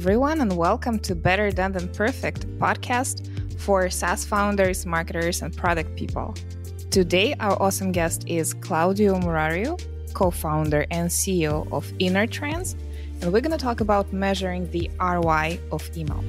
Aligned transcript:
everyone, 0.00 0.40
and 0.40 0.56
welcome 0.56 0.98
to 0.98 1.14
Better 1.14 1.50
Done 1.50 1.72
Than 1.72 1.86
Perfect 1.88 2.48
podcast 2.58 3.28
for 3.60 3.90
SaaS 3.90 4.24
founders, 4.24 4.86
marketers, 4.86 5.42
and 5.42 5.54
product 5.54 5.94
people. 5.94 6.34
Today, 6.90 7.34
our 7.38 7.60
awesome 7.60 7.92
guest 7.92 8.24
is 8.26 8.54
Claudiu 8.54 9.22
Murariu, 9.22 9.78
co 10.14 10.30
founder 10.30 10.86
and 10.90 11.10
CEO 11.10 11.70
of 11.70 11.86
InnerTrends, 11.98 12.76
and 13.20 13.30
we're 13.30 13.42
going 13.42 13.52
to 13.52 13.58
talk 13.58 13.82
about 13.82 14.10
measuring 14.10 14.70
the 14.70 14.90
ROI 14.98 15.60
of 15.70 15.86
email. 15.94 16.24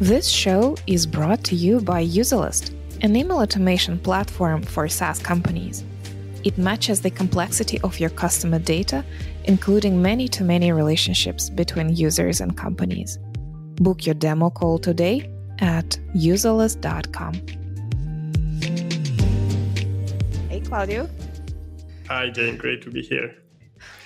This 0.00 0.26
show 0.26 0.76
is 0.88 1.06
brought 1.06 1.44
to 1.44 1.54
you 1.54 1.80
by 1.80 2.04
Userlist, 2.04 2.74
an 3.02 3.14
email 3.14 3.38
automation 3.38 3.96
platform 4.00 4.62
for 4.62 4.88
SaaS 4.88 5.20
companies. 5.20 5.84
It 6.42 6.58
matches 6.58 7.00
the 7.00 7.10
complexity 7.10 7.80
of 7.82 7.98
your 7.98 8.10
customer 8.10 8.58
data, 8.58 9.04
including 9.46 10.02
many 10.02 10.28
to 10.28 10.44
many 10.44 10.72
relationships 10.72 11.50
between 11.50 11.94
users 11.94 12.40
and 12.40 12.56
companies. 12.56 13.18
Book 13.80 14.06
your 14.06 14.14
demo 14.14 14.50
call 14.50 14.78
today 14.78 15.30
at 15.60 15.98
userlist.com. 16.14 17.34
Hey, 20.48 20.60
Claudiu. 20.60 21.08
Hi, 22.08 22.30
Jane. 22.30 22.56
Great 22.56 22.82
to 22.82 22.90
be 22.90 23.02
here. 23.02 23.34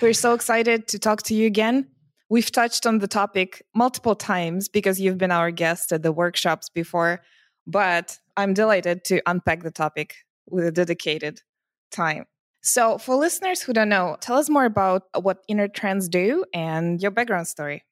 We're 0.00 0.12
so 0.12 0.34
excited 0.34 0.88
to 0.88 0.98
talk 0.98 1.22
to 1.24 1.34
you 1.34 1.46
again. 1.46 1.88
We've 2.28 2.50
touched 2.50 2.86
on 2.86 2.98
the 2.98 3.08
topic 3.08 3.62
multiple 3.74 4.14
times 4.14 4.68
because 4.68 5.00
you've 5.00 5.18
been 5.18 5.32
our 5.32 5.50
guest 5.50 5.92
at 5.92 6.02
the 6.02 6.12
workshops 6.12 6.68
before, 6.68 7.22
but 7.66 8.18
I'm 8.36 8.54
delighted 8.54 9.04
to 9.06 9.20
unpack 9.26 9.62
the 9.62 9.70
topic 9.70 10.14
with 10.48 10.64
a 10.64 10.72
dedicated 10.72 11.42
time. 11.90 12.26
So, 12.62 12.98
for 12.98 13.16
listeners 13.16 13.62
who 13.62 13.72
don't 13.72 13.88
know, 13.88 14.16
tell 14.20 14.36
us 14.36 14.50
more 14.50 14.66
about 14.66 15.04
what 15.20 15.46
InnerTrends 15.48 16.10
do 16.10 16.44
and 16.52 17.00
your 17.00 17.10
background 17.10 17.48
story. 17.48 17.84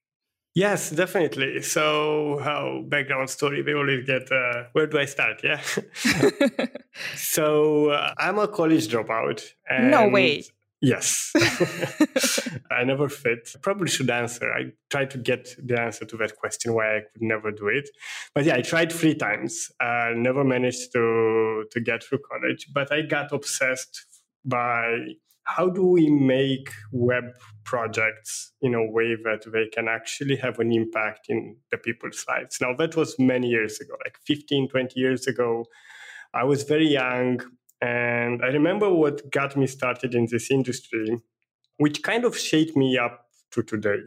Yes, 0.54 0.90
definitely. 0.90 1.62
So, 1.62 2.40
how 2.42 2.82
background 2.86 3.30
story? 3.30 3.62
We 3.62 3.74
always 3.74 4.04
get 4.04 4.30
uh, 4.30 4.64
where 4.72 4.86
do 4.86 4.98
I 4.98 5.04
start? 5.04 5.40
Yeah. 5.44 5.60
so, 7.16 7.90
uh, 7.90 8.12
I'm 8.18 8.38
a 8.38 8.48
college 8.48 8.88
dropout. 8.88 9.42
no 9.70 10.08
way. 10.08 10.44
Yes. 10.80 11.32
I 12.70 12.84
never 12.84 13.08
fit. 13.08 13.54
Probably 13.62 13.88
should 13.88 14.10
answer. 14.10 14.52
I 14.52 14.72
tried 14.90 15.10
to 15.10 15.18
get 15.18 15.54
the 15.64 15.80
answer 15.80 16.04
to 16.04 16.16
that 16.18 16.36
question 16.36 16.74
why 16.74 16.98
I 16.98 17.00
could 17.00 17.22
never 17.22 17.50
do 17.50 17.68
it. 17.68 17.88
But 18.34 18.44
yeah, 18.44 18.56
I 18.56 18.62
tried 18.62 18.92
three 18.92 19.14
times. 19.14 19.70
I 19.80 20.10
uh, 20.10 20.14
never 20.14 20.44
managed 20.44 20.92
to 20.92 21.64
to 21.70 21.80
get 21.80 22.04
through 22.04 22.20
college, 22.30 22.68
but 22.72 22.92
I 22.92 23.02
got 23.02 23.32
obsessed 23.32 24.06
by 24.48 25.14
how 25.44 25.68
do 25.68 25.84
we 25.86 26.10
make 26.10 26.70
web 26.92 27.24
projects 27.64 28.52
in 28.60 28.74
a 28.74 28.90
way 28.90 29.16
that 29.24 29.50
they 29.50 29.66
can 29.68 29.88
actually 29.88 30.36
have 30.36 30.58
an 30.58 30.72
impact 30.72 31.26
in 31.28 31.56
the 31.70 31.78
people's 31.78 32.24
lives? 32.28 32.58
Now 32.60 32.74
that 32.74 32.96
was 32.96 33.18
many 33.18 33.48
years 33.48 33.80
ago 33.80 33.94
like 34.04 34.16
15 34.26 34.68
20 34.68 35.00
years 35.00 35.26
ago. 35.26 35.64
I 36.34 36.44
was 36.44 36.62
very 36.64 36.88
young 36.88 37.40
and 37.80 38.42
i 38.42 38.48
remember 38.48 38.92
what 38.92 39.30
got 39.30 39.56
me 39.56 39.64
started 39.64 40.12
in 40.12 40.26
this 40.28 40.50
industry 40.50 41.16
which 41.78 42.02
kind 42.02 42.24
of 42.24 42.36
shaped 42.36 42.76
me 42.76 42.98
up 42.98 43.26
to 43.52 43.62
today. 43.62 44.00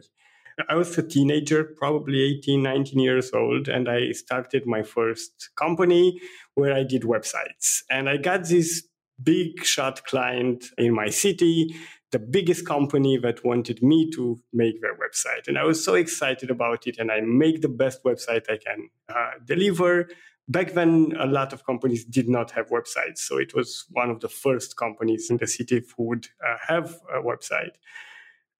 I 0.68 0.74
was 0.74 0.96
a 0.98 1.02
teenager, 1.02 1.64
probably 1.64 2.20
18, 2.20 2.62
19 2.62 2.98
years 3.00 3.32
old, 3.32 3.68
and 3.68 3.88
I 3.88 4.12
started 4.12 4.66
my 4.66 4.82
first 4.82 5.50
company 5.56 6.20
where 6.54 6.74
I 6.74 6.84
did 6.84 7.02
websites. 7.02 7.82
And 7.90 8.08
I 8.08 8.18
got 8.18 8.44
this 8.44 8.86
big 9.22 9.64
shot 9.64 10.04
client 10.04 10.66
in 10.78 10.94
my 10.94 11.08
city, 11.08 11.74
the 12.12 12.18
biggest 12.18 12.66
company 12.66 13.16
that 13.16 13.44
wanted 13.44 13.82
me 13.82 14.10
to 14.10 14.38
make 14.52 14.80
their 14.80 14.94
website. 14.94 15.48
And 15.48 15.58
I 15.58 15.64
was 15.64 15.82
so 15.82 15.94
excited 15.94 16.50
about 16.50 16.86
it. 16.86 16.98
And 16.98 17.10
I 17.10 17.20
make 17.20 17.62
the 17.62 17.68
best 17.68 18.04
website 18.04 18.50
I 18.50 18.58
can 18.58 18.90
uh, 19.08 19.30
deliver. 19.44 20.08
Back 20.46 20.74
then, 20.74 21.14
a 21.18 21.26
lot 21.26 21.52
of 21.52 21.64
companies 21.64 22.04
did 22.04 22.28
not 22.28 22.50
have 22.50 22.68
websites. 22.68 23.18
So 23.18 23.38
it 23.38 23.54
was 23.54 23.86
one 23.90 24.10
of 24.10 24.20
the 24.20 24.28
first 24.28 24.76
companies 24.76 25.30
in 25.30 25.38
the 25.38 25.46
city 25.46 25.82
who 25.96 26.04
would 26.04 26.28
uh, 26.46 26.56
have 26.68 26.96
a 27.12 27.22
website. 27.22 27.76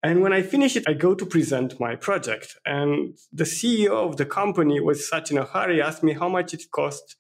And 0.03 0.23
when 0.23 0.33
I 0.33 0.43
finish 0.43 0.75
it, 0.75 0.85
I 0.89 0.95
go 0.95 1.15
to 1.15 1.25
present 1.25 1.79
my 1.79 1.95
project. 1.95 2.57
And 2.65 3.19
the 3.33 3.45
CEO 3.45 3.93
of 3.93 4.17
the 4.17 4.27
company 4.27 4.81
was 4.81 5.09
such 5.09 5.31
in 5.31 5.39
a 5.39 5.45
hurry, 5.45 5.81
asked 5.83 6.03
me 6.03 6.15
how 6.15 6.29
much 6.29 6.55
it 6.55 6.65
cost, 6.73 7.17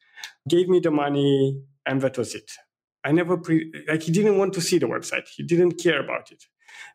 gave 0.49 0.69
me 0.69 0.81
the 0.81 0.91
money, 0.91 1.62
and 1.87 2.00
that 2.00 2.19
was 2.19 2.34
it. 2.34 2.50
I 3.05 3.13
never 3.13 3.37
pre- 3.37 3.73
like 3.89 4.03
he 4.03 4.13
didn't 4.13 4.39
want 4.39 4.53
to 4.55 4.61
see 4.61 4.79
the 4.79 4.87
website. 4.87 5.29
He 5.29 5.43
didn't 5.43 5.73
care 5.73 6.01
about 6.03 6.31
it. 6.31 6.45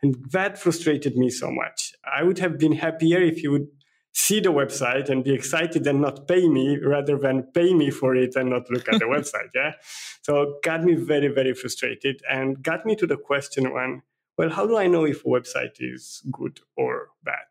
And 0.01 0.16
that 0.31 0.57
frustrated 0.57 1.18
me 1.18 1.29
so 1.29 1.51
much. 1.51 1.94
I 2.06 2.23
would 2.23 2.40
have 2.40 2.57
been 2.57 2.73
happier 2.73 3.22
if 3.22 3.38
he 3.40 3.47
would 3.47 3.68
see 4.13 4.40
the 4.40 4.50
website 4.50 5.09
and 5.09 5.23
be 5.23 5.31
excited 5.34 5.85
and 5.85 6.01
not 6.01 6.28
pay 6.28 6.50
me 6.50 6.78
rather 6.78 7.19
than 7.19 7.44
pay 7.53 7.72
me 7.73 7.91
for 7.91 8.16
it 8.16 8.35
and 8.35 8.50
not 8.50 8.69
look 8.72 8.88
at 8.90 9.00
the 9.00 9.06
website. 9.16 9.50
Yeah. 9.53 9.73
So 10.23 10.57
got 10.63 10.84
me 10.84 10.96
very, 10.96 11.28
very 11.28 11.53
frustrated 11.53 12.22
and 12.29 12.62
got 12.63 12.85
me 12.85 12.96
to 12.96 13.06
the 13.06 13.17
question 13.17 13.72
when, 13.72 14.01
well, 14.38 14.50
how 14.50 14.66
do 14.66 14.75
I 14.75 14.88
know 14.88 15.06
if 15.06 15.23
a 15.23 15.28
website 15.28 15.75
is 15.79 16.23
good 16.31 16.59
or 16.75 17.09
bad? 17.23 17.46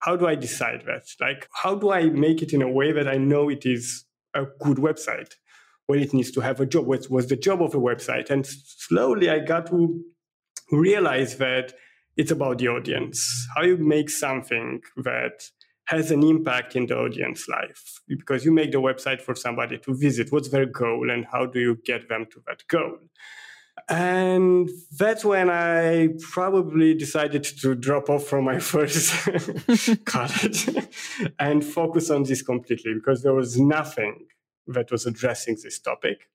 How 0.00 0.16
do 0.16 0.26
I 0.26 0.34
decide 0.34 0.82
that? 0.86 1.04
Like, 1.20 1.48
how 1.62 1.74
do 1.74 1.90
I 1.90 2.10
make 2.10 2.42
it 2.42 2.52
in 2.52 2.60
a 2.60 2.70
way 2.70 2.92
that 2.92 3.08
I 3.08 3.16
know 3.16 3.48
it 3.48 3.64
is 3.64 4.04
a 4.34 4.44
good 4.60 4.76
website? 4.76 5.34
Well, 5.88 6.00
it 6.00 6.14
needs 6.14 6.30
to 6.32 6.40
have 6.40 6.60
a 6.60 6.66
job. 6.66 6.86
What 6.86 7.10
was 7.10 7.28
the 7.28 7.36
job 7.36 7.62
of 7.62 7.74
a 7.74 7.80
website? 7.80 8.30
And 8.30 8.46
slowly 8.46 9.30
I 9.30 9.40
got 9.40 9.66
to 9.66 10.02
realize 10.72 11.36
that 11.38 11.74
it's 12.16 12.30
about 12.30 12.58
the 12.58 12.68
audience. 12.68 13.46
How 13.54 13.62
you 13.62 13.76
make 13.76 14.08
something 14.08 14.80
that 14.96 15.50
has 15.86 16.10
an 16.10 16.22
impact 16.22 16.76
in 16.76 16.86
the 16.86 16.96
audience 16.96 17.46
life 17.48 18.00
because 18.08 18.44
you 18.44 18.52
make 18.52 18.72
the 18.72 18.80
website 18.80 19.20
for 19.20 19.34
somebody 19.34 19.78
to 19.78 19.94
visit. 19.94 20.32
What's 20.32 20.48
their 20.48 20.66
goal 20.66 21.10
and 21.10 21.26
how 21.30 21.46
do 21.46 21.60
you 21.60 21.78
get 21.84 22.08
them 22.08 22.26
to 22.32 22.42
that 22.46 22.62
goal? 22.68 22.98
And 23.88 24.70
that's 24.96 25.24
when 25.24 25.50
I 25.50 26.10
probably 26.30 26.94
decided 26.94 27.44
to 27.44 27.74
drop 27.74 28.08
off 28.08 28.24
from 28.24 28.44
my 28.44 28.58
first 28.60 29.12
college 30.06 30.70
and 31.38 31.62
focus 31.62 32.08
on 32.08 32.22
this 32.22 32.40
completely 32.40 32.94
because 32.94 33.22
there 33.22 33.34
was 33.34 33.58
nothing 33.58 34.26
that 34.66 34.90
was 34.90 35.06
addressing 35.06 35.56
this 35.62 35.78
topic. 35.78 36.28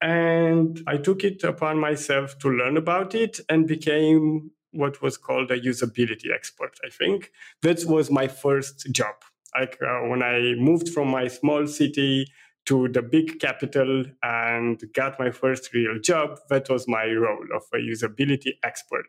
And 0.00 0.82
I 0.86 0.96
took 0.98 1.24
it 1.24 1.42
upon 1.44 1.78
myself 1.78 2.38
to 2.40 2.50
learn 2.50 2.76
about 2.76 3.14
it 3.14 3.40
and 3.48 3.66
became 3.66 4.50
what 4.72 5.00
was 5.00 5.16
called 5.16 5.50
a 5.50 5.58
usability 5.58 6.32
expert, 6.34 6.78
I 6.84 6.90
think. 6.90 7.30
That 7.62 7.84
was 7.86 8.10
my 8.10 8.28
first 8.28 8.88
job. 8.92 9.14
Like 9.58 9.78
uh, 9.80 10.00
when 10.08 10.22
I 10.22 10.54
moved 10.58 10.88
from 10.88 11.08
my 11.08 11.28
small 11.28 11.66
city 11.66 12.26
to 12.66 12.88
the 12.88 13.02
big 13.02 13.38
capital 13.40 14.04
and 14.22 14.82
got 14.94 15.18
my 15.18 15.30
first 15.30 15.72
real 15.72 15.98
job, 16.00 16.40
that 16.48 16.68
was 16.68 16.88
my 16.88 17.06
role 17.06 17.46
of 17.54 17.62
a 17.72 17.76
usability 17.76 18.54
expert. 18.62 19.06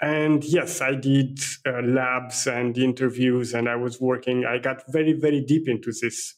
And 0.00 0.42
yes, 0.44 0.80
I 0.80 0.94
did 0.94 1.40
uh, 1.66 1.82
labs 1.82 2.46
and 2.46 2.76
interviews, 2.78 3.52
and 3.52 3.68
I 3.68 3.76
was 3.76 4.00
working. 4.00 4.46
I 4.46 4.56
got 4.58 4.90
very, 4.90 5.12
very 5.12 5.42
deep 5.42 5.68
into 5.68 5.92
this 5.92 6.36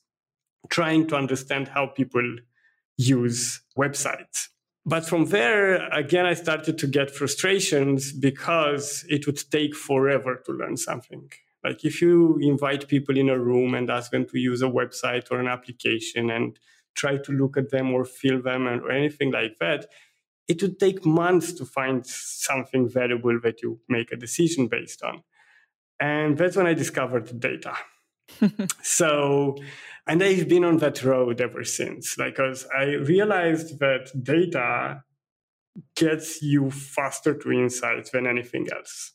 trying 0.68 1.06
to 1.08 1.16
understand 1.16 1.68
how 1.68 1.86
people 1.86 2.36
use 2.96 3.60
websites. 3.76 4.48
But 4.84 5.06
from 5.06 5.26
there, 5.26 5.88
again, 5.90 6.26
I 6.26 6.34
started 6.34 6.76
to 6.78 6.86
get 6.86 7.10
frustrations 7.10 8.12
because 8.12 9.04
it 9.08 9.26
would 9.26 9.50
take 9.50 9.76
forever 9.76 10.42
to 10.44 10.52
learn 10.52 10.76
something. 10.76 11.30
Like 11.62 11.84
if 11.84 12.02
you 12.02 12.38
invite 12.40 12.88
people 12.88 13.16
in 13.16 13.28
a 13.28 13.38
room 13.38 13.74
and 13.74 13.88
ask 13.88 14.10
them 14.10 14.26
to 14.26 14.38
use 14.38 14.62
a 14.62 14.66
website 14.66 15.30
or 15.30 15.38
an 15.38 15.46
application 15.46 16.30
and 16.30 16.58
try 16.94 17.16
to 17.16 17.32
look 17.32 17.56
at 17.56 17.70
them 17.70 17.92
or 17.92 18.04
feel 18.04 18.42
them 18.42 18.66
or 18.66 18.90
anything 18.90 19.30
like 19.30 19.58
that, 19.60 19.86
it 20.48 20.60
would 20.60 20.80
take 20.80 21.06
months 21.06 21.52
to 21.52 21.64
find 21.64 22.04
something 22.04 22.88
valuable 22.88 23.38
that 23.40 23.62
you 23.62 23.80
make 23.88 24.10
a 24.10 24.16
decision 24.16 24.66
based 24.66 25.02
on. 25.02 25.22
And 26.00 26.36
that's 26.36 26.56
when 26.56 26.66
I 26.66 26.74
discovered 26.74 27.38
data. 27.38 27.74
So, 28.82 29.56
and 30.06 30.22
I've 30.22 30.48
been 30.48 30.64
on 30.64 30.78
that 30.78 31.02
road 31.04 31.40
ever 31.40 31.64
since, 31.64 32.16
because 32.16 32.66
I 32.76 32.94
realized 32.94 33.78
that 33.78 34.10
data 34.22 35.04
gets 35.96 36.42
you 36.42 36.70
faster 36.70 37.34
to 37.34 37.52
insights 37.52 38.10
than 38.10 38.26
anything 38.26 38.68
else. 38.74 39.12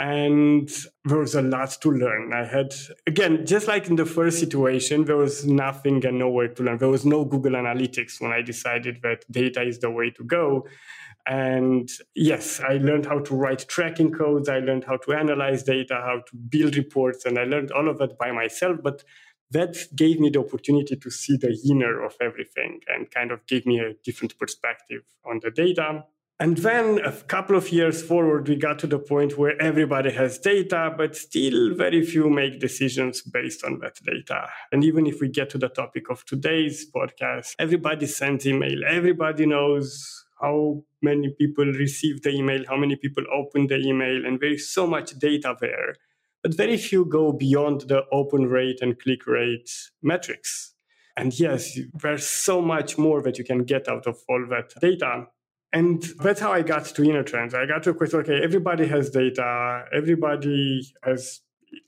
And 0.00 0.68
there 1.04 1.18
was 1.18 1.36
a 1.36 1.42
lot 1.42 1.76
to 1.82 1.90
learn. 1.92 2.32
I 2.32 2.44
had, 2.44 2.74
again, 3.06 3.46
just 3.46 3.68
like 3.68 3.86
in 3.88 3.94
the 3.94 4.04
first 4.04 4.40
situation, 4.40 5.04
there 5.04 5.16
was 5.16 5.46
nothing 5.46 6.04
and 6.04 6.18
nowhere 6.18 6.48
to 6.48 6.62
learn. 6.64 6.78
There 6.78 6.88
was 6.88 7.06
no 7.06 7.24
Google 7.24 7.52
Analytics 7.52 8.20
when 8.20 8.32
I 8.32 8.42
decided 8.42 9.02
that 9.02 9.24
data 9.30 9.62
is 9.62 9.78
the 9.78 9.90
way 9.90 10.10
to 10.10 10.24
go. 10.24 10.66
And 11.26 11.88
yes, 12.14 12.60
I 12.60 12.74
learned 12.74 13.06
how 13.06 13.20
to 13.20 13.34
write 13.34 13.66
tracking 13.68 14.12
codes. 14.12 14.48
I 14.48 14.58
learned 14.58 14.84
how 14.84 14.98
to 14.98 15.12
analyze 15.14 15.62
data, 15.62 15.94
how 15.94 16.22
to 16.28 16.36
build 16.36 16.76
reports, 16.76 17.24
and 17.24 17.38
I 17.38 17.44
learned 17.44 17.72
all 17.72 17.88
of 17.88 17.98
that 17.98 18.18
by 18.18 18.30
myself. 18.30 18.78
But 18.82 19.04
that 19.50 19.76
gave 19.94 20.20
me 20.20 20.30
the 20.30 20.40
opportunity 20.40 20.96
to 20.96 21.10
see 21.10 21.36
the 21.36 21.58
inner 21.68 22.02
of 22.04 22.16
everything 22.20 22.80
and 22.88 23.10
kind 23.10 23.30
of 23.30 23.46
gave 23.46 23.64
me 23.64 23.78
a 23.78 23.94
different 24.04 24.38
perspective 24.38 25.02
on 25.24 25.40
the 25.42 25.50
data. 25.50 26.04
And 26.40 26.58
then 26.58 26.98
a 26.98 27.12
couple 27.12 27.56
of 27.56 27.70
years 27.70 28.02
forward, 28.02 28.48
we 28.48 28.56
got 28.56 28.80
to 28.80 28.88
the 28.88 28.98
point 28.98 29.38
where 29.38 29.60
everybody 29.62 30.10
has 30.10 30.38
data, 30.38 30.92
but 30.96 31.14
still 31.14 31.74
very 31.74 32.04
few 32.04 32.28
make 32.28 32.58
decisions 32.58 33.22
based 33.22 33.64
on 33.64 33.78
that 33.78 34.00
data. 34.02 34.48
And 34.72 34.82
even 34.82 35.06
if 35.06 35.20
we 35.20 35.28
get 35.28 35.48
to 35.50 35.58
the 35.58 35.68
topic 35.68 36.10
of 36.10 36.24
today's 36.24 36.90
podcast, 36.90 37.54
everybody 37.60 38.06
sends 38.06 38.46
email. 38.48 38.84
Everybody 38.84 39.46
knows 39.46 40.23
how 40.40 40.84
many 41.02 41.30
people 41.30 41.64
receive 41.64 42.22
the 42.22 42.30
email, 42.30 42.64
how 42.68 42.76
many 42.76 42.96
people 42.96 43.24
open 43.32 43.66
the 43.66 43.78
email, 43.78 44.24
and 44.26 44.40
there 44.40 44.52
is 44.52 44.70
so 44.70 44.86
much 44.86 45.18
data 45.18 45.54
there. 45.60 45.94
But 46.42 46.56
very 46.56 46.76
few 46.76 47.04
go 47.04 47.32
beyond 47.32 47.82
the 47.82 48.02
open 48.12 48.46
rate 48.46 48.80
and 48.82 48.98
click 48.98 49.26
rate 49.26 49.70
metrics. 50.02 50.74
And 51.16 51.38
yes, 51.38 51.78
there's 51.94 52.26
so 52.26 52.60
much 52.60 52.98
more 52.98 53.22
that 53.22 53.38
you 53.38 53.44
can 53.44 53.64
get 53.64 53.88
out 53.88 54.06
of 54.06 54.18
all 54.28 54.44
that 54.50 54.74
data. 54.80 55.26
And 55.72 56.02
that's 56.22 56.40
how 56.40 56.52
I 56.52 56.62
got 56.62 56.84
to 56.84 57.02
InnerTrends. 57.02 57.54
I 57.54 57.66
got 57.66 57.82
to 57.84 57.90
a 57.90 57.94
question, 57.94 58.20
okay, 58.20 58.40
everybody 58.42 58.86
has 58.86 59.10
data, 59.10 59.84
everybody 59.92 60.86
has 61.02 61.40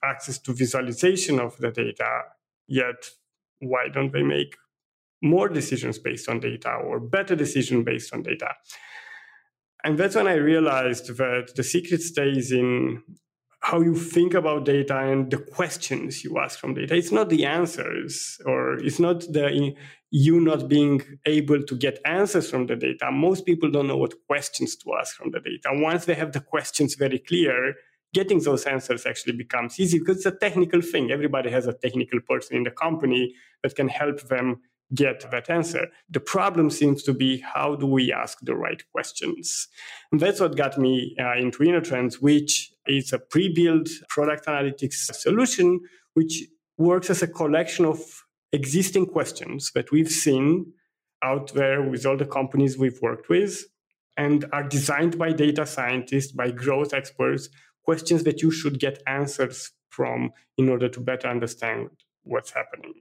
access 0.03 0.39
to 0.39 0.53
visualization 0.53 1.39
of 1.39 1.57
the 1.59 1.71
data, 1.71 2.23
yet 2.67 3.11
why 3.61 3.89
don't 3.93 4.13
they 4.13 4.23
make 4.23 4.57
more 5.23 5.49
decisions 5.49 5.99
based 5.99 6.29
on 6.29 6.41
data 6.41 6.73
or 6.75 7.01
better 7.01 7.35
decision 7.35 7.85
based 7.85 8.13
on 8.13 8.23
data? 8.23 8.55
And 9.85 9.99
that's 9.99 10.17
when 10.17 10.27
I 10.27 10.35
realized 10.35 11.17
that 11.17 11.55
the 11.55 11.63
secret 11.63 12.03
stays 12.03 12.51
in 12.53 13.03
how 13.61 13.81
you 13.81 13.95
think 13.95 14.35
about 14.35 14.65
data 14.65 14.97
and 14.97 15.31
the 15.31 15.39
questions 15.39 16.23
you 16.23 16.39
ask 16.39 16.59
from 16.59 16.75
data. 16.75 16.95
It's 16.95 17.13
not 17.13 17.29
the 17.29 17.45
answers, 17.45 18.39
or 18.47 18.75
it's 18.75 18.99
not 18.99 19.21
the 19.21 19.75
you 20.11 20.41
not 20.41 20.69
being 20.69 21.03
able 21.27 21.63
to 21.63 21.77
get 21.77 21.99
answers 22.05 22.49
from 22.49 22.67
the 22.67 22.77
data. 22.77 23.11
Most 23.11 23.45
people 23.45 23.71
don't 23.71 23.89
know 23.89 23.97
what 23.97 24.15
questions 24.29 24.77
to 24.77 24.95
ask 24.95 25.17
from 25.17 25.33
the 25.33 25.41
data. 25.41 25.71
Once 25.73 26.05
they 26.05 26.15
have 26.15 26.33
the 26.33 26.41
questions 26.41 26.95
very 26.95 27.19
clear, 27.19 27.75
getting 28.15 28.41
those 28.41 28.65
answers 28.65 29.05
actually 29.05 29.37
becomes 29.37 29.81
easy 29.81 29.99
because 29.99 30.19
it's 30.19 30.27
a 30.27 30.39
technical 30.39 30.81
thing. 30.81 31.11
Everybody 31.11 31.51
has 31.51 31.67
a 31.67 31.75
technical 31.75 32.21
person 32.21 32.57
in 32.57 32.63
the 32.63 32.71
company 32.71 33.35
that 33.63 33.75
can 33.75 33.89
help 33.89 34.21
them 34.29 34.61
get 34.95 35.29
that 35.31 35.51
answer. 35.51 35.89
The 36.11 36.21
problem 36.21 36.71
seems 36.71 37.03
to 37.05 37.13
be 37.13 37.39
how 37.39 37.75
do 37.77 37.87
we 37.87 38.13
ask 38.13 38.39
the 38.43 38.55
right 38.55 38.83
questions? 38.93 39.69
And 40.13 40.21
that's 40.21 40.41
what 40.41 40.57
got 40.57 40.79
me 40.79 41.17
uh, 41.19 41.35
into 41.35 41.59
InnerTrends, 41.59 42.15
which 42.15 42.73
is 42.87 43.13
a 43.13 43.19
pre 43.19 43.53
built 43.53 43.89
product 44.09 44.47
analytics 44.47 45.13
solution, 45.15 45.81
which 46.15 46.45
works 46.79 47.11
as 47.11 47.23
a 47.23 47.27
collection 47.27 47.85
of 47.85 48.01
existing 48.53 49.07
questions 49.07 49.73
that 49.73 49.91
we've 49.91 50.11
seen 50.11 50.73
out 51.23 51.53
there 51.55 51.83
with 51.83 52.07
all 52.07 52.17
the 52.17 52.27
companies 52.27 52.79
we've 52.79 53.01
worked 53.03 53.29
with 53.29 53.65
and 54.17 54.45
are 54.53 54.63
designed 54.63 55.19
by 55.19 55.33
data 55.33 55.67
scientists, 55.67 56.33
by 56.33 56.51
growth 56.51 56.95
experts, 56.95 57.49
questions 57.85 58.25
that 58.25 58.43
you 58.43 58.51
should 58.51 58.79
get 58.79 59.03
answers 59.07 59.73
from 59.91 60.33
in 60.57 60.69
order 60.69 60.89
to 60.89 61.01
better 61.01 61.29
understand 61.29 61.89
what's 62.23 62.51
happening. 62.51 62.95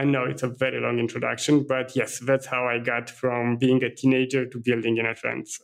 I 0.00 0.04
know 0.04 0.24
it's 0.24 0.42
a 0.42 0.48
very 0.48 0.80
long 0.80 0.98
introduction, 0.98 1.66
but 1.68 1.94
yes, 1.94 2.20
that's 2.20 2.46
how 2.46 2.64
I 2.66 2.78
got 2.78 3.10
from 3.10 3.58
being 3.58 3.84
a 3.84 3.94
teenager 3.94 4.46
to 4.46 4.58
building 4.58 4.96
InnerTrends. 4.96 5.60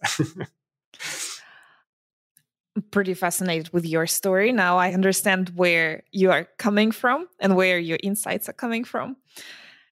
pretty 2.90 3.14
fascinated 3.14 3.72
with 3.72 3.86
your 3.86 4.06
story. 4.06 4.52
Now 4.52 4.76
I 4.76 4.92
understand 4.92 5.52
where 5.54 6.02
you 6.12 6.30
are 6.30 6.46
coming 6.58 6.90
from 6.92 7.26
and 7.40 7.56
where 7.56 7.78
your 7.78 7.98
insights 8.02 8.46
are 8.50 8.52
coming 8.52 8.84
from. 8.84 9.16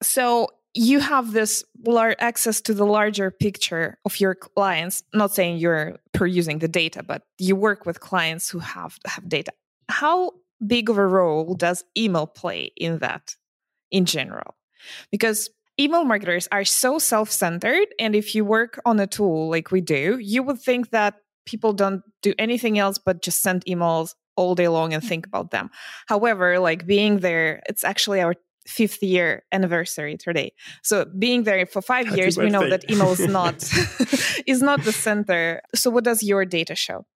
So 0.02 0.48
you 0.74 1.00
have 1.00 1.32
this 1.32 1.64
large 1.86 2.16
access 2.18 2.60
to 2.62 2.74
the 2.74 2.84
larger 2.84 3.30
picture 3.30 3.96
of 4.04 4.20
your 4.20 4.34
clients. 4.34 5.04
Not 5.14 5.34
saying 5.34 5.56
you're 5.56 5.96
perusing 6.12 6.58
the 6.58 6.68
data, 6.68 7.02
but 7.02 7.22
you 7.38 7.56
work 7.56 7.86
with 7.86 8.00
clients 8.00 8.50
who 8.50 8.58
have 8.58 8.98
have 9.06 9.26
data. 9.26 9.52
How 9.88 10.32
big 10.66 10.90
of 10.90 10.98
a 10.98 11.06
role 11.06 11.54
does 11.54 11.82
email 11.96 12.26
play 12.26 12.72
in 12.76 12.98
that 12.98 13.36
in 13.94 14.04
general? 14.04 14.54
Because 15.10 15.48
email 15.80 16.04
marketers 16.04 16.46
are 16.52 16.64
so 16.64 16.98
self-centered 16.98 17.88
and 17.98 18.14
if 18.14 18.34
you 18.34 18.44
work 18.44 18.80
on 18.84 19.00
a 19.00 19.08
tool 19.08 19.50
like 19.50 19.72
we 19.72 19.80
do 19.80 20.18
you 20.20 20.40
would 20.40 20.60
think 20.60 20.90
that 20.90 21.16
people 21.46 21.72
don't 21.72 22.02
do 22.22 22.32
anything 22.38 22.78
else 22.78 22.96
but 22.96 23.20
just 23.22 23.42
send 23.42 23.64
emails 23.64 24.14
all 24.36 24.54
day 24.54 24.68
long 24.68 24.92
and 24.92 25.02
think 25.02 25.26
mm-hmm. 25.26 25.36
about 25.36 25.50
them. 25.50 25.70
However, 26.06 26.58
like 26.58 26.86
being 26.86 27.18
there, 27.18 27.62
it's 27.68 27.84
actually 27.84 28.20
our 28.20 28.34
fifth 28.66 29.02
year 29.02 29.42
anniversary 29.52 30.16
today. 30.16 30.52
So 30.82 31.04
being 31.18 31.42
there 31.42 31.66
for 31.66 31.82
five 31.82 32.06
Happy 32.06 32.20
years, 32.20 32.36
birthday. 32.36 32.46
we 32.46 32.52
know 32.52 32.70
that 32.70 32.90
email 32.90 33.12
is 33.12 33.20
not 33.28 33.56
is 34.46 34.62
not 34.62 34.82
the 34.82 34.92
center. 34.92 35.60
So 35.74 35.90
what 35.90 36.04
does 36.04 36.22
your 36.22 36.44
data 36.44 36.74
show? 36.74 37.06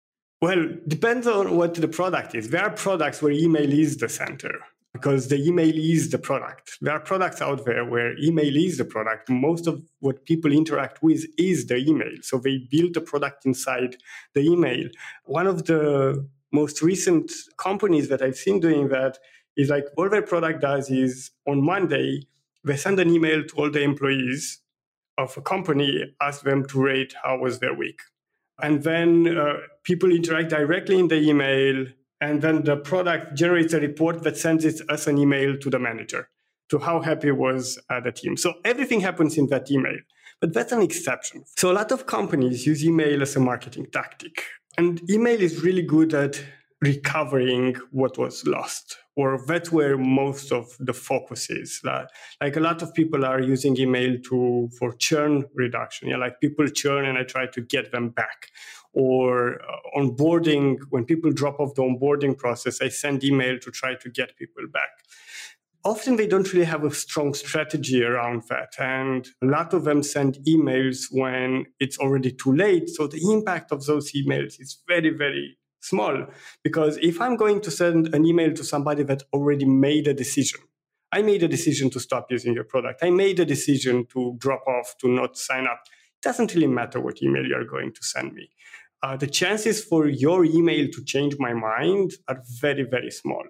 Well, 0.41 0.69
depends 0.87 1.27
on 1.27 1.57
what 1.57 1.73
the 1.73 1.87
product 1.87 2.33
is. 2.33 2.49
There 2.49 2.63
are 2.63 2.69
products 2.69 3.21
where 3.21 3.31
email 3.31 3.71
is 3.71 3.97
the 3.97 4.07
center 4.07 4.59
because 4.93 5.27
the 5.27 5.37
email 5.37 5.75
is 5.75 6.09
the 6.09 6.17
product. 6.17 6.77
There 6.81 6.93
are 6.93 6.99
products 6.99 7.41
out 7.41 7.65
there 7.65 7.85
where 7.85 8.17
email 8.17 8.55
is 8.55 8.77
the 8.77 8.85
product. 8.85 9.29
Most 9.29 9.67
of 9.67 9.83
what 9.99 10.25
people 10.25 10.51
interact 10.51 11.03
with 11.03 11.25
is 11.37 11.67
the 11.67 11.77
email. 11.77 12.11
So 12.21 12.39
they 12.39 12.57
build 12.71 12.95
the 12.95 13.01
product 13.01 13.45
inside 13.45 13.97
the 14.33 14.41
email. 14.41 14.89
One 15.25 15.47
of 15.47 15.65
the 15.65 16.27
most 16.51 16.81
recent 16.81 17.31
companies 17.57 18.09
that 18.09 18.21
I've 18.21 18.35
seen 18.35 18.59
doing 18.59 18.87
that 18.89 19.19
is 19.55 19.69
like 19.69 19.85
all 19.97 20.09
their 20.09 20.23
product 20.23 20.61
does 20.61 20.89
is 20.89 21.31
on 21.45 21.61
Monday, 21.63 22.27
they 22.63 22.75
send 22.75 22.99
an 22.99 23.09
email 23.09 23.43
to 23.43 23.55
all 23.57 23.71
the 23.71 23.81
employees 23.81 24.59
of 25.17 25.37
a 25.37 25.41
company, 25.41 26.15
ask 26.21 26.41
them 26.43 26.65
to 26.65 26.81
rate 26.81 27.13
how 27.23 27.37
was 27.37 27.59
their 27.59 27.73
week. 27.73 27.99
And 28.61 28.83
then 28.83 29.37
uh, 29.37 29.57
people 29.83 30.11
interact 30.11 30.49
directly 30.49 30.97
in 30.97 31.09
the 31.09 31.21
email 31.21 31.85
and 32.21 32.41
then 32.41 32.63
the 32.63 32.77
product 32.77 33.35
generates 33.35 33.73
a 33.73 33.79
report 33.79 34.23
that 34.23 34.37
sends 34.37 34.65
it 34.65 34.81
as 34.89 35.07
an 35.07 35.17
email 35.17 35.57
to 35.57 35.69
the 35.69 35.79
manager 35.79 36.29
to 36.69 36.77
how 36.79 37.01
happy 37.01 37.31
was 37.31 37.79
uh, 37.89 37.99
the 37.99 38.11
team. 38.11 38.37
So 38.37 38.53
everything 38.63 38.99
happens 39.01 39.37
in 39.37 39.47
that 39.47 39.71
email, 39.71 39.97
but 40.39 40.53
that's 40.53 40.71
an 40.71 40.81
exception. 40.81 41.43
So 41.57 41.71
a 41.71 41.73
lot 41.73 41.91
of 41.91 42.05
companies 42.05 42.65
use 42.65 42.85
email 42.85 43.21
as 43.21 43.35
a 43.35 43.39
marketing 43.39 43.87
tactic, 43.91 44.43
and 44.77 45.01
email 45.09 45.41
is 45.41 45.63
really 45.63 45.81
good 45.81 46.13
at 46.13 46.41
recovering 46.81 47.75
what 47.91 48.17
was 48.17 48.45
lost 48.47 48.97
or 49.17 49.43
that's 49.47 49.69
where 49.69 49.97
most 49.97 50.53
of 50.53 50.77
the 50.79 50.93
focus 50.93 51.49
is 51.49 51.81
like 51.83 52.55
a 52.55 52.59
lot 52.59 52.81
of 52.81 52.93
people 52.93 53.25
are 53.25 53.41
using 53.41 53.77
email 53.77 54.17
to 54.21 54.69
for 54.77 54.93
churn 54.93 55.43
reduction 55.55 56.07
yeah 56.07 56.15
like 56.15 56.39
people 56.39 56.65
churn 56.69 57.05
and 57.05 57.17
i 57.17 57.23
try 57.23 57.45
to 57.45 57.59
get 57.61 57.91
them 57.91 58.09
back 58.09 58.47
or 58.93 59.61
uh, 59.61 59.99
onboarding 59.99 60.77
when 60.89 61.05
people 61.05 61.31
drop 61.31 61.59
off 61.59 61.75
the 61.75 61.81
onboarding 61.81 62.37
process 62.37 62.81
i 62.81 62.89
send 62.89 63.23
email 63.23 63.57
to 63.59 63.71
try 63.71 63.95
to 63.95 64.09
get 64.09 64.35
people 64.37 64.63
back. 64.71 64.89
Often 65.85 66.17
they 66.17 66.27
don't 66.27 66.51
really 66.51 66.65
have 66.65 66.83
a 66.83 66.93
strong 66.93 67.33
strategy 67.33 68.03
around 68.03 68.43
that 68.49 68.73
and 68.79 69.25
a 69.41 69.45
lot 69.45 69.73
of 69.73 69.85
them 69.85 70.03
send 70.03 70.37
emails 70.45 71.05
when 71.09 71.65
it's 71.79 71.97
already 71.97 72.31
too 72.31 72.53
late 72.53 72.89
so 72.89 73.07
the 73.07 73.21
impact 73.31 73.71
of 73.71 73.85
those 73.85 74.11
emails 74.11 74.59
is 74.59 74.83
very 74.87 75.09
very 75.09 75.57
small 75.81 76.25
because 76.63 76.97
if 76.97 77.21
i'm 77.21 77.35
going 77.35 77.61
to 77.61 77.71
send 77.71 78.13
an 78.13 78.25
email 78.25 78.53
to 78.53 78.63
somebody 78.63 79.03
that 79.03 79.23
already 79.33 79.65
made 79.65 80.07
a 80.07 80.13
decision 80.13 80.59
i 81.11 81.21
made 81.21 81.41
a 81.43 81.47
decision 81.47 81.89
to 81.89 81.99
stop 81.99 82.27
using 82.29 82.53
your 82.53 82.63
product 82.63 82.99
i 83.03 83.09
made 83.09 83.39
a 83.39 83.45
decision 83.45 84.05
to 84.05 84.35
drop 84.37 84.63
off 84.67 84.95
to 84.99 85.07
not 85.07 85.37
sign 85.37 85.65
up 85.65 85.81
it 85.85 86.21
doesn't 86.21 86.53
really 86.53 86.67
matter 86.67 86.99
what 86.99 87.23
email 87.23 87.45
you're 87.45 87.65
going 87.65 87.93
to 87.93 88.03
send 88.03 88.33
me 88.33 88.49
uh, 89.03 89.15
the 89.17 89.27
chances 89.27 89.83
for 89.83 90.07
your 90.07 90.45
email 90.45 90.87
to 90.91 91.03
change 91.05 91.35
my 91.39 91.53
mind 91.53 92.11
are 92.27 92.41
very 92.61 92.83
very 92.83 93.11
small. 93.11 93.43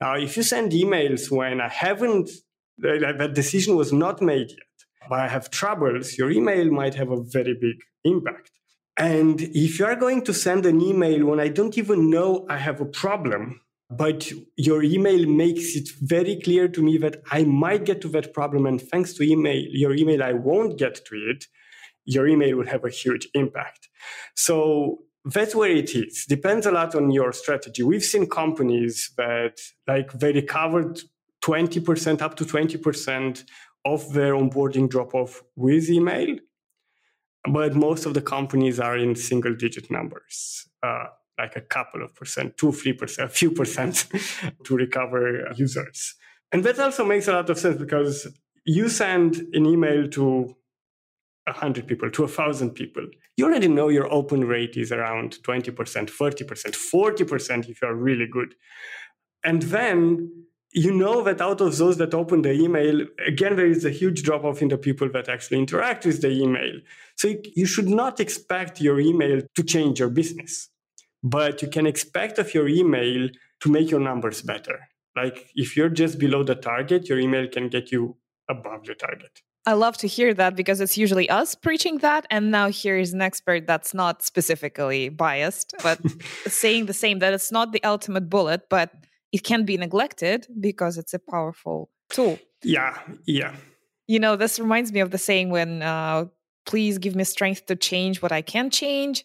Now 0.00 0.16
if 0.16 0.36
you 0.36 0.42
send 0.42 0.72
emails 0.72 1.30
when 1.30 1.60
i 1.60 1.68
haven't 1.68 2.30
that 2.78 3.32
decision 3.34 3.76
was 3.76 3.92
not 3.92 4.22
made 4.22 4.50
yet 4.50 4.76
but 5.08 5.20
i 5.20 5.28
have 5.28 5.50
troubles 5.50 6.16
your 6.16 6.30
email 6.30 6.70
might 6.70 6.94
have 6.94 7.10
a 7.10 7.22
very 7.22 7.54
big 7.54 7.76
impact. 8.04 8.50
And 8.96 9.40
if 9.40 9.78
you 9.78 9.86
are 9.86 9.96
going 9.96 10.24
to 10.24 10.34
send 10.34 10.66
an 10.66 10.80
email 10.80 11.24
when 11.24 11.40
I 11.40 11.48
don't 11.48 11.78
even 11.78 12.10
know 12.10 12.46
I 12.50 12.58
have 12.58 12.80
a 12.80 12.84
problem, 12.84 13.60
but 13.90 14.30
your 14.56 14.82
email 14.82 15.26
makes 15.26 15.74
it 15.74 15.88
very 16.00 16.40
clear 16.40 16.68
to 16.68 16.82
me 16.82 16.98
that 16.98 17.22
I 17.30 17.44
might 17.44 17.84
get 17.84 18.00
to 18.02 18.08
that 18.08 18.32
problem, 18.32 18.66
and 18.66 18.80
thanks 18.80 19.14
to 19.14 19.24
email, 19.24 19.64
your 19.70 19.94
email, 19.94 20.22
I 20.22 20.32
won't 20.32 20.78
get 20.78 20.96
to 21.06 21.14
it, 21.14 21.46
your 22.04 22.26
email 22.26 22.56
will 22.56 22.66
have 22.66 22.84
a 22.84 22.90
huge 22.90 23.28
impact. 23.34 23.88
So 24.34 25.00
that's 25.24 25.54
where 25.54 25.70
it 25.70 25.94
is. 25.94 26.24
Depends 26.28 26.66
a 26.66 26.70
lot 26.70 26.94
on 26.94 27.10
your 27.10 27.32
strategy. 27.32 27.82
We've 27.82 28.04
seen 28.04 28.26
companies 28.26 29.10
that 29.16 29.60
like 29.86 30.12
they 30.12 30.32
recovered 30.32 31.00
20% 31.42 32.22
up 32.22 32.36
to 32.36 32.44
20% 32.44 33.44
of 33.84 34.12
their 34.12 34.34
onboarding 34.34 34.88
drop 34.88 35.14
off 35.14 35.42
with 35.56 35.88
email 35.88 36.36
but 37.48 37.74
most 37.74 38.06
of 38.06 38.14
the 38.14 38.20
companies 38.20 38.78
are 38.78 38.96
in 38.96 39.14
single 39.14 39.54
digit 39.54 39.90
numbers, 39.90 40.68
uh, 40.82 41.06
like 41.38 41.56
a 41.56 41.60
couple 41.60 42.02
of 42.02 42.14
percent, 42.14 42.56
two, 42.56 42.72
three 42.72 42.92
percent, 42.92 43.30
a 43.30 43.32
few 43.32 43.50
percent 43.50 44.06
to 44.64 44.76
recover 44.76 45.50
users. 45.56 46.14
And 46.52 46.64
that 46.64 46.78
also 46.78 47.04
makes 47.04 47.28
a 47.28 47.32
lot 47.32 47.48
of 47.48 47.58
sense 47.58 47.76
because 47.76 48.26
you 48.64 48.88
send 48.88 49.36
an 49.52 49.66
email 49.66 50.08
to 50.08 50.54
100 51.50 51.86
people 51.86 52.10
to 52.10 52.22
1,000 52.22 52.70
people, 52.70 53.06
you 53.36 53.44
already 53.44 53.68
know 53.68 53.88
your 53.88 54.12
open 54.12 54.44
rate 54.44 54.76
is 54.76 54.92
around 54.92 55.38
20%, 55.42 55.74
30%, 55.74 56.46
40% 56.46 57.68
if 57.68 57.82
you're 57.82 57.94
really 57.94 58.26
good. 58.26 58.54
And 59.44 59.62
then 59.62 60.46
you 60.72 60.92
know 60.92 61.22
that 61.22 61.40
out 61.40 61.60
of 61.60 61.76
those 61.76 61.96
that 61.96 62.14
open 62.14 62.42
the 62.42 62.52
email, 62.52 63.06
again, 63.26 63.56
there 63.56 63.66
is 63.66 63.84
a 63.84 63.90
huge 63.90 64.22
drop 64.22 64.44
off 64.44 64.62
in 64.62 64.68
the 64.68 64.78
people 64.78 65.10
that 65.12 65.28
actually 65.28 65.58
interact 65.58 66.06
with 66.06 66.22
the 66.22 66.30
email. 66.30 66.80
So 67.16 67.34
you 67.56 67.66
should 67.66 67.88
not 67.88 68.20
expect 68.20 68.80
your 68.80 69.00
email 69.00 69.40
to 69.56 69.62
change 69.62 69.98
your 69.98 70.10
business, 70.10 70.68
but 71.22 71.62
you 71.62 71.68
can 71.68 71.86
expect 71.86 72.38
of 72.38 72.54
your 72.54 72.68
email 72.68 73.28
to 73.60 73.70
make 73.70 73.90
your 73.90 74.00
numbers 74.00 74.42
better. 74.42 74.78
Like 75.16 75.50
if 75.54 75.76
you're 75.76 75.88
just 75.88 76.18
below 76.18 76.44
the 76.44 76.54
target, 76.54 77.08
your 77.08 77.18
email 77.18 77.48
can 77.48 77.68
get 77.68 77.90
you 77.90 78.16
above 78.48 78.84
the 78.84 78.94
target. 78.94 79.42
I 79.66 79.74
love 79.74 79.96
to 79.98 80.06
hear 80.06 80.32
that 80.34 80.56
because 80.56 80.80
it's 80.80 80.96
usually 80.96 81.28
us 81.28 81.54
preaching 81.54 81.98
that. 81.98 82.26
And 82.30 82.50
now 82.50 82.68
here 82.68 82.96
is 82.96 83.12
an 83.12 83.20
expert 83.20 83.66
that's 83.66 83.92
not 83.92 84.22
specifically 84.22 85.10
biased, 85.10 85.74
but 85.82 86.00
saying 86.46 86.86
the 86.86 86.94
same 86.94 87.18
that 87.18 87.32
it's 87.32 87.52
not 87.52 87.72
the 87.72 87.82
ultimate 87.84 88.30
bullet, 88.30 88.62
but 88.70 88.90
it 89.32 89.44
can 89.44 89.64
be 89.64 89.76
neglected 89.76 90.46
because 90.58 90.98
it's 90.98 91.14
a 91.14 91.18
powerful 91.18 91.90
tool. 92.08 92.38
Yeah, 92.62 92.98
yeah. 93.26 93.54
You 94.08 94.18
know, 94.18 94.36
this 94.36 94.58
reminds 94.58 94.92
me 94.92 95.00
of 95.00 95.10
the 95.10 95.18
saying 95.18 95.50
when, 95.50 95.82
uh, 95.82 96.26
please 96.66 96.98
give 96.98 97.14
me 97.14 97.24
strength 97.24 97.66
to 97.66 97.76
change 97.76 98.22
what 98.22 98.32
I 98.32 98.42
can 98.42 98.70
change 98.70 99.24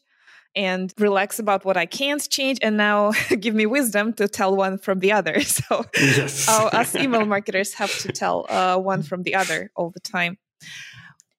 and 0.55 0.93
relax 0.97 1.39
about 1.39 1.65
what 1.65 1.77
I 1.77 1.85
can't 1.85 2.27
change, 2.29 2.59
and 2.62 2.77
now 2.77 3.12
give 3.39 3.55
me 3.55 3.65
wisdom 3.65 4.13
to 4.13 4.27
tell 4.27 4.55
one 4.55 4.77
from 4.77 5.00
the 5.00 5.12
other. 5.12 5.35
So, 5.55 5.85
yes. 5.95 6.50
uh, 6.50 6.65
us 6.74 6.95
email 6.95 7.25
marketers 7.25 7.74
have 7.75 7.95
to 8.00 8.12
tell 8.12 8.45
uh, 8.50 8.77
one 8.77 9.03
from 9.03 9.24
the 9.24 9.35
other 9.35 9.71
all 9.75 9.89
the 9.89 10.01
time. 10.01 10.38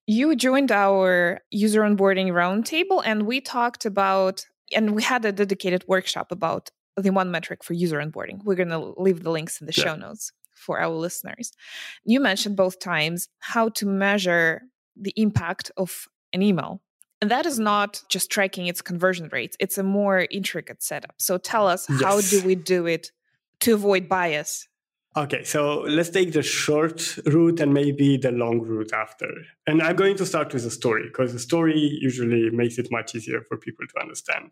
You 0.06 0.36
joined 0.36 0.72
our 0.72 1.40
user 1.50 1.82
onboarding 1.82 2.28
roundtable, 2.28 3.02
and 3.04 3.26
we 3.26 3.40
talked 3.40 3.84
about, 3.84 4.46
and 4.72 4.94
we 4.94 5.02
had 5.02 5.24
a 5.24 5.32
dedicated 5.32 5.84
workshop 5.86 6.32
about 6.32 6.70
the 6.96 7.10
one 7.10 7.30
metric 7.30 7.62
for 7.62 7.74
user 7.74 7.98
onboarding. 7.98 8.42
We're 8.44 8.54
going 8.54 8.70
to 8.70 8.94
leave 8.96 9.22
the 9.22 9.30
links 9.30 9.60
in 9.60 9.66
the 9.66 9.74
yeah. 9.76 9.84
show 9.84 9.96
notes 9.96 10.32
for 10.54 10.80
our 10.80 10.88
listeners. 10.88 11.52
You 12.04 12.20
mentioned 12.20 12.56
both 12.56 12.80
times 12.80 13.28
how 13.40 13.68
to 13.70 13.86
measure 13.86 14.62
the 14.96 15.12
impact 15.16 15.70
of 15.76 16.06
an 16.32 16.42
email. 16.42 16.80
And 17.20 17.30
that 17.30 17.46
is 17.46 17.58
not 17.58 18.02
just 18.08 18.30
tracking 18.30 18.66
its 18.66 18.82
conversion 18.82 19.28
rates, 19.32 19.56
it's 19.58 19.78
a 19.78 19.82
more 19.82 20.26
intricate 20.30 20.82
setup. 20.82 21.14
So 21.18 21.38
tell 21.38 21.66
us, 21.66 21.86
yes. 21.88 22.02
how 22.02 22.20
do 22.20 22.42
we 22.44 22.54
do 22.54 22.86
it 22.86 23.10
to 23.60 23.74
avoid 23.74 24.08
bias 24.08 24.68
Okay, 25.16 25.44
so 25.44 25.80
let's 25.88 26.10
take 26.10 26.34
the 26.34 26.42
short 26.42 27.16
route 27.24 27.60
and 27.60 27.72
maybe 27.72 28.18
the 28.18 28.32
long 28.32 28.60
route 28.60 28.92
after. 28.92 29.26
And 29.66 29.80
I'm 29.80 29.96
going 29.96 30.14
to 30.18 30.26
start 30.26 30.52
with 30.52 30.66
a 30.66 30.70
story 30.70 31.04
because 31.04 31.32
the 31.32 31.38
story 31.38 31.78
usually 32.02 32.50
makes 32.50 32.76
it 32.76 32.88
much 32.90 33.14
easier 33.14 33.40
for 33.40 33.56
people 33.56 33.86
to 33.86 33.98
understand. 33.98 34.50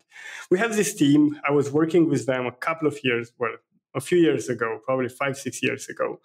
We 0.49 0.57
have 0.57 0.75
this 0.75 0.95
team. 0.95 1.39
I 1.47 1.51
was 1.51 1.69
working 1.69 2.09
with 2.09 2.25
them 2.25 2.47
a 2.47 2.51
couple 2.51 2.87
of 2.87 2.97
years, 3.03 3.31
well, 3.37 3.51
a 3.93 4.01
few 4.01 4.17
years 4.17 4.49
ago, 4.49 4.79
probably 4.83 5.07
five, 5.07 5.37
six 5.37 5.61
years 5.61 5.87
ago. 5.87 6.19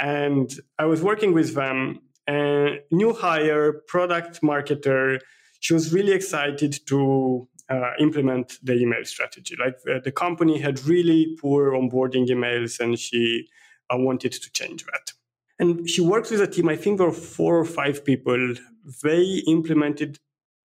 And 0.00 0.52
I 0.76 0.86
was 0.86 1.00
working 1.00 1.32
with 1.32 1.54
them, 1.54 2.00
a 2.28 2.80
new 2.90 3.12
hire, 3.12 3.74
product 3.86 4.42
marketer. 4.42 5.20
She 5.64 5.72
was 5.72 5.94
really 5.94 6.12
excited 6.12 6.78
to 6.88 7.48
uh, 7.70 7.92
implement 7.98 8.58
the 8.62 8.74
email 8.74 9.02
strategy. 9.04 9.56
Like 9.58 9.76
uh, 9.90 10.00
the 10.04 10.12
company 10.12 10.60
had 10.60 10.84
really 10.84 11.38
poor 11.40 11.72
onboarding 11.72 12.28
emails, 12.28 12.80
and 12.80 12.98
she 12.98 13.48
I 13.88 13.94
wanted 13.94 14.32
to 14.32 14.52
change 14.52 14.84
that. 14.84 15.12
And 15.58 15.88
she 15.88 16.02
worked 16.02 16.30
with 16.30 16.42
a 16.42 16.46
team, 16.46 16.68
I 16.68 16.76
think 16.76 16.98
there 16.98 17.06
were 17.06 17.14
four 17.14 17.58
or 17.58 17.64
five 17.64 18.04
people. 18.04 18.56
They 19.02 19.42
implemented 19.46 20.18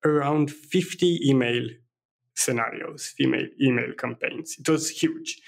around 0.05 0.51
50 0.51 1.31
email 1.31 1.69
scenarios, 2.35 3.15
female 3.17 3.47
email 3.63 3.93
campaigns. 3.97 4.57
It 4.59 4.69
was 4.69 4.91
huge. 4.91 5.41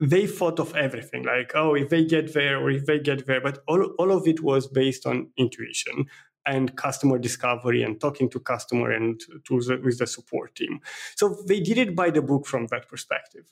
They 0.00 0.26
thought 0.26 0.58
of 0.58 0.74
everything 0.76 1.24
like, 1.24 1.52
oh, 1.54 1.74
if 1.74 1.90
they 1.90 2.06
get 2.06 2.32
there 2.32 2.56
or 2.58 2.70
if 2.70 2.86
they 2.86 3.00
get 3.00 3.26
there, 3.26 3.42
but 3.42 3.58
all, 3.68 3.82
all 3.98 4.12
of 4.12 4.26
it 4.26 4.40
was 4.40 4.66
based 4.66 5.04
on 5.04 5.28
intuition 5.36 6.06
and 6.46 6.76
customer 6.76 7.18
discovery 7.18 7.82
and 7.82 8.00
talking 8.00 8.28
to 8.30 8.40
customer 8.40 8.90
and 8.90 9.20
to 9.46 9.60
the, 9.60 9.80
with 9.82 9.98
the 9.98 10.06
support 10.06 10.54
team. 10.54 10.80
So 11.16 11.36
they 11.46 11.60
did 11.60 11.78
it 11.78 11.96
by 11.96 12.10
the 12.10 12.22
book 12.22 12.46
from 12.46 12.66
that 12.68 12.88
perspective. 12.88 13.44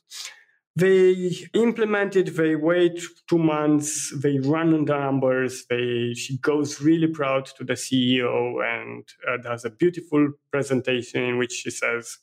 They 0.74 1.36
implemented, 1.52 2.28
they 2.28 2.56
wait 2.56 3.02
two 3.28 3.38
months, 3.38 4.10
they 4.22 4.38
run 4.38 4.86
the 4.86 4.98
numbers, 4.98 5.66
they, 5.68 6.14
she 6.14 6.38
goes 6.38 6.80
really 6.80 7.08
proud 7.08 7.44
to 7.56 7.64
the 7.64 7.74
CEO 7.74 8.64
and 8.64 9.04
uh, 9.28 9.36
does 9.36 9.66
a 9.66 9.70
beautiful 9.70 10.32
presentation 10.50 11.22
in 11.24 11.36
which 11.36 11.52
she 11.52 11.70
says, 11.70 12.16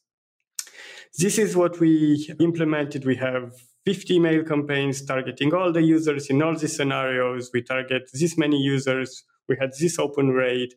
this 1.17 1.37
is 1.37 1.55
what 1.55 1.79
we 1.79 2.33
implemented. 2.39 3.05
We 3.05 3.15
have 3.17 3.53
50 3.85 4.15
email 4.15 4.43
campaigns 4.43 5.03
targeting 5.03 5.53
all 5.53 5.71
the 5.71 5.81
users 5.81 6.29
in 6.29 6.41
all 6.41 6.55
the 6.55 6.67
scenarios. 6.67 7.51
We 7.53 7.61
target 7.61 8.09
this 8.13 8.37
many 8.37 8.57
users. 8.57 9.23
We 9.49 9.57
had 9.59 9.71
this 9.79 9.99
open 9.99 10.29
rate. 10.29 10.73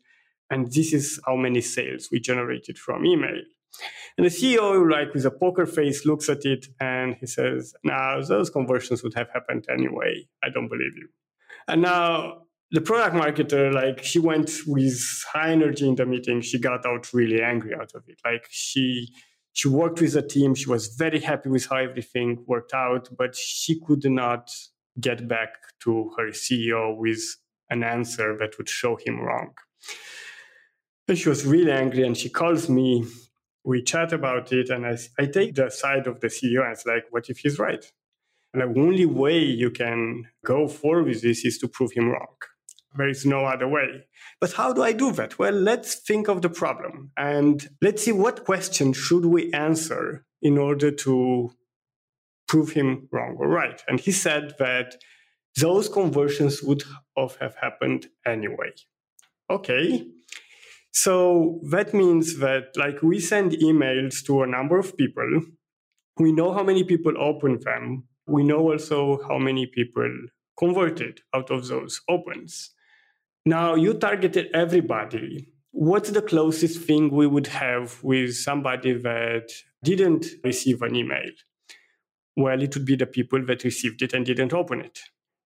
And 0.49 0.71
this 0.71 0.93
is 0.93 1.19
how 1.25 1.35
many 1.35 1.61
sales 1.61 2.09
we 2.11 2.19
generated 2.19 2.77
from 2.77 3.05
email. 3.05 3.41
And 4.17 4.25
the 4.25 4.29
CEO, 4.29 4.89
like 4.91 5.13
with 5.13 5.25
a 5.25 5.31
poker 5.31 5.65
face, 5.65 6.05
looks 6.05 6.29
at 6.29 6.45
it 6.45 6.67
and 6.79 7.15
he 7.15 7.25
says, 7.25 7.73
Now, 7.83 8.21
those 8.21 8.49
conversions 8.49 9.03
would 9.03 9.15
have 9.15 9.29
happened 9.33 9.65
anyway. 9.69 10.27
I 10.43 10.49
don't 10.49 10.67
believe 10.67 10.95
you. 10.95 11.07
And 11.67 11.81
now 11.81 12.43
the 12.71 12.81
product 12.81 13.15
marketer, 13.15 13.73
like 13.73 14.03
she 14.03 14.19
went 14.19 14.51
with 14.67 14.99
high 15.31 15.51
energy 15.51 15.87
in 15.87 15.95
the 15.95 16.05
meeting. 16.05 16.41
She 16.41 16.59
got 16.59 16.85
out 16.85 17.13
really 17.13 17.41
angry 17.41 17.73
out 17.73 17.91
of 17.95 18.03
it. 18.07 18.19
Like 18.25 18.47
she 18.49 19.13
she 19.53 19.67
worked 19.67 20.01
with 20.01 20.13
the 20.13 20.23
team. 20.23 20.55
She 20.55 20.69
was 20.69 20.87
very 20.87 21.19
happy 21.19 21.49
with 21.49 21.67
how 21.67 21.77
everything 21.77 22.43
worked 22.47 22.73
out, 22.73 23.09
but 23.15 23.35
she 23.35 23.79
could 23.79 24.03
not 24.05 24.49
get 24.99 25.27
back 25.27 25.49
to 25.83 26.11
her 26.17 26.29
CEO 26.29 26.97
with 26.97 27.21
an 27.73 27.83
answer 27.83 28.37
that 28.39 28.57
would 28.57 28.69
show 28.69 28.95
him 28.95 29.19
wrong. 29.19 29.53
And 31.07 31.17
she 31.17 31.27
was 31.27 31.45
really 31.45 31.71
angry 31.71 32.05
and 32.07 32.15
she 32.15 32.29
calls 32.29 32.69
me 32.69 33.05
we 33.65 33.81
chat 33.81 34.11
about 34.11 34.51
it 34.51 34.69
and 34.69 34.85
I, 34.85 34.97
I 35.17 35.25
take 35.25 35.55
the 35.55 35.69
side 35.69 36.07
of 36.07 36.19
the 36.19 36.27
CEO 36.27 36.63
and 36.63 36.73
it's 36.73 36.85
like, 36.85 37.05
what 37.11 37.29
if 37.29 37.39
he's 37.39 37.59
right? 37.59 37.83
And 38.53 38.61
the 38.61 38.79
only 38.79 39.05
way 39.05 39.39
you 39.39 39.71
can 39.71 40.27
go 40.45 40.67
forward 40.67 41.05
with 41.05 41.21
this 41.21 41.45
is 41.45 41.57
to 41.59 41.67
prove 41.67 41.93
him 41.93 42.09
wrong. 42.09 42.35
There 42.95 43.09
is 43.09 43.25
no 43.25 43.45
other 43.45 43.67
way. 43.67 44.05
But 44.39 44.53
how 44.53 44.73
do 44.73 44.83
I 44.83 44.91
do 44.91 45.11
that? 45.13 45.39
Well, 45.39 45.53
let's 45.53 45.95
think 45.95 46.27
of 46.27 46.41
the 46.41 46.49
problem 46.49 47.11
and 47.17 47.67
let's 47.81 48.03
see 48.03 48.11
what 48.11 48.45
question 48.45 48.93
should 48.93 49.25
we 49.25 49.51
answer 49.53 50.25
in 50.41 50.57
order 50.57 50.91
to 50.91 51.51
prove 52.47 52.73
him 52.73 53.07
wrong 53.11 53.35
or 53.39 53.47
right. 53.47 53.81
And 53.87 53.99
he 53.99 54.11
said 54.11 54.53
that 54.59 54.95
those 55.57 55.87
conversions 55.89 56.63
would 56.63 56.83
have 57.17 57.55
happened 57.61 58.07
anyway. 58.25 58.73
Okay, 59.49 60.05
so 60.91 61.59
that 61.69 61.93
means 61.93 62.39
that 62.39 62.75
like 62.75 63.01
we 63.03 63.19
send 63.19 63.51
emails 63.53 64.25
to 64.25 64.43
a 64.43 64.47
number 64.47 64.79
of 64.79 64.97
people. 64.97 65.41
We 66.17 66.31
know 66.31 66.53
how 66.53 66.63
many 66.63 66.83
people 66.83 67.13
open 67.17 67.59
them. 67.59 68.07
We 68.27 68.43
know 68.43 68.71
also 68.71 69.21
how 69.27 69.37
many 69.37 69.65
people 69.65 70.09
converted 70.57 71.21
out 71.35 71.49
of 71.51 71.67
those 71.67 72.01
opens. 72.07 72.71
Now 73.45 73.75
you 73.75 73.93
targeted 73.93 74.49
everybody. 74.53 75.49
What's 75.71 76.11
the 76.11 76.21
closest 76.21 76.81
thing 76.81 77.09
we 77.09 77.27
would 77.27 77.47
have 77.47 78.01
with 78.03 78.35
somebody 78.35 78.93
that 78.93 79.51
didn't 79.83 80.27
receive 80.43 80.81
an 80.83 80.95
email? 80.95 81.31
Well, 82.37 82.61
it 82.61 82.75
would 82.75 82.85
be 82.85 82.95
the 82.95 83.07
people 83.07 83.43
that 83.47 83.63
received 83.63 84.01
it 84.01 84.13
and 84.13 84.25
didn't 84.25 84.53
open 84.53 84.81
it 84.81 84.99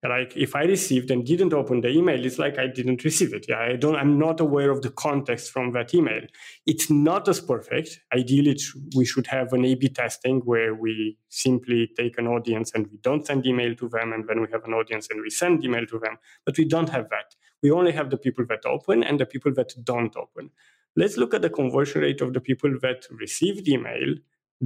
like 0.04 0.38
if 0.38 0.56
i 0.56 0.63
received 0.63 1.10
and 1.10 1.25
didn't 1.25 1.54
open 1.54 1.82
the 1.82 1.89
email 1.89 2.24
it's 2.24 2.38
like 2.38 2.60
i 2.60 2.68
didn't 2.68 3.04
receive 3.04 3.34
it. 3.34 3.46
Yeah 3.50 3.60
i 3.60 3.75
don't 3.75 3.96
i'm 3.96 4.20
not 4.20 4.39
aware 4.39 4.70
of 4.70 4.82
the 4.82 4.92
context 4.92 5.51
from 5.51 5.72
that 5.72 5.94
email. 5.94 6.22
It's 6.66 6.89
not 6.89 7.27
as 7.27 7.39
perfect. 7.39 8.00
Ideally 8.13 8.58
we 8.96 9.06
should 9.06 9.27
have 9.27 9.54
an 9.54 9.66
a 9.66 9.75
b 9.75 9.89
testing 9.89 10.39
where 10.42 10.75
we 10.75 11.18
simply 11.30 11.89
take 11.98 12.18
an 12.18 12.27
audience 12.27 12.72
and 12.74 12.88
we 12.88 12.98
don't 13.01 13.25
send 13.25 13.46
email 13.46 13.75
to 13.75 13.89
them 13.89 14.13
and 14.13 14.27
then 14.27 14.42
we 14.42 14.48
have 14.51 14.63
an 14.66 14.74
audience 14.74 15.08
and 15.10 15.22
we 15.22 15.30
send 15.30 15.63
email 15.63 15.86
to 15.88 16.00
them. 16.00 16.18
But 16.46 16.58
we 16.58 16.66
don't 16.66 16.89
have 16.89 17.10
that. 17.10 17.36
We 17.63 17.72
only 17.72 17.92
have 17.92 18.10
the 18.10 18.18
people 18.18 18.46
that 18.50 18.66
open 18.66 19.04
and 19.04 19.20
the 19.20 19.25
people 19.25 19.54
that 19.54 19.74
don't 19.84 20.16
open. 20.16 20.51
Let's 20.96 21.18
look 21.18 21.34
at 21.34 21.42
the 21.42 21.50
conversion 21.50 22.01
rate 22.01 22.22
of 22.22 22.34
the 22.34 22.42
people 22.42 22.72
that 22.82 23.06
received 23.12 23.68
email 23.68 24.16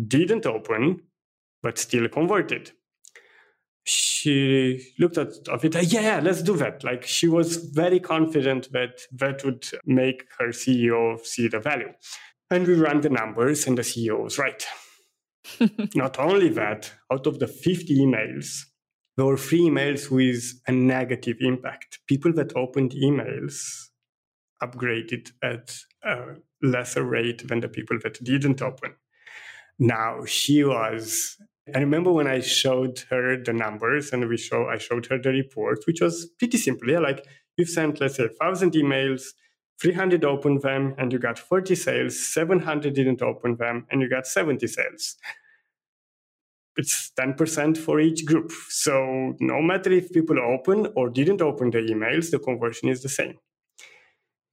didn't 0.07 0.45
open 0.45 1.01
but 1.61 1.77
still 1.77 2.07
converted 2.07 2.71
she 3.83 4.93
looked 4.99 5.17
at 5.17 5.29
it, 5.47 5.91
yeah, 5.91 6.01
yeah, 6.01 6.19
let's 6.21 6.41
do 6.41 6.55
that. 6.57 6.83
Like 6.83 7.03
she 7.03 7.27
was 7.27 7.57
very 7.57 7.99
confident 7.99 8.71
that 8.71 9.01
that 9.13 9.43
would 9.43 9.67
make 9.85 10.25
her 10.39 10.49
CEO 10.49 11.23
see 11.25 11.47
the 11.47 11.59
value. 11.59 11.91
And 12.49 12.67
we 12.67 12.75
ran 12.75 13.01
the 13.01 13.09
numbers, 13.09 13.65
and 13.65 13.77
the 13.77 13.81
CEO 13.81 14.23
was 14.23 14.37
right. 14.37 14.65
Not 15.95 16.19
only 16.19 16.49
that, 16.49 16.91
out 17.11 17.25
of 17.25 17.39
the 17.39 17.47
50 17.47 17.97
emails, 17.97 18.65
there 19.17 19.25
were 19.25 19.37
three 19.37 19.61
emails 19.61 20.11
with 20.11 20.61
a 20.67 20.71
negative 20.71 21.37
impact. 21.39 21.99
People 22.07 22.33
that 22.33 22.55
opened 22.55 22.91
emails 22.91 23.87
upgraded 24.61 25.31
at 25.41 25.75
a 26.03 26.35
lesser 26.61 27.03
rate 27.03 27.47
than 27.47 27.61
the 27.61 27.69
people 27.69 27.97
that 28.03 28.23
didn't 28.23 28.61
open. 28.61 28.93
Now 29.79 30.25
she 30.25 30.63
was 30.63 31.37
I 31.73 31.79
remember 31.79 32.11
when 32.11 32.27
I 32.27 32.39
showed 32.39 32.99
her 33.09 33.41
the 33.41 33.53
numbers 33.53 34.11
and 34.11 34.27
we 34.27 34.37
show 34.37 34.67
I 34.67 34.77
showed 34.77 35.05
her 35.07 35.19
the 35.19 35.29
report, 35.29 35.83
which 35.85 36.01
was 36.01 36.25
pretty 36.39 36.57
simple. 36.57 36.89
Yeah, 36.89 36.99
like 36.99 37.25
you've 37.57 37.69
sent, 37.69 38.01
let's 38.01 38.15
say, 38.15 38.29
thousand 38.39 38.73
emails, 38.73 39.23
300 39.79 40.25
opened 40.25 40.61
them, 40.61 40.95
and 40.97 41.11
you 41.11 41.19
got 41.19 41.39
40 41.39 41.75
sales, 41.75 42.19
700 42.33 42.93
didn't 42.93 43.21
open 43.21 43.57
them, 43.57 43.85
and 43.91 44.01
you 44.01 44.09
got 44.09 44.27
70 44.27 44.65
sales. 44.67 45.17
It's 46.77 47.11
10% 47.19 47.77
for 47.77 47.99
each 47.99 48.25
group. 48.25 48.51
So 48.69 49.35
no 49.39 49.61
matter 49.61 49.91
if 49.91 50.11
people 50.11 50.39
open 50.39 50.87
or 50.95 51.09
didn't 51.09 51.41
open 51.41 51.71
the 51.71 51.79
emails, 51.79 52.31
the 52.31 52.39
conversion 52.39 52.89
is 52.89 53.03
the 53.03 53.09
same. 53.09 53.37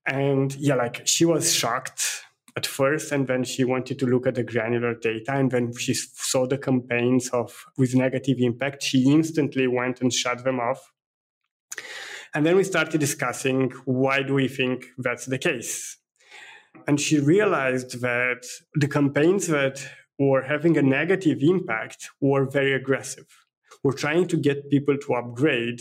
And 0.04 0.54
yeah, 0.56 0.74
like 0.74 1.06
she 1.06 1.24
was 1.24 1.54
shocked 1.54 2.24
at 2.58 2.66
first 2.66 3.12
and 3.12 3.28
then 3.28 3.44
she 3.44 3.62
wanted 3.72 3.96
to 4.00 4.06
look 4.06 4.26
at 4.26 4.34
the 4.34 4.42
granular 4.42 4.94
data 4.94 5.32
and 5.40 5.52
when 5.52 5.66
she 5.84 5.94
saw 6.30 6.42
the 6.44 6.58
campaigns 6.58 7.28
of 7.40 7.48
with 7.80 7.94
negative 7.94 8.38
impact 8.40 8.82
she 8.82 9.00
instantly 9.18 9.66
went 9.68 10.00
and 10.00 10.12
shut 10.12 10.42
them 10.42 10.58
off. 10.58 10.80
And 12.34 12.44
then 12.44 12.56
we 12.56 12.64
started 12.64 12.98
discussing 13.00 13.70
why 13.84 14.16
do 14.28 14.34
we 14.34 14.48
think 14.48 14.86
that's 15.06 15.26
the 15.26 15.38
case? 15.38 15.74
And 16.88 17.00
she 17.00 17.16
realized 17.20 18.00
that 18.08 18.42
the 18.74 18.88
campaigns 18.88 19.46
that 19.46 19.76
were 20.18 20.42
having 20.42 20.76
a 20.76 20.82
negative 20.82 21.38
impact 21.54 22.10
were 22.20 22.44
very 22.58 22.74
aggressive. 22.74 23.28
We're 23.84 24.02
trying 24.04 24.26
to 24.32 24.36
get 24.36 24.70
people 24.74 24.96
to 25.04 25.14
upgrade 25.14 25.80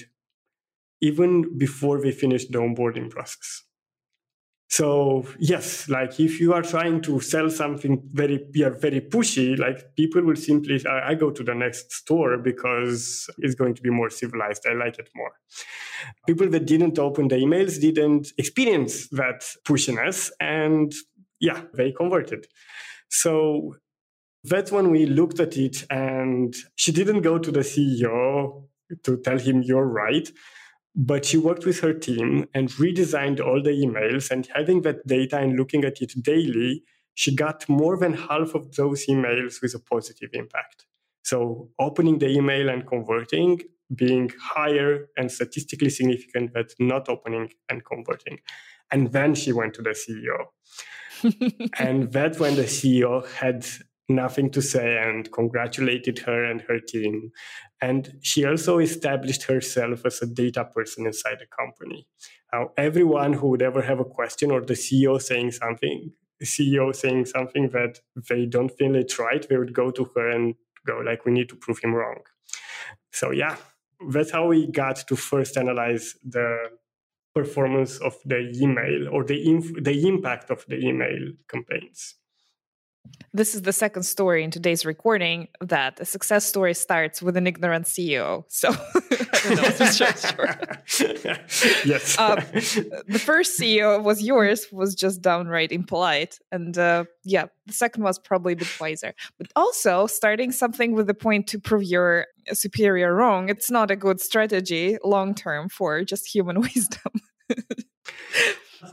even 1.01 1.57
before 1.57 1.97
they 2.01 2.11
finish 2.11 2.45
the 2.45 2.59
onboarding 2.59 3.09
process 3.09 3.66
so 4.69 5.25
yes, 5.39 5.87
like 5.87 6.19
if 6.19 6.41
you 6.41 6.53
are 6.53 6.61
trying 6.61 7.01
to 7.03 7.21
sell 7.21 7.49
something 7.49 8.01
very, 8.11 8.45
yeah, 8.53 8.69
very 8.69 8.99
pushy, 8.99 9.57
like 9.57 9.95
people 9.95 10.21
will 10.23 10.35
simply, 10.35 10.85
I, 10.85 11.09
I, 11.11 11.15
go 11.15 11.31
to 11.31 11.41
the 11.41 11.55
next 11.55 11.93
store 11.93 12.37
because 12.37 13.29
it's 13.37 13.55
going 13.55 13.75
to 13.75 13.81
be 13.81 13.89
more 13.89 14.09
civilized. 14.09 14.65
I 14.69 14.73
like 14.73 14.99
it 14.99 15.09
more. 15.15 15.31
People 16.27 16.49
that 16.49 16.65
didn't 16.65 16.99
open 16.99 17.29
the 17.29 17.37
emails 17.37 17.79
didn't 17.79 18.33
experience 18.37 19.07
that 19.09 19.41
pushiness 19.63 20.31
and 20.41 20.93
yeah, 21.39 21.61
they 21.73 21.93
converted. 21.93 22.47
So 23.09 23.77
that's 24.43 24.71
when 24.71 24.91
we 24.91 25.05
looked 25.05 25.39
at 25.39 25.55
it 25.55 25.85
and 25.89 26.53
she 26.75 26.91
didn't 26.91 27.21
go 27.21 27.37
to 27.37 27.51
the 27.51 27.61
CEO 27.61 28.63
to 29.03 29.17
tell 29.17 29.39
him 29.39 29.61
you're 29.61 29.87
right 29.87 30.29
but 30.97 31.25
she 31.25 31.37
worked 31.37 31.63
with 31.63 31.79
her 31.81 31.93
team 31.93 32.49
and 32.55 32.69
redesigned 32.71 33.39
all 33.39 33.61
the 33.61 33.69
emails 33.69 34.31
and 34.31 34.49
having 34.55 34.81
that 34.81 35.05
data 35.05 35.37
and 35.37 35.55
looking 35.55 35.85
at 35.85 36.01
it 36.01 36.11
daily, 36.23 36.83
she 37.13 37.35
got 37.35 37.69
more 37.69 37.97
than 37.97 38.13
half 38.13 38.55
of 38.55 38.75
those 38.75 39.05
emails 39.05 39.61
with 39.61 39.75
a 39.75 39.79
positive 39.79 40.31
impact. 40.33 40.87
So 41.21 41.69
opening 41.79 42.17
the 42.17 42.29
email 42.29 42.67
and 42.69 42.87
converting 42.87 43.61
being 43.95 44.31
higher 44.41 45.07
and 45.15 45.31
statistically 45.31 45.91
significant 45.91 46.53
than 46.53 46.65
not 46.79 47.07
opening 47.09 47.53
and 47.69 47.85
converting. 47.85 48.39
And 48.91 49.11
then 49.11 49.35
she 49.35 49.53
went 49.53 49.75
to 49.75 49.83
the 49.83 49.91
CEO. 49.91 50.47
and 51.79 52.11
that's 52.11 52.39
when 52.39 52.55
the 52.55 52.63
CEO 52.63 53.25
had 53.27 53.67
nothing 54.09 54.49
to 54.51 54.61
say 54.61 54.97
and 54.97 55.31
congratulated 55.31 56.19
her 56.19 56.43
and 56.43 56.61
her 56.61 56.79
team. 56.79 57.31
And 57.81 58.17
she 58.21 58.45
also 58.45 58.79
established 58.79 59.43
herself 59.43 60.05
as 60.05 60.21
a 60.21 60.25
data 60.25 60.65
person 60.65 61.05
inside 61.05 61.37
the 61.39 61.45
company. 61.45 62.07
Now, 62.51 62.71
everyone 62.77 63.33
who 63.33 63.49
would 63.49 63.61
ever 63.61 63.81
have 63.81 63.99
a 63.99 64.05
question 64.05 64.51
or 64.51 64.61
the 64.61 64.73
CEO 64.73 65.21
saying 65.21 65.51
something, 65.51 66.11
CEO 66.43 66.95
saying 66.95 67.25
something 67.25 67.69
that 67.69 67.99
they 68.29 68.45
don't 68.45 68.69
feel 68.69 68.95
it's 68.95 69.19
right, 69.19 69.47
they 69.47 69.57
would 69.57 69.73
go 69.73 69.91
to 69.91 70.05
her 70.15 70.29
and 70.29 70.55
go 70.85 70.99
like, 70.99 71.25
"We 71.25 71.31
need 71.31 71.49
to 71.49 71.55
prove 71.55 71.79
him 71.79 71.93
wrong." 71.93 72.21
So 73.11 73.31
yeah, 73.31 73.57
that's 74.09 74.31
how 74.31 74.47
we 74.47 74.67
got 74.67 75.07
to 75.07 75.15
first 75.15 75.57
analyze 75.57 76.15
the 76.23 76.69
performance 77.35 77.99
of 77.99 78.15
the 78.25 78.51
email 78.55 79.09
or 79.09 79.23
the 79.23 79.39
inf- 79.47 79.83
the 79.83 80.07
impact 80.07 80.49
of 80.49 80.65
the 80.67 80.77
email 80.77 81.33
campaigns. 81.47 82.15
This 83.33 83.53
is 83.53 83.61
the 83.61 83.73
second 83.73 84.03
story 84.03 84.43
in 84.43 84.51
today's 84.51 84.85
recording 84.85 85.47
that 85.61 85.99
a 85.99 86.05
success 86.05 86.45
story 86.45 86.73
starts 86.73 87.21
with 87.21 87.37
an 87.37 87.45
ignorant 87.45 87.85
CEO. 87.85 88.45
So 88.47 88.69
I 88.69 89.39
don't 89.43 89.99
know, 89.99 90.11
sure. 90.15 90.57
yes. 91.85 92.17
Um, 92.17 92.39
the 93.07 93.21
first 93.23 93.59
CEO 93.59 94.01
was 94.01 94.23
yours, 94.23 94.67
was 94.71 94.95
just 94.95 95.21
downright 95.21 95.71
impolite. 95.71 96.39
And 96.51 96.77
uh, 96.77 97.05
yeah, 97.23 97.45
the 97.67 97.73
second 97.73 98.03
was 98.03 98.17
probably 98.17 98.53
a 98.53 98.57
bit 98.57 98.75
wiser. 98.79 99.13
But 99.37 99.51
also, 99.55 100.07
starting 100.07 100.51
something 100.51 100.93
with 100.93 101.07
the 101.07 101.13
point 101.13 101.47
to 101.47 101.59
prove 101.59 101.83
your 101.83 102.25
superior 102.53 103.13
wrong, 103.13 103.49
it's 103.49 103.69
not 103.69 103.91
a 103.91 103.95
good 103.95 104.19
strategy 104.19 104.97
long 105.03 105.35
term 105.35 105.69
for 105.69 106.03
just 106.03 106.27
human 106.33 106.61
wisdom. 106.61 107.13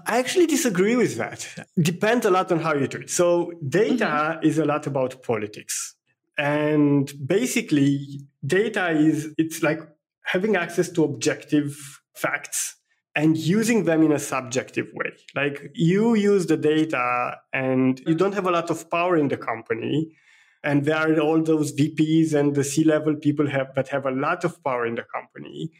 I 0.06 0.18
actually 0.18 0.46
disagree 0.46 0.96
with 0.96 1.16
that. 1.16 1.46
Depends 1.78 2.24
a 2.26 2.30
lot 2.30 2.50
on 2.50 2.60
how 2.60 2.74
you 2.74 2.86
do 2.88 2.98
it. 2.98 3.10
So 3.10 3.52
data 3.68 4.04
mm-hmm. 4.04 4.46
is 4.46 4.58
a 4.58 4.64
lot 4.64 4.86
about 4.86 5.22
politics. 5.22 5.94
And 6.36 7.12
basically 7.26 8.20
data 8.44 8.90
is 8.90 9.32
it's 9.38 9.62
like 9.62 9.80
having 10.24 10.56
access 10.56 10.88
to 10.90 11.04
objective 11.04 12.00
facts 12.14 12.76
and 13.14 13.36
using 13.36 13.84
them 13.84 14.02
in 14.02 14.12
a 14.12 14.18
subjective 14.18 14.88
way. 14.94 15.12
Like 15.34 15.70
you 15.74 16.14
use 16.14 16.46
the 16.46 16.56
data 16.56 17.36
and 17.52 18.00
you 18.06 18.14
don't 18.14 18.34
have 18.34 18.46
a 18.46 18.50
lot 18.50 18.70
of 18.70 18.90
power 18.90 19.16
in 19.16 19.28
the 19.28 19.36
company. 19.36 20.16
And 20.64 20.84
there 20.86 20.96
are 20.96 21.20
all 21.20 21.42
those 21.42 21.72
VPs 21.72 22.32
and 22.34 22.54
the 22.54 22.64
C 22.64 22.84
level 22.84 23.14
people 23.14 23.48
have, 23.48 23.74
that 23.76 23.88
have 23.88 24.06
a 24.06 24.10
lot 24.10 24.44
of 24.44 24.62
power 24.64 24.86
in 24.86 24.94
the 24.94 25.04
company. 25.14 25.70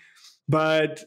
But 0.46 1.00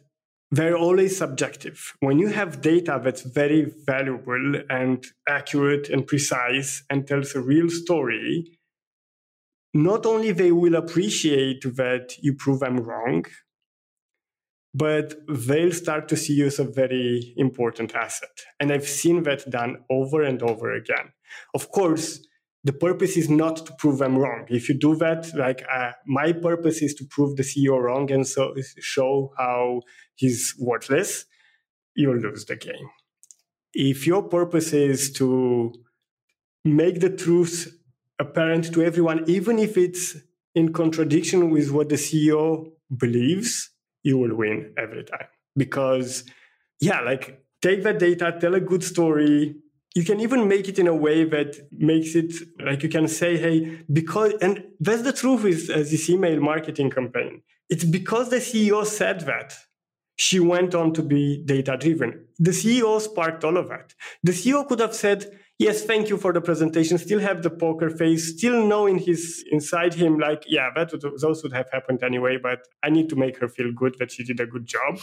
they're 0.52 0.78
always 0.78 1.18
subjective. 1.18 1.94
When 2.00 2.20
you 2.20 2.28
have 2.28 2.62
data 2.62 3.02
that's 3.04 3.22
very 3.22 3.74
valuable 3.86 4.62
and 4.70 5.06
accurate 5.28 5.90
and 5.90 6.08
precise 6.08 6.84
and 6.90 7.06
tells 7.06 7.36
a 7.36 7.42
real 7.42 7.70
story, 7.70 8.58
not 9.74 10.06
only 10.06 10.32
they 10.32 10.52
will 10.52 10.76
appreciate 10.76 11.64
that 11.76 12.16
you 12.22 12.34
prove 12.34 12.62
them 12.62 12.78
wrong, 12.78 13.26
but 14.74 15.16
they'll 15.28 15.72
start 15.72 16.08
to 16.08 16.16
see 16.16 16.34
you 16.34 16.46
as 16.46 16.60
a 16.60 16.64
very 16.64 17.34
important 17.36 17.94
asset. 17.96 18.46
And 18.60 18.72
I've 18.72 18.88
seen 18.88 19.24
that 19.24 19.50
done 19.50 19.84
over 19.90 20.22
and 20.22 20.42
over 20.42 20.74
again. 20.74 21.14
Of 21.54 21.72
course, 21.72 22.26
the 22.64 22.74
purpose 22.74 23.16
is 23.16 23.30
not 23.30 23.66
to 23.66 23.74
prove 23.78 24.00
them 24.00 24.18
wrong. 24.18 24.46
If 24.50 24.68
you 24.68 24.76
do 24.76 24.96
that, 24.98 25.34
like 25.36 25.64
uh, 25.72 25.92
my 26.06 26.34
purpose 26.34 26.82
is 26.82 26.94
to 26.96 27.06
prove 27.06 27.36
the 27.38 27.44
CEO 27.44 27.82
wrong 27.82 28.12
and 28.12 28.28
so 28.28 28.54
show 28.80 29.32
how 29.38 29.82
he's 30.16 30.54
worthless, 30.60 31.26
you'll 31.96 32.18
lose 32.18 32.46
the 32.46 32.56
game. 32.56 32.90
If 33.74 34.08
your 34.08 34.24
purpose 34.24 34.74
is 34.74 35.12
to 35.14 35.74
make 36.66 37.00
the 37.00 37.10
truth 37.10 37.74
apparent 38.20 38.74
to 38.74 38.84
everyone, 38.84 39.24
even 39.28 39.60
if 39.60 39.78
it's 39.78 40.18
in 40.56 40.74
contradiction 40.74 41.52
with 41.52 41.72
what 41.72 41.90
the 41.90 41.96
CEO 41.96 42.72
believes, 42.96 43.70
you 44.04 44.18
will 44.18 44.36
win 44.36 44.74
every 44.78 45.04
time. 45.04 45.28
Because, 45.56 46.24
yeah, 46.80 47.02
like 47.02 47.44
take 47.62 47.84
that 47.84 48.00
data, 48.00 48.36
tell 48.40 48.56
a 48.56 48.60
good 48.60 48.84
story, 48.84 49.56
you 49.98 50.04
can 50.04 50.20
even 50.20 50.48
make 50.48 50.68
it 50.68 50.78
in 50.78 50.86
a 50.86 50.94
way 50.94 51.24
that 51.24 51.52
makes 51.72 52.14
it 52.14 52.32
like 52.64 52.84
you 52.84 52.90
can 52.98 53.08
say, 53.08 53.36
hey, 53.36 53.82
because, 53.92 54.32
and 54.44 54.64
that's 54.80 55.02
the 55.02 55.12
truth 55.12 55.42
with 55.44 55.72
uh, 55.72 55.78
this 55.78 56.08
email 56.08 56.40
marketing 56.40 56.92
campaign. 56.92 57.42
It's 57.68 57.84
because 57.84 58.30
the 58.30 58.36
CEO 58.50 58.86
said 58.86 59.22
that 59.22 59.56
she 60.16 60.40
went 60.40 60.76
on 60.76 60.94
to 60.94 61.02
be 61.02 61.42
data 61.44 61.78
driven. 61.80 62.28
The 62.38 62.52
CEO 62.52 63.02
sparked 63.02 63.44
all 63.44 63.58
of 63.58 63.70
that. 63.70 63.96
The 64.22 64.34
CEO 64.34 64.68
could 64.68 64.82
have 64.82 64.94
said, 64.94 65.36
yes, 65.58 65.84
thank 65.84 66.10
you 66.10 66.18
for 66.18 66.32
the 66.32 66.42
presentation, 66.42 67.00
still 67.00 67.20
have 67.20 67.42
the 67.42 67.50
poker 67.50 67.90
face, 67.90 68.38
still 68.38 68.68
know 68.68 68.86
in 68.86 69.00
his, 69.00 69.44
inside 69.52 69.96
him, 69.96 70.20
like, 70.20 70.44
yeah, 70.46 70.70
that 70.76 70.92
would, 70.92 71.04
those 71.20 71.42
would 71.42 71.54
have 71.54 71.72
happened 71.72 72.04
anyway, 72.04 72.38
but 72.38 72.60
I 72.84 72.92
need 72.92 73.10
to 73.10 73.16
make 73.16 73.40
her 73.40 73.48
feel 73.48 73.72
good 73.72 73.96
that 73.98 74.12
she 74.12 74.24
did 74.24 74.40
a 74.40 74.46
good 74.46 74.68
job. 74.68 75.00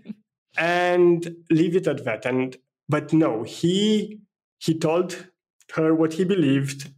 and 0.56 1.36
leave 1.50 1.76
it 1.76 1.86
at 1.86 2.06
that. 2.06 2.24
And 2.24 2.56
but 2.90 3.12
no, 3.12 3.44
he 3.44 4.18
he 4.60 4.78
told 4.78 5.26
her 5.74 5.94
what 5.94 6.12
he 6.14 6.24
believed, 6.24 6.92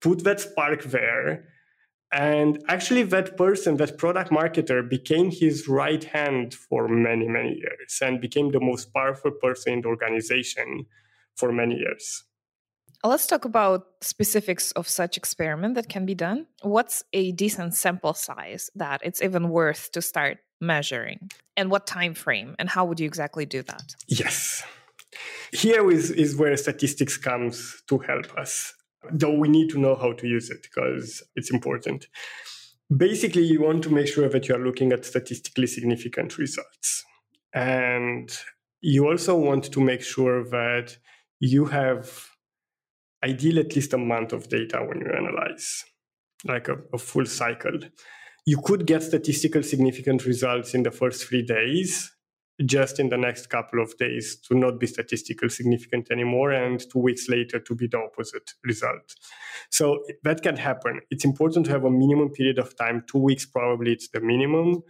put 0.00 0.22
that 0.24 0.40
spark 0.40 0.84
there. 0.84 1.46
And 2.12 2.62
actually, 2.68 3.04
that 3.04 3.36
person, 3.36 3.76
that 3.76 3.96
product 3.96 4.30
marketer, 4.30 4.88
became 4.88 5.30
his 5.30 5.68
right 5.68 6.02
hand 6.02 6.54
for 6.54 6.88
many, 6.88 7.28
many 7.28 7.54
years 7.54 7.98
and 8.02 8.20
became 8.20 8.50
the 8.50 8.60
most 8.60 8.92
powerful 8.92 9.30
person 9.30 9.74
in 9.74 9.80
the 9.82 9.88
organization 9.88 10.86
for 11.36 11.52
many 11.52 11.76
years. 11.76 12.24
Let's 13.02 13.26
talk 13.26 13.46
about 13.46 13.86
specifics 14.02 14.72
of 14.72 14.86
such 14.86 15.16
experiment 15.16 15.74
that 15.76 15.88
can 15.88 16.04
be 16.04 16.14
done. 16.14 16.46
What's 16.62 17.02
a 17.14 17.32
decent 17.32 17.74
sample 17.74 18.12
size 18.12 18.70
that 18.74 19.00
it's 19.02 19.22
even 19.22 19.48
worth 19.48 19.92
to 19.92 20.02
start 20.02 20.38
measuring? 20.60 21.30
And 21.56 21.70
what 21.70 21.86
time 21.86 22.12
frame 22.12 22.56
and 22.58 22.68
how 22.68 22.84
would 22.84 23.00
you 23.00 23.06
exactly 23.06 23.46
do 23.46 23.62
that? 23.62 23.94
Yes. 24.06 24.64
Here 25.52 25.90
is, 25.90 26.10
is 26.10 26.36
where 26.36 26.56
statistics 26.56 27.16
comes 27.16 27.82
to 27.88 27.98
help 27.98 28.32
us, 28.36 28.72
though 29.10 29.36
we 29.36 29.48
need 29.48 29.70
to 29.70 29.78
know 29.78 29.94
how 29.96 30.12
to 30.12 30.26
use 30.26 30.50
it 30.50 30.62
because 30.62 31.22
it's 31.34 31.50
important. 31.50 32.06
Basically, 32.96 33.42
you 33.42 33.62
want 33.62 33.82
to 33.84 33.90
make 33.90 34.08
sure 34.08 34.28
that 34.28 34.48
you 34.48 34.54
are 34.54 34.64
looking 34.64 34.92
at 34.92 35.04
statistically 35.04 35.66
significant 35.66 36.38
results. 36.38 37.04
And 37.52 38.30
you 38.80 39.08
also 39.08 39.36
want 39.36 39.72
to 39.72 39.80
make 39.80 40.02
sure 40.02 40.44
that 40.44 40.96
you 41.38 41.66
have 41.66 42.28
ideally 43.24 43.60
at 43.60 43.74
least 43.74 43.92
a 43.92 43.98
month 43.98 44.32
of 44.32 44.48
data 44.48 44.78
when 44.78 45.00
you 45.00 45.10
analyze, 45.12 45.84
like 46.44 46.68
a, 46.68 46.76
a 46.92 46.98
full 46.98 47.26
cycle. 47.26 47.78
You 48.46 48.60
could 48.64 48.86
get 48.86 49.02
statistical 49.02 49.62
significant 49.62 50.24
results 50.24 50.74
in 50.74 50.82
the 50.82 50.90
first 50.90 51.26
three 51.26 51.42
days, 51.42 52.10
just 52.66 53.00
in 53.00 53.08
the 53.08 53.16
next 53.16 53.48
couple 53.48 53.82
of 53.82 53.96
days 53.96 54.36
to 54.36 54.54
not 54.54 54.78
be 54.78 54.86
statistical 54.86 55.48
significant 55.48 56.10
anymore 56.10 56.52
and 56.52 56.80
two 56.90 56.98
weeks 56.98 57.28
later 57.28 57.58
to 57.58 57.74
be 57.74 57.86
the 57.86 57.98
opposite 57.98 58.52
result. 58.64 59.14
So 59.70 60.02
that 60.24 60.42
can 60.42 60.56
happen. 60.56 61.00
It's 61.10 61.24
important 61.24 61.66
to 61.66 61.72
have 61.72 61.84
a 61.84 61.90
minimum 61.90 62.30
period 62.30 62.58
of 62.58 62.76
time. 62.76 63.04
Two 63.10 63.18
weeks 63.18 63.46
probably 63.46 63.92
it's 63.92 64.08
the 64.08 64.20
minimum. 64.20 64.82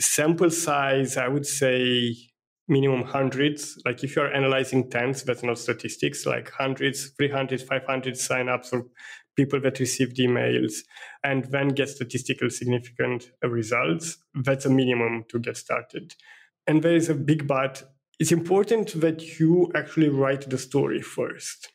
Sample 0.00 0.50
size 0.50 1.16
i 1.16 1.26
would 1.26 1.46
say 1.46 2.14
minimum 2.68 3.02
hundreds. 3.02 3.80
Like 3.84 4.04
if 4.04 4.14
you're 4.14 4.32
analyzing 4.32 4.90
tens, 4.90 5.22
that's 5.22 5.42
not 5.42 5.58
statistics, 5.58 6.26
like 6.26 6.50
hundreds, 6.50 7.08
300, 7.16 7.62
500 7.62 8.14
signups 8.14 8.72
or 8.72 8.86
people 9.36 9.60
that 9.60 9.80
received 9.80 10.18
emails 10.18 10.80
and 11.24 11.44
then 11.46 11.68
get 11.68 11.88
statistical 11.88 12.50
significant 12.50 13.30
results, 13.42 14.18
that's 14.42 14.66
a 14.66 14.70
minimum 14.70 15.24
to 15.28 15.38
get 15.38 15.56
started. 15.56 16.14
And 16.68 16.82
there 16.82 16.94
is 16.94 17.08
a 17.08 17.14
big 17.14 17.48
but. 17.48 17.82
It's 18.20 18.30
important 18.30 19.00
that 19.00 19.40
you 19.40 19.72
actually 19.74 20.10
write 20.10 20.48
the 20.48 20.58
story 20.58 21.02
first. 21.02 21.72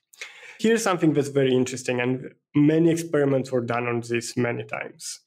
Here's 0.59 0.83
something 0.83 1.11
that's 1.11 1.29
very 1.29 1.53
interesting, 1.53 1.99
and 1.99 2.31
many 2.55 2.91
experiments 2.91 3.51
were 3.51 3.65
done 3.65 3.87
on 3.87 4.01
this 4.07 4.37
many 4.37 4.63
times. 4.63 5.19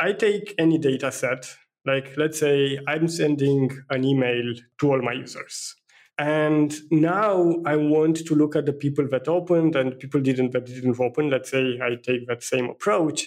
I 0.00 0.12
take 0.12 0.54
any 0.58 0.76
data 0.78 1.10
set 1.10 1.46
like, 1.88 2.16
let's 2.16 2.38
say 2.38 2.78
I'm 2.86 3.08
sending 3.08 3.70
an 3.88 4.04
email 4.04 4.54
to 4.80 4.92
all 4.92 5.00
my 5.00 5.14
users. 5.14 5.74
And 6.18 6.74
now 6.90 7.62
I 7.64 7.76
want 7.76 8.26
to 8.26 8.34
look 8.34 8.56
at 8.56 8.66
the 8.66 8.72
people 8.72 9.08
that 9.08 9.26
opened 9.28 9.74
and 9.74 9.98
people 9.98 10.20
didn't 10.20 10.50
that 10.52 10.66
didn't 10.66 11.00
open. 11.00 11.30
Let's 11.30 11.50
say 11.50 11.78
I 11.82 11.94
take 11.94 12.26
that 12.26 12.42
same 12.42 12.68
approach. 12.68 13.26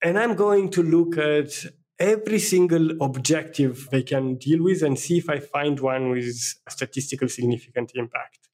And 0.00 0.18
I'm 0.18 0.36
going 0.36 0.70
to 0.70 0.82
look 0.82 1.18
at 1.18 1.66
every 1.98 2.38
single 2.38 2.90
objective 3.02 3.88
they 3.90 4.02
can 4.02 4.36
deal 4.36 4.62
with 4.62 4.82
and 4.82 4.98
see 4.98 5.18
if 5.18 5.28
I 5.28 5.40
find 5.40 5.80
one 5.80 6.10
with 6.10 6.24
a 6.66 6.70
statistical 6.70 7.28
significant 7.28 7.92
impact. 7.94 8.48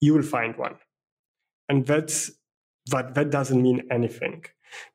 You 0.00 0.14
will 0.14 0.22
find 0.22 0.56
one. 0.56 0.76
And 1.68 1.86
that's 1.86 2.30
but 2.90 3.14
that 3.14 3.30
doesn't 3.30 3.62
mean 3.62 3.82
anything 3.90 4.44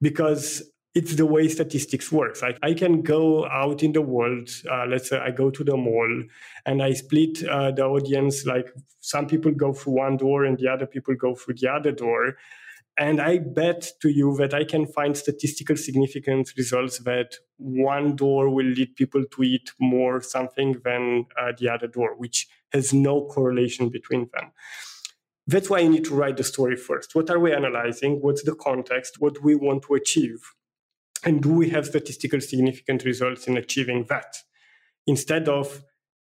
because 0.01 0.63
it's 0.95 1.15
the 1.15 1.25
way 1.25 1.47
statistics 1.47 2.11
works. 2.11 2.41
Like 2.41 2.59
I 2.61 2.73
can 2.73 3.01
go 3.01 3.47
out 3.47 3.81
in 3.81 3.93
the 3.93 4.01
world. 4.01 4.49
Uh, 4.69 4.85
let's 4.85 5.09
say 5.09 5.17
I 5.17 5.31
go 5.31 5.49
to 5.49 5.63
the 5.63 5.75
mall 5.75 6.23
and 6.65 6.83
I 6.83 6.93
split 6.93 7.43
uh, 7.43 7.71
the 7.71 7.83
audience. 7.83 8.45
Like 8.45 8.71
some 8.99 9.27
people 9.27 9.51
go 9.51 9.73
through 9.73 9.93
one 9.93 10.17
door 10.17 10.45
and 10.45 10.57
the 10.57 10.67
other 10.67 10.85
people 10.85 11.15
go 11.15 11.35
through 11.35 11.55
the 11.55 11.71
other 11.71 11.91
door. 11.91 12.37
And 12.97 13.19
I 13.19 13.39
bet 13.39 13.89
to 14.01 14.09
you 14.09 14.35
that 14.37 14.53
I 14.53 14.63
can 14.63 14.85
find 14.85 15.17
statistical 15.17 15.75
significant 15.75 16.53
results 16.55 16.99
that 16.99 17.35
one 17.57 18.15
door 18.15 18.49
will 18.49 18.67
lead 18.67 18.95
people 18.95 19.23
to 19.25 19.43
eat 19.43 19.71
more 19.79 20.21
something 20.21 20.79
than 20.83 21.25
uh, 21.39 21.53
the 21.57 21.69
other 21.69 21.87
door, 21.87 22.15
which 22.15 22.47
has 22.71 22.93
no 22.93 23.25
correlation 23.25 23.89
between 23.89 24.29
them. 24.33 24.51
That's 25.47 25.69
why 25.69 25.79
you 25.79 25.89
need 25.89 26.05
to 26.05 26.15
write 26.15 26.37
the 26.37 26.43
story 26.43 26.75
first. 26.75 27.15
What 27.15 27.29
are 27.29 27.39
we 27.39 27.51
analyzing? 27.51 28.21
What's 28.21 28.43
the 28.43 28.55
context? 28.55 29.15
What 29.19 29.35
do 29.35 29.41
we 29.41 29.55
want 29.55 29.83
to 29.83 29.95
achieve? 29.95 30.39
And 31.23 31.41
do 31.41 31.53
we 31.53 31.69
have 31.69 31.87
statistical 31.87 32.41
significant 32.41 33.03
results 33.05 33.47
in 33.47 33.57
achieving 33.57 34.05
that? 34.09 34.37
Instead 35.07 35.49
of 35.49 35.83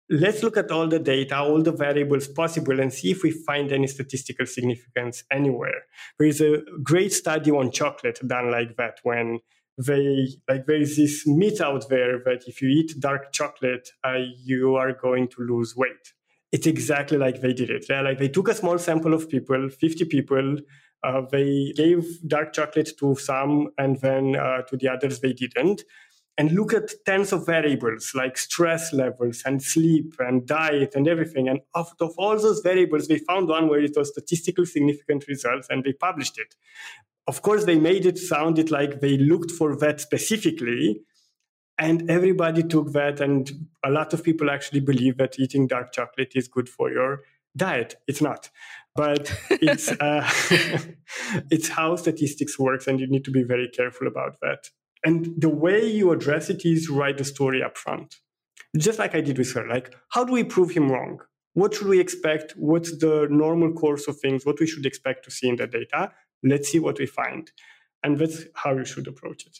let's 0.09 0.43
look 0.43 0.57
at 0.57 0.71
all 0.71 0.87
the 0.87 0.99
data, 0.99 1.37
all 1.37 1.61
the 1.61 1.71
variables 1.71 2.27
possible, 2.27 2.79
and 2.79 2.93
see 2.93 3.11
if 3.11 3.23
we 3.23 3.31
find 3.31 3.71
any 3.71 3.87
statistical 3.87 4.45
significance 4.45 5.23
anywhere. 5.31 5.83
There 6.17 6.27
is 6.27 6.41
a 6.41 6.61
great 6.83 7.13
study 7.13 7.51
on 7.51 7.71
chocolate 7.71 8.19
done 8.25 8.51
like 8.51 8.77
that 8.77 8.99
when 9.03 9.39
they 9.77 10.29
like 10.49 10.65
there 10.65 10.81
is 10.81 10.97
this 10.97 11.27
myth 11.27 11.61
out 11.61 11.87
there 11.89 12.19
that 12.25 12.43
if 12.47 12.61
you 12.61 12.69
eat 12.69 12.95
dark 12.99 13.31
chocolate, 13.31 13.89
uh, 14.03 14.17
you 14.43 14.75
are 14.75 14.93
going 14.93 15.27
to 15.29 15.41
lose 15.41 15.75
weight. 15.75 16.13
It's 16.51 16.65
exactly 16.65 17.17
like 17.17 17.41
they 17.41 17.53
did 17.53 17.69
it. 17.69 17.85
They're 17.87 18.03
like 18.03 18.17
they 18.17 18.29
took 18.29 18.47
a 18.47 18.55
small 18.55 18.77
sample 18.79 19.13
of 19.13 19.29
people, 19.29 19.69
50 19.69 20.05
people, 20.05 20.57
uh, 21.03 21.21
they 21.31 21.73
gave 21.75 22.03
dark 22.27 22.53
chocolate 22.53 22.91
to 22.99 23.15
some 23.15 23.69
and 23.77 23.99
then 24.01 24.35
uh, 24.35 24.61
to 24.63 24.77
the 24.77 24.89
others 24.89 25.19
they 25.19 25.33
didn't. 25.33 25.83
And 26.37 26.51
look 26.51 26.71
at 26.71 26.93
tens 27.05 27.33
of 27.33 27.47
variables 27.47 28.11
like 28.13 28.37
stress 28.37 28.93
levels 28.93 29.41
and 29.43 29.61
sleep 29.61 30.13
and 30.19 30.45
diet 30.45 30.93
and 30.93 31.07
everything. 31.07 31.49
And 31.49 31.61
out 31.75 31.99
of 31.99 32.13
all 32.17 32.39
those 32.39 32.59
variables, 32.59 33.07
they 33.07 33.17
found 33.17 33.47
one 33.47 33.67
where 33.67 33.81
it 33.81 33.93
was 33.95 34.09
statistically 34.09 34.65
significant 34.65 35.27
results 35.27 35.67
and 35.69 35.83
they 35.83 35.93
published 35.93 36.37
it. 36.37 36.55
Of 37.25 37.41
course, 37.41 37.65
they 37.65 37.79
made 37.79 38.05
it 38.05 38.19
sounded 38.19 38.69
like 38.69 39.01
they 39.01 39.17
looked 39.17 39.51
for 39.51 39.75
that 39.77 39.99
specifically, 39.99 41.01
and 41.77 42.09
everybody 42.09 42.63
took 42.63 42.91
that 42.93 43.19
and 43.21 43.67
a 43.83 43.89
lot 43.89 44.13
of 44.13 44.23
people 44.23 44.49
actually 44.49 44.79
believe 44.79 45.17
that 45.17 45.39
eating 45.39 45.67
dark 45.67 45.91
chocolate 45.91 46.31
is 46.35 46.47
good 46.47 46.67
for 46.67 46.91
your 46.91 47.21
diet 47.55 47.95
it's 48.07 48.21
not 48.21 48.49
but 48.95 49.31
it's 49.49 49.91
uh, 49.91 50.27
it's 51.51 51.69
how 51.69 51.95
statistics 51.95 52.57
works 52.57 52.87
and 52.87 52.99
you 52.99 53.07
need 53.07 53.25
to 53.25 53.31
be 53.31 53.43
very 53.43 53.69
careful 53.69 54.07
about 54.07 54.39
that 54.41 54.69
and 55.03 55.29
the 55.37 55.49
way 55.49 55.85
you 55.85 56.11
address 56.11 56.49
it 56.49 56.65
is 56.65 56.89
write 56.89 57.17
the 57.17 57.23
story 57.23 57.61
up 57.63 57.77
front 57.77 58.15
just 58.77 58.99
like 58.99 59.15
i 59.15 59.21
did 59.21 59.37
with 59.37 59.53
her 59.53 59.67
like 59.67 59.95
how 60.09 60.23
do 60.23 60.33
we 60.33 60.43
prove 60.43 60.71
him 60.71 60.91
wrong 60.91 61.19
what 61.53 61.73
should 61.73 61.87
we 61.87 61.99
expect 61.99 62.53
what's 62.57 62.97
the 62.97 63.27
normal 63.29 63.71
course 63.73 64.07
of 64.07 64.19
things 64.19 64.45
what 64.45 64.59
we 64.59 64.67
should 64.67 64.85
expect 64.85 65.23
to 65.23 65.31
see 65.31 65.47
in 65.49 65.55
the 65.55 65.67
data 65.67 66.11
let's 66.43 66.69
see 66.69 66.79
what 66.79 66.99
we 66.99 67.05
find 67.05 67.51
and 68.03 68.19
that's 68.19 68.43
how 68.55 68.75
you 68.75 68.85
should 68.85 69.07
approach 69.07 69.45
it 69.45 69.59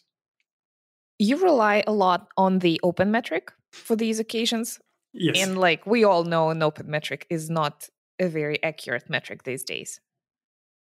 you 1.19 1.38
rely 1.38 1.84
a 1.88 1.91
lot 1.91 2.28
on 2.38 2.60
the 2.60 2.80
open 2.84 3.10
metric 3.10 3.52
for 3.71 3.95
these 3.95 4.19
occasions 4.19 4.80
Yes. 5.17 5.47
And 5.47 5.58
like 5.58 5.86
we 5.86 6.04
all 6.04 6.23
know, 6.23 6.50
an 6.50 6.62
open 6.62 6.89
metric 6.89 7.26
is 7.30 7.50
not 7.50 7.89
a 8.19 8.28
very 8.28 8.62
accurate 8.63 9.10
metric 9.10 9.43
these 9.43 9.63
days. 9.63 10.00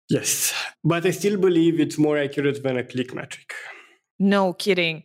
Yes. 0.09 0.53
But 0.83 1.05
I 1.05 1.11
still 1.11 1.37
believe 1.37 1.79
it's 1.79 1.97
more 1.97 2.17
accurate 2.17 2.63
than 2.63 2.77
a 2.77 2.83
click 2.83 3.13
metric. 3.13 3.53
No 4.19 4.53
kidding. 4.53 5.03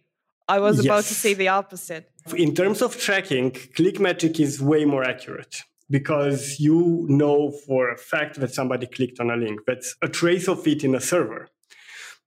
I 0.48 0.60
was 0.60 0.76
yes. 0.78 0.86
about 0.86 1.04
to 1.04 1.14
say 1.14 1.34
the 1.34 1.48
opposite. 1.48 2.10
In 2.36 2.54
terms 2.54 2.82
of 2.82 2.98
tracking, 2.98 3.52
click 3.74 4.00
metric 4.00 4.40
is 4.40 4.60
way 4.60 4.84
more 4.84 5.04
accurate 5.04 5.62
because 5.90 6.58
you 6.58 7.06
know 7.08 7.50
for 7.66 7.90
a 7.90 7.96
fact 7.96 8.40
that 8.40 8.54
somebody 8.54 8.86
clicked 8.86 9.20
on 9.20 9.30
a 9.30 9.36
link. 9.36 9.60
That's 9.66 9.94
a 10.02 10.08
trace 10.08 10.48
of 10.48 10.66
it 10.66 10.84
in 10.84 10.94
a 10.94 11.00
server. 11.00 11.48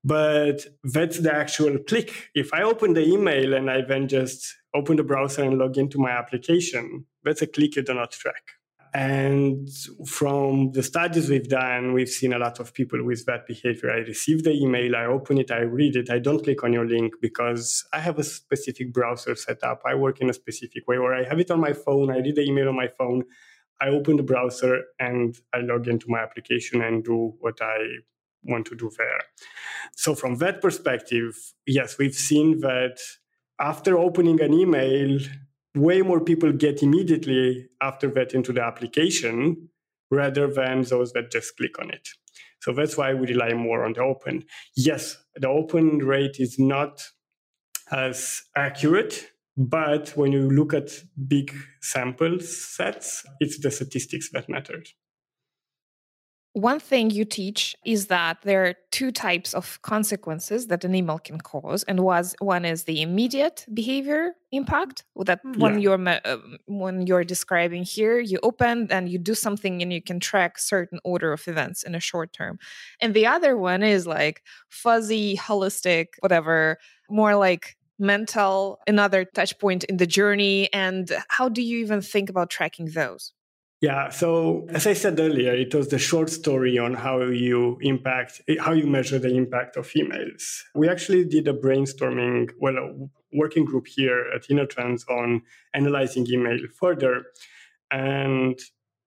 But 0.03 0.65
that's 0.83 1.19
the 1.19 1.33
actual 1.33 1.79
click. 1.79 2.29
If 2.35 2.53
I 2.53 2.61
open 2.61 2.93
the 2.93 3.03
email 3.03 3.55
and 3.55 3.71
I 3.71 3.81
then 3.81 4.07
just 4.07 4.55
open 4.75 4.97
the 4.97 5.03
browser 5.03 5.43
and 5.43 5.57
log 5.57 5.77
into 5.77 5.97
my 5.97 6.11
application, 6.11 7.05
that's 7.23 7.41
a 7.41 7.47
click 7.47 7.75
you 7.75 7.81
do 7.81 7.95
not 7.95 8.11
track. 8.11 8.43
And 8.95 9.69
from 10.07 10.71
the 10.71 10.81
studies 10.81 11.29
we've 11.29 11.49
done, 11.49 11.91
we've 11.91 12.07
seen 12.07 12.31
a 12.31 12.39
lot 12.39 12.61
of 12.61 12.73
people 12.73 13.03
with 13.03 13.25
that 13.25 13.45
behavior. 13.45 13.91
I 13.91 13.97
receive 13.97 14.45
the 14.45 14.53
email, 14.53 14.95
I 14.95 15.03
open 15.03 15.37
it, 15.37 15.51
I 15.51 15.63
read 15.63 15.97
it, 15.97 16.09
I 16.09 16.17
don't 16.17 16.41
click 16.41 16.63
on 16.63 16.71
your 16.71 16.87
link 16.87 17.15
because 17.21 17.83
I 17.91 17.99
have 17.99 18.19
a 18.19 18.23
specific 18.23 18.93
browser 18.93 19.35
set 19.35 19.61
up. 19.65 19.81
I 19.85 19.95
work 19.95 20.21
in 20.21 20.29
a 20.29 20.33
specific 20.33 20.87
way 20.87 20.97
where 20.97 21.13
I 21.13 21.25
have 21.25 21.41
it 21.41 21.51
on 21.51 21.59
my 21.59 21.73
phone, 21.73 22.09
I 22.09 22.19
read 22.19 22.37
the 22.37 22.43
email 22.43 22.69
on 22.69 22.77
my 22.77 22.87
phone, 22.87 23.25
I 23.81 23.89
open 23.89 24.15
the 24.15 24.23
browser 24.23 24.83
and 24.97 25.37
I 25.53 25.59
log 25.59 25.89
into 25.89 26.05
my 26.07 26.19
application 26.19 26.81
and 26.81 27.03
do 27.03 27.33
what 27.41 27.61
I 27.61 27.79
want 28.43 28.65
to 28.67 28.77
do 28.77 28.89
there. 28.97 29.19
So, 29.97 30.15
from 30.15 30.37
that 30.37 30.61
perspective, 30.61 31.35
yes, 31.65 31.97
we've 31.97 32.15
seen 32.15 32.61
that 32.61 32.99
after 33.59 33.97
opening 33.97 34.39
an 34.39 34.53
email, 34.53 35.19
way 35.75 36.01
more 36.01 36.21
people 36.21 36.51
get 36.51 36.81
immediately 36.81 37.67
after 37.81 38.09
that 38.11 38.33
into 38.33 38.53
the 38.53 38.63
application 38.63 39.69
rather 40.11 40.51
than 40.51 40.83
those 40.83 41.11
that 41.13 41.31
just 41.31 41.55
click 41.57 41.79
on 41.79 41.89
it. 41.91 42.07
So 42.61 42.73
that's 42.73 42.97
why 42.97 43.13
we 43.13 43.27
rely 43.27 43.53
more 43.53 43.85
on 43.85 43.93
the 43.93 44.01
open. 44.01 44.45
Yes, 44.75 45.17
the 45.35 45.47
open 45.47 45.99
rate 45.99 46.37
is 46.39 46.57
not 46.57 47.03
as 47.91 48.41
accurate, 48.55 49.31
but 49.57 50.09
when 50.15 50.31
you 50.31 50.49
look 50.49 50.73
at 50.73 50.91
big 51.27 51.53
sample 51.81 52.39
sets, 52.39 53.25
it's 53.39 53.59
the 53.59 53.71
statistics 53.71 54.31
that 54.31 54.49
matters. 54.49 54.93
One 56.55 56.79
thing 56.79 57.09
you 57.09 57.25
teach 57.25 57.75
is 57.83 58.07
that 58.07 58.37
there 58.43 58.63
are 58.65 58.75
two 58.89 59.11
types 59.11 59.53
of 59.53 59.81
consequences 59.81 60.67
that 60.67 60.85
an 60.85 60.95
email 60.95 61.19
can 61.19 61.37
cause 61.37 61.83
and 61.83 61.99
was 61.99 62.33
one 62.39 62.63
is 62.63 62.85
the 62.85 63.01
immediate 63.01 63.65
behavior 63.73 64.31
impact 64.53 65.03
that 65.25 65.41
yeah. 65.43 65.51
when 65.57 65.79
you're 65.79 66.01
uh, 66.07 66.37
when 66.67 67.05
you're 67.05 67.25
describing 67.25 67.83
here 67.83 68.19
you 68.19 68.39
open 68.41 68.87
and 68.89 69.09
you 69.09 69.17
do 69.17 69.35
something 69.35 69.81
and 69.81 69.91
you 69.91 70.01
can 70.01 70.17
track 70.17 70.57
certain 70.57 70.97
order 71.03 71.33
of 71.33 71.45
events 71.45 71.83
in 71.83 71.93
a 71.93 71.99
short 71.99 72.31
term. 72.31 72.57
And 73.01 73.13
the 73.13 73.27
other 73.27 73.57
one 73.57 73.83
is 73.83 74.07
like 74.07 74.41
fuzzy 74.69 75.35
holistic 75.35 76.07
whatever 76.21 76.77
more 77.09 77.35
like 77.35 77.75
mental 77.99 78.79
another 78.87 79.25
touch 79.25 79.59
point 79.59 79.83
in 79.83 79.97
the 79.97 80.07
journey 80.07 80.71
and 80.71 81.11
how 81.27 81.49
do 81.49 81.61
you 81.61 81.79
even 81.79 82.01
think 82.01 82.29
about 82.29 82.49
tracking 82.49 82.85
those 82.85 83.33
yeah. 83.81 84.09
So 84.09 84.65
as 84.69 84.87
I 84.87 84.93
said 84.93 85.19
earlier, 85.19 85.53
it 85.53 85.73
was 85.75 85.89
the 85.89 85.99
short 85.99 86.29
story 86.29 86.77
on 86.77 86.93
how 86.93 87.21
you 87.21 87.77
impact, 87.81 88.41
how 88.59 88.73
you 88.73 88.87
measure 88.87 89.19
the 89.19 89.35
impact 89.35 89.77
of 89.77 89.89
emails. 89.91 90.61
We 90.73 90.89
actually 90.89 91.25
did 91.25 91.47
a 91.47 91.53
brainstorming, 91.53 92.51
well, 92.59 92.77
a 92.77 92.93
working 93.33 93.65
group 93.65 93.87
here 93.87 94.25
at 94.33 94.43
InnerTrends 94.43 95.07
on 95.09 95.41
analyzing 95.73 96.25
email 96.29 96.57
further. 96.79 97.25
And 97.91 98.57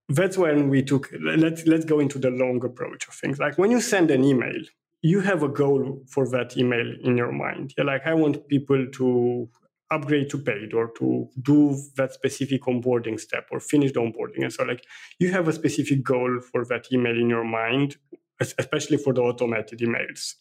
that's 0.08 0.38
when 0.38 0.68
we 0.68 0.82
took, 0.82 1.12
let's, 1.20 1.66
let's 1.66 1.84
go 1.84 2.00
into 2.00 2.18
the 2.18 2.30
long 2.30 2.64
approach 2.64 3.08
of 3.08 3.14
things. 3.14 3.38
Like 3.38 3.58
when 3.58 3.70
you 3.70 3.80
send 3.80 4.10
an 4.10 4.24
email, 4.24 4.62
you 5.02 5.20
have 5.20 5.42
a 5.42 5.48
goal 5.48 6.02
for 6.08 6.28
that 6.30 6.56
email 6.56 6.92
in 7.02 7.16
your 7.16 7.32
mind. 7.32 7.74
You're 7.76 7.86
like, 7.86 8.06
I 8.06 8.14
want 8.14 8.48
people 8.48 8.86
to 8.92 9.48
upgrade 9.90 10.30
to 10.30 10.38
paid 10.38 10.74
or 10.74 10.90
to 10.98 11.28
do 11.40 11.76
that 11.96 12.12
specific 12.12 12.62
onboarding 12.62 13.18
step 13.18 13.46
or 13.50 13.60
finish 13.60 13.92
the 13.92 14.00
onboarding. 14.00 14.42
And 14.42 14.52
so, 14.52 14.64
like, 14.64 14.84
you 15.18 15.30
have 15.32 15.48
a 15.48 15.52
specific 15.52 16.02
goal 16.02 16.40
for 16.40 16.64
that 16.66 16.92
email 16.92 17.18
in 17.18 17.28
your 17.28 17.44
mind, 17.44 17.96
especially 18.40 18.98
for 18.98 19.12
the 19.12 19.22
automated 19.22 19.78
emails. 19.80 20.34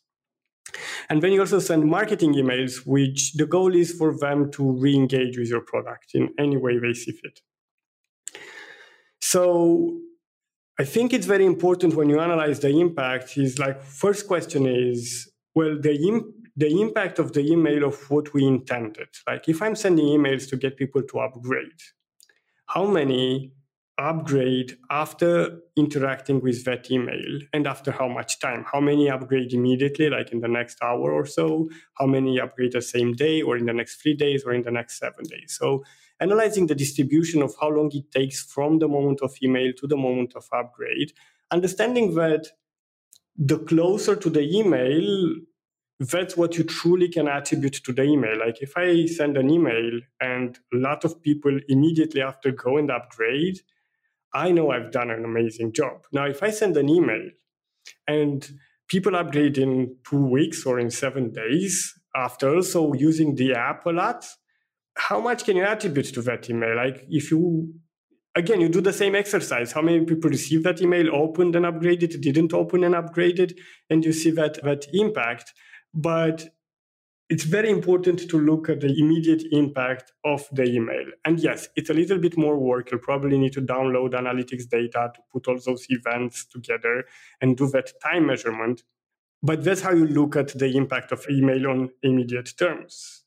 And 1.10 1.22
then 1.22 1.32
you 1.32 1.40
also 1.40 1.60
send 1.60 1.86
marketing 1.86 2.34
emails, 2.34 2.86
which 2.86 3.34
the 3.34 3.46
goal 3.46 3.74
is 3.74 3.94
for 3.94 4.18
them 4.18 4.52
to 4.52 4.72
re 4.72 4.94
engage 4.94 5.38
with 5.38 5.48
your 5.48 5.62
product 5.62 6.12
in 6.14 6.34
any 6.38 6.58
way 6.58 6.78
they 6.78 6.94
see 6.94 7.12
fit. 7.12 7.40
So, 9.22 10.00
I 10.80 10.84
think 10.84 11.12
it's 11.12 11.26
very 11.26 11.46
important 11.46 11.96
when 11.96 12.10
you 12.10 12.20
analyze 12.20 12.60
the 12.60 12.70
impact 12.70 13.38
is 13.38 13.58
like, 13.58 13.82
first 13.82 14.28
question 14.28 14.68
is, 14.68 15.28
well, 15.56 15.76
the, 15.80 15.96
Im- 15.96 16.34
the 16.58 16.82
impact 16.82 17.20
of 17.20 17.34
the 17.34 17.46
email 17.46 17.84
of 17.84 18.10
what 18.10 18.34
we 18.34 18.44
intended. 18.44 19.08
Like 19.28 19.48
if 19.48 19.62
I'm 19.62 19.76
sending 19.76 20.06
emails 20.06 20.50
to 20.50 20.58
get 20.58 20.76
people 20.76 21.04
to 21.04 21.20
upgrade, 21.20 21.82
how 22.66 22.86
many 22.86 23.54
upgrade 24.00 24.78
after 24.92 25.60
interacting 25.76 26.40
with 26.42 26.64
that 26.66 26.92
email 26.92 27.40
and 27.54 27.66
after 27.66 27.92
how 27.92 28.08
much 28.08 28.40
time? 28.40 28.66
How 28.72 28.80
many 28.80 29.10
upgrade 29.10 29.54
immediately, 29.54 30.10
like 30.10 30.32
in 30.32 30.40
the 30.40 30.48
next 30.48 30.78
hour 30.84 31.12
or 31.12 31.26
so? 31.26 31.70
How 31.96 32.06
many 32.06 32.40
upgrade 32.40 32.74
the 32.74 32.82
same 32.82 33.14
day 33.14 33.42
or 33.42 33.58
in 33.58 33.66
the 33.66 33.74
next 33.74 34.02
three 34.02 34.14
days 34.14 34.44
or 34.44 34.54
in 34.54 34.64
the 34.64 34.72
next 34.72 35.00
seven 35.00 35.26
days? 35.26 35.58
So 35.60 35.84
analyzing 36.20 36.68
the 36.68 36.76
distribution 36.76 37.42
of 37.42 37.56
how 37.60 37.70
long 37.70 37.92
it 37.94 38.12
takes 38.12 38.44
from 38.44 38.80
the 38.80 38.88
moment 38.88 39.22
of 39.22 39.36
email 39.42 39.74
to 39.78 39.88
the 39.88 39.98
moment 39.98 40.34
of 40.36 40.48
upgrade, 40.52 41.14
understanding 41.52 42.14
that 42.16 42.48
the 43.36 43.60
closer 43.60 44.16
to 44.16 44.30
the 44.30 44.42
email, 44.42 45.36
that's 46.00 46.38
what 46.38 46.58
you 46.58 46.64
truly 46.64 47.10
can 47.10 47.28
attribute 47.28 47.74
to 47.74 47.92
the 47.92 48.04
email. 48.04 48.38
Like 48.38 48.62
if 48.62 48.78
I 48.78 49.06
send 49.08 49.38
an 49.38 49.50
email 49.50 50.00
and 50.22 50.58
a 50.74 50.78
lot 50.78 51.04
of 51.04 51.22
people 51.22 51.60
immediately 51.68 52.22
after 52.22 52.52
go 52.52 52.78
and 52.78 52.92
upgrade, 52.92 53.60
I 54.34 54.52
know 54.52 54.72
I've 54.72 54.92
done 54.92 55.10
an 55.10 55.26
amazing 55.26 55.74
job. 55.74 56.06
Now, 56.12 56.26
if 56.26 56.44
I 56.44 56.52
send 56.52 56.78
an 56.78 56.90
email 56.90 57.30
and 58.08 58.48
people 58.88 59.16
upgrade 59.16 59.58
in 59.58 59.96
two 60.08 60.24
weeks 60.24 60.66
or 60.66 60.80
in 60.80 60.92
seven 60.92 61.32
days 61.32 61.94
after 62.16 62.56
also 62.56 62.94
using 62.94 63.36
the 63.36 63.54
app 63.54 63.86
a 63.86 63.90
lot, 63.90 64.26
how 64.96 65.20
much 65.20 65.46
can 65.46 65.58
you 65.58 65.64
attribute 65.64 66.14
to 66.14 66.22
that 66.24 66.50
email? 66.50 66.76
Like 66.76 67.06
if 67.10 67.32
you 67.32 67.74
again, 68.36 68.62
you 68.62 68.70
do 68.70 68.82
the 68.82 68.94
same 68.94 69.16
exercise. 69.16 69.72
How 69.72 69.82
many 69.82 70.06
people 70.06 70.30
receive 70.30 70.64
that 70.64 70.82
email, 70.82 71.14
opened 71.14 71.56
and 71.56 71.66
upgraded, 71.66 72.22
didn't 72.22 72.54
open 72.54 72.84
and 72.84 72.94
upgraded, 72.94 73.58
and 73.90 74.06
you 74.06 74.14
see 74.14 74.32
that 74.32 74.62
that 74.64 74.86
impact. 74.94 75.54
But 75.98 76.48
it's 77.28 77.44
very 77.44 77.72
important 77.72 78.30
to 78.30 78.40
look 78.40 78.70
at 78.70 78.80
the 78.82 78.94
immediate 79.00 79.44
impact 79.52 80.14
of 80.24 80.48
the 80.52 80.64
email. 80.64 81.06
And 81.26 81.40
yes, 81.40 81.68
it's 81.76 81.90
a 81.90 81.94
little 81.94 82.20
bit 82.20 82.38
more 82.38 82.58
work. 82.58 82.92
You'll 82.92 83.02
probably 83.02 83.38
need 83.38 83.54
to 83.54 83.62
download 83.62 84.14
analytics 84.14 84.70
data 84.70 85.12
to 85.14 85.22
put 85.34 85.48
all 85.48 85.60
those 85.60 85.88
events 85.90 86.46
together 86.46 87.04
and 87.42 87.58
do 87.58 87.68
that 87.72 87.92
time 88.02 88.28
measurement. 88.28 88.84
But 89.42 89.64
that's 89.64 89.82
how 89.82 89.92
you 89.92 90.06
look 90.06 90.36
at 90.36 90.58
the 90.58 90.78
impact 90.78 91.12
of 91.12 91.26
email 91.30 91.68
on 91.68 91.90
immediate 92.04 92.54
terms. 92.58 93.24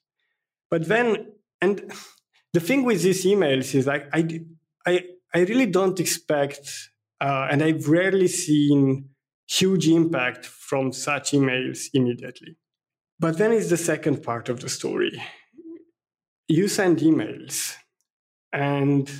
But 0.70 0.86
then, 0.86 1.32
and 1.60 1.92
the 2.52 2.60
thing 2.60 2.84
with 2.84 3.02
these 3.02 3.26
emails 3.26 3.74
is 3.74 3.86
like, 3.88 4.08
I, 4.12 4.42
I, 4.86 5.04
I 5.34 5.40
really 5.40 5.66
don't 5.66 5.98
expect, 5.98 6.90
uh, 7.20 7.48
and 7.50 7.64
I've 7.64 7.88
rarely 7.88 8.28
seen 8.28 9.10
huge 9.50 9.88
impact 9.88 10.46
from 10.46 10.92
such 10.92 11.32
emails 11.32 11.88
immediately. 11.92 12.56
But 13.20 13.36
then 13.36 13.52
is 13.52 13.68
the 13.68 13.76
second 13.76 14.22
part 14.22 14.48
of 14.48 14.60
the 14.60 14.70
story. 14.70 15.22
You 16.48 16.68
send 16.68 17.00
emails 17.00 17.76
and 18.50 19.10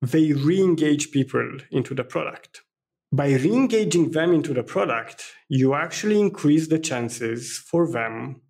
they 0.00 0.32
re 0.32 0.60
engage 0.60 1.10
people 1.10 1.58
into 1.72 1.92
the 1.92 2.04
product. 2.04 2.62
By 3.10 3.32
re 3.34 3.52
engaging 3.52 4.12
them 4.12 4.32
into 4.32 4.54
the 4.54 4.62
product, 4.62 5.24
you 5.48 5.74
actually 5.74 6.20
increase 6.20 6.68
the 6.68 6.78
chances 6.78 7.58
for 7.58 7.90
them 7.90 8.42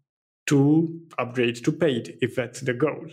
to 0.49 1.01
upgrade 1.19 1.65
to 1.65 1.73
paid 1.73 2.19
if 2.21 2.37
that's 2.37 2.61
the 2.61 2.75
goal. 2.75 3.07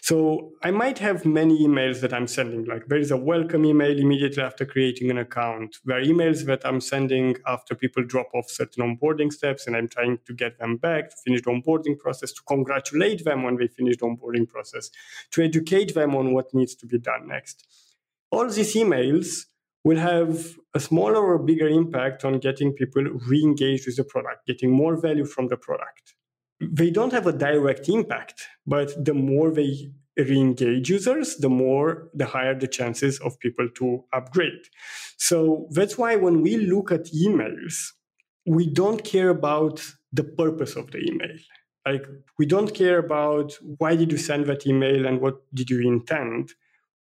So 0.00 0.52
I 0.62 0.70
might 0.70 0.98
have 0.98 1.24
many 1.24 1.66
emails 1.66 2.00
that 2.00 2.12
I'm 2.12 2.26
sending. 2.26 2.64
Like 2.66 2.86
there 2.88 2.98
is 2.98 3.10
a 3.10 3.16
welcome 3.16 3.64
email 3.64 3.98
immediately 3.98 4.42
after 4.42 4.66
creating 4.66 5.10
an 5.10 5.18
account. 5.18 5.76
There 5.84 5.96
are 5.96 6.02
emails 6.02 6.44
that 6.46 6.60
I'm 6.66 6.80
sending 6.80 7.36
after 7.46 7.74
people 7.74 8.04
drop 8.04 8.28
off 8.34 8.50
certain 8.50 8.82
onboarding 8.82 9.32
steps 9.32 9.66
and 9.66 9.74
I'm 9.74 9.88
trying 9.88 10.18
to 10.26 10.34
get 10.34 10.58
them 10.58 10.76
back 10.76 11.10
to 11.10 11.16
finish 11.24 11.42
the 11.42 11.50
onboarding 11.50 11.98
process, 11.98 12.32
to 12.32 12.42
congratulate 12.46 13.24
them 13.24 13.44
when 13.44 13.56
they 13.56 13.66
finish 13.66 13.96
the 13.96 14.06
onboarding 14.06 14.48
process, 14.48 14.90
to 15.30 15.42
educate 15.42 15.94
them 15.94 16.14
on 16.14 16.34
what 16.34 16.52
needs 16.52 16.74
to 16.74 16.86
be 16.86 16.98
done 16.98 17.28
next. 17.28 17.66
All 18.30 18.48
these 18.48 18.74
emails 18.74 19.46
will 19.84 19.98
have 19.98 20.56
a 20.74 20.80
smaller 20.80 21.24
or 21.24 21.38
bigger 21.38 21.68
impact 21.68 22.24
on 22.24 22.40
getting 22.40 22.72
people 22.72 23.04
re-engaged 23.04 23.86
with 23.86 23.96
the 23.96 24.04
product, 24.04 24.46
getting 24.46 24.70
more 24.70 25.00
value 25.00 25.24
from 25.24 25.48
the 25.48 25.56
product 25.56 26.14
they 26.72 26.90
don't 26.90 27.12
have 27.12 27.26
a 27.26 27.32
direct 27.32 27.88
impact, 27.88 28.42
but 28.66 29.04
the 29.04 29.14
more 29.14 29.50
they 29.50 29.90
re-engage 30.16 30.88
users, 30.90 31.36
the 31.36 31.48
more 31.48 32.08
the 32.14 32.26
higher 32.26 32.58
the 32.58 32.68
chances 32.68 33.18
of 33.20 33.38
people 33.40 33.68
to 33.76 34.04
upgrade. 34.12 34.62
So 35.16 35.68
that's 35.70 35.98
why 35.98 36.16
when 36.16 36.40
we 36.40 36.56
look 36.56 36.92
at 36.92 37.06
emails, 37.06 37.74
we 38.46 38.66
don't 38.66 39.02
care 39.02 39.30
about 39.30 39.84
the 40.12 40.24
purpose 40.24 40.76
of 40.76 40.90
the 40.92 40.98
email. 40.98 41.36
Like 41.84 42.06
we 42.38 42.46
don't 42.46 42.72
care 42.72 42.98
about 42.98 43.52
why 43.78 43.96
did 43.96 44.12
you 44.12 44.18
send 44.18 44.46
that 44.46 44.66
email 44.66 45.06
and 45.06 45.20
what 45.20 45.42
did 45.52 45.70
you 45.70 45.80
intend 45.80 46.50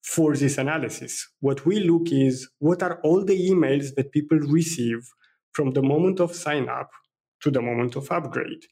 for 0.03 0.35
this 0.35 0.59
analysis. 0.59 1.29
What 1.41 1.65
we 1.65 1.81
look 1.81 2.11
is 2.11 2.49
what 2.59 2.83
are 2.83 3.01
all 3.03 3.25
the 3.25 3.51
emails 3.51 3.95
that 3.95 4.13
people 4.13 4.39
receive 4.39 5.09
from 5.53 5.73
the 5.73 5.83
moment 5.83 6.19
of 6.19 6.35
sign 6.35 6.69
up 6.69 6.91
to 7.43 7.51
the 7.51 7.63
moment 7.63 7.95
of 7.97 8.11
upgrade 8.11 8.65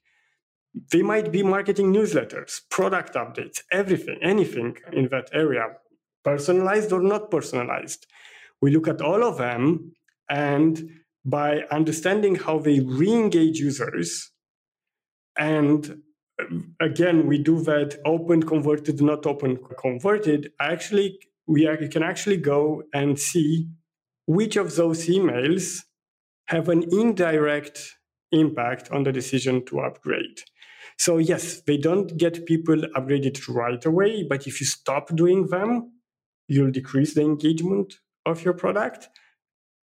they 0.93 1.03
might 1.03 1.33
be 1.33 1.43
marketing 1.43 1.93
newsletters, 1.93 2.61
product 2.71 3.15
updates, 3.15 3.61
everything, 3.73 4.19
anything 4.23 4.77
in 4.93 5.09
that 5.09 5.29
area, 5.33 5.67
personalized 6.25 6.93
or 6.93 7.01
not 7.01 7.31
personalized. 7.31 8.07
We 8.63 8.71
look 8.71 8.87
at 8.89 9.01
all 9.01 9.25
of 9.25 9.39
them, 9.39 9.93
and 10.29 10.91
by 11.25 11.65
understanding 11.71 12.37
how 12.37 12.59
they 12.59 12.81
re 12.81 13.13
engage 13.13 13.59
users, 13.59 14.31
and 15.37 16.03
again, 16.81 17.27
we 17.27 17.39
do 17.39 17.61
that 17.63 17.99
open 18.05 18.43
converted, 18.43 19.01
not 19.01 19.27
open 19.27 19.59
converted. 19.79 20.53
Actually, 20.61 21.19
we 21.47 21.65
can 21.89 22.03
actually 22.03 22.37
go 22.37 22.83
and 22.95 23.19
see 23.19 23.69
which 24.27 24.57
of 24.57 24.77
those 24.77 25.07
emails 25.07 25.83
have 26.47 26.69
an 26.69 26.85
indirect 26.93 27.97
impact 28.33 28.91
on 28.91 29.03
the 29.03 29.13
decision 29.13 29.65
to 29.67 29.81
upgrade. 29.81 30.43
So 31.01 31.17
yes, 31.17 31.63
they 31.63 31.79
don't 31.79 32.15
get 32.19 32.45
people 32.45 32.77
upgraded 32.95 33.49
right 33.49 33.83
away, 33.87 34.23
but 34.23 34.47
if 34.47 34.61
you 34.61 34.67
stop 34.67 35.09
doing 35.17 35.47
them, 35.47 35.93
you'll 36.47 36.71
decrease 36.71 37.15
the 37.15 37.23
engagement 37.23 37.95
of 38.27 38.45
your 38.45 38.53
product 38.53 39.09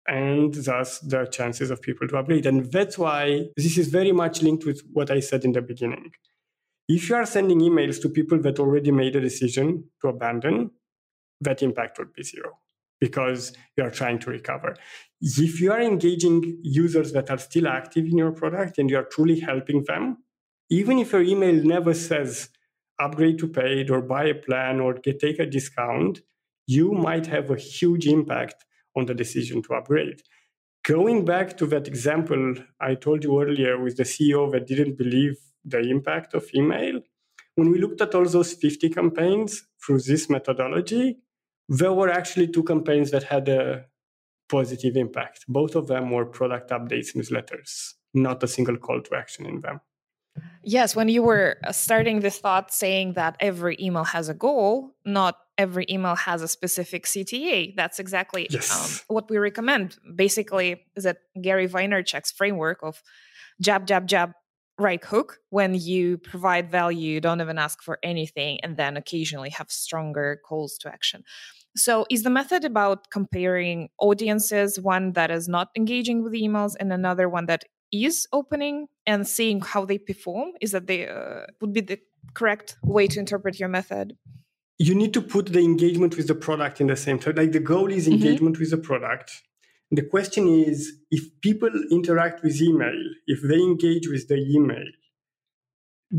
and 0.09 0.55
thus 0.55 1.01
the 1.01 1.27
chances 1.27 1.71
of 1.71 1.83
people 1.83 2.09
to 2.09 2.17
upgrade. 2.17 2.47
And 2.47 2.73
that's 2.73 2.97
why 2.97 3.49
this 3.59 3.77
is 3.77 3.89
very 3.89 4.13
much 4.13 4.41
linked 4.41 4.65
with 4.65 4.81
what 4.91 5.11
I 5.11 5.21
said 5.21 5.45
in 5.45 5.53
the 5.53 5.61
beginning. 5.61 6.13
If 6.89 7.11
you 7.11 7.17
are 7.17 7.27
sending 7.27 7.61
emails 7.61 8.01
to 8.01 8.09
people 8.09 8.39
that 8.41 8.59
already 8.59 8.91
made 8.91 9.15
a 9.15 9.21
decision 9.21 9.85
to 10.01 10.09
abandon, 10.09 10.71
that 11.43 11.63
impact 11.63 11.99
would 11.99 12.15
be 12.15 12.23
zero. 12.23 12.53
because 13.03 13.53
you 13.77 13.83
are 13.83 13.91
trying 13.91 14.17
to 14.21 14.31
recover. 14.31 14.77
If 15.21 15.61
you 15.61 15.73
are 15.73 15.81
engaging 15.83 16.61
users 16.63 17.11
that 17.15 17.31
are 17.31 17.39
still 17.39 17.67
active 17.67 18.05
in 18.05 18.17
your 18.17 18.31
product 18.31 18.79
and 18.79 18.89
you 18.89 18.97
are 18.97 19.09
truly 19.15 19.41
helping 19.41 19.83
them, 19.89 20.19
even 20.71 20.99
if 20.99 21.13
your 21.13 21.23
email 21.23 21.55
never 21.65 21.95
says 21.95 22.49
upgrade 22.99 23.39
to 23.39 23.49
paid 23.49 23.91
or 23.91 24.01
buy 24.01 24.25
a 24.25 24.35
plan 24.35 24.81
or 24.81 24.95
get, 24.95 25.21
take 25.21 25.39
a 25.39 25.47
discount, 25.47 26.21
you 26.67 26.93
might 26.93 27.27
have 27.27 27.51
a 27.51 27.57
huge 27.57 28.07
impact 28.07 28.65
on 28.97 29.07
the 29.07 29.15
decision 29.15 29.63
to 29.63 29.75
upgrade. 29.75 30.23
Going 30.85 31.25
back 31.25 31.57
to 31.59 31.67
that 31.67 31.87
example 31.87 32.55
I 32.81 32.95
told 32.95 33.25
you 33.25 33.41
earlier 33.41 33.81
with 33.81 33.97
the 33.97 34.03
CEO 34.03 34.51
that 34.53 34.67
didn't 34.67 34.99
believe 34.99 35.37
the 35.65 35.81
impact 35.81 36.35
of 36.35 36.49
email, 36.55 37.01
when 37.55 37.71
we 37.71 37.79
looked 37.79 38.01
at 38.01 38.15
all 38.15 38.25
those 38.25 38.55
50 38.55 38.89
campaigns 38.89 39.65
through 39.85 40.01
this 40.01 40.29
methodology, 40.31 41.19
there 41.69 41.93
were 41.93 42.11
actually 42.11 42.49
two 42.49 42.63
campaigns 42.65 43.11
that 43.11 43.23
had 43.25 43.49
a 43.49 43.85
positive 44.49 44.97
impact. 44.97 45.45
Both 45.49 45.75
of 45.75 45.87
them 45.87 46.11
were 46.11 46.27
product 46.27 46.71
updates 46.71 47.15
newsletters, 47.15 47.93
not 48.15 48.43
a 48.43 48.49
single 48.49 48.77
call 48.77 49.01
to 49.03 49.17
action 49.17 49.47
in 49.47 49.61
them. 49.61 49.81
Yes, 50.65 50.95
when 50.95 51.09
you 51.09 51.23
were 51.23 51.57
uh, 51.65 51.73
starting 51.73 52.21
this 52.21 52.39
thought 52.39 52.73
saying 52.73 53.15
that 53.15 53.37
every 53.41 53.77
email 53.81 54.05
has 54.05 54.29
a 54.29 54.35
goal, 54.35 54.95
not 55.05 55.37
every 55.59 55.87
email 55.91 56.15
has 56.15 56.41
a 56.41 56.49
specific 56.49 57.05
CTA. 57.05 57.75
That's 57.77 57.99
exactly 57.99 58.47
yes. 58.49 58.71
um, 58.71 59.15
what 59.15 59.29
we 59.29 59.39
recommend. 59.39 59.99
Basically, 60.15 60.85
is 60.97 61.05
that 61.05 61.19
Gary 61.41 61.69
Vaynerchuk's 61.69 62.31
framework 62.31 62.79
of 62.83 63.03
jab, 63.61 63.87
jab, 63.87 64.07
jab, 64.07 64.33
right 64.79 65.05
hook. 65.05 65.39
When 65.51 65.75
you 65.75 66.19
provide 66.19 66.71
value, 66.71 67.15
you 67.15 67.21
don't 67.21 67.41
even 67.41 67.59
ask 67.59 67.83
for 67.83 67.99
anything, 68.03 68.61
and 68.63 68.77
then 68.77 68.97
occasionally 68.97 69.51
have 69.51 69.71
stronger 69.71 70.41
calls 70.47 70.79
to 70.79 70.89
action. 70.89 71.25
So, 71.77 72.07
is 72.11 72.23
the 72.23 72.31
method 72.31 72.65
about 72.65 73.11
comparing 73.11 73.89
audiences 73.99 74.79
one 74.79 75.13
that 75.13 75.31
is 75.31 75.49
not 75.49 75.69
engaging 75.77 76.23
with 76.23 76.35
emails 76.35 76.75
and 76.79 76.93
another 76.93 77.29
one 77.29 77.47
that 77.47 77.65
is 77.93 78.27
opening 78.33 78.89
and 79.07 79.29
seeing 79.29 79.61
how 79.61 79.85
they 79.85 79.99
perform 79.99 80.53
is 80.61 80.73
that 80.73 80.87
they 80.87 81.09
uh, 81.09 81.43
would 81.61 81.73
be 81.73 81.83
the 81.83 82.01
correct 82.35 82.77
way 82.83 83.07
to 83.07 83.19
interpret 83.19 83.61
your 83.61 83.69
method 83.69 84.17
you 84.79 84.95
need 84.95 85.15
to 85.15 85.23
put 85.23 85.53
the 85.53 85.61
engagement 85.61 86.17
with 86.17 86.27
the 86.27 86.35
product 86.35 86.81
in 86.81 86.87
the 86.87 86.97
same 86.97 87.19
time 87.19 87.35
like 87.37 87.53
the 87.53 87.61
goal 87.61 87.91
is 87.91 88.05
mm-hmm. 88.05 88.15
engagement 88.15 88.55
mm-hmm. 88.55 88.63
with 88.63 88.71
the 88.71 88.79
product 88.79 89.43
and 89.91 89.99
the 89.99 90.03
question 90.03 90.49
is 90.49 90.93
if 91.11 91.23
people 91.41 91.71
interact 91.91 92.43
with 92.43 92.61
email 92.61 92.99
if 93.27 93.43
they 93.43 93.59
engage 93.59 94.09
with 94.09 94.29
the 94.29 94.37
email 94.37 94.85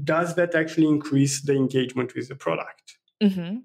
does 0.04 0.36
that 0.36 0.56
actually 0.56 0.88
increase 0.88 1.42
the 1.42 1.54
engagement 1.54 2.14
with 2.16 2.28
the 2.28 2.36
product 2.36 2.98
mm-hmm. 3.22 3.58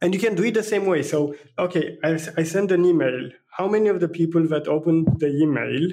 and 0.00 0.14
you 0.14 0.20
can 0.20 0.34
do 0.34 0.44
it 0.44 0.54
the 0.54 0.62
same 0.62 0.86
way 0.86 1.02
so 1.02 1.34
okay 1.58 1.98
I, 2.04 2.18
I 2.36 2.42
send 2.42 2.70
an 2.72 2.84
email 2.84 3.30
how 3.56 3.68
many 3.68 3.88
of 3.88 4.00
the 4.00 4.08
people 4.08 4.46
that 4.48 4.68
opened 4.68 5.20
the 5.20 5.28
email 5.28 5.90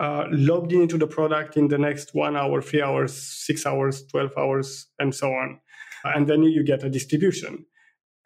uh, 0.00 0.24
logged 0.30 0.72
into 0.72 0.98
the 0.98 1.06
product 1.06 1.56
in 1.56 1.68
the 1.68 1.78
next 1.78 2.14
one 2.14 2.36
hour, 2.36 2.60
three 2.60 2.82
hours, 2.82 3.14
six 3.14 3.64
hours, 3.66 4.04
12 4.06 4.32
hours, 4.36 4.86
and 4.98 5.14
so 5.14 5.28
on. 5.28 5.60
And 6.04 6.26
then 6.28 6.42
you 6.42 6.64
get 6.64 6.82
a 6.82 6.90
distribution. 6.90 7.66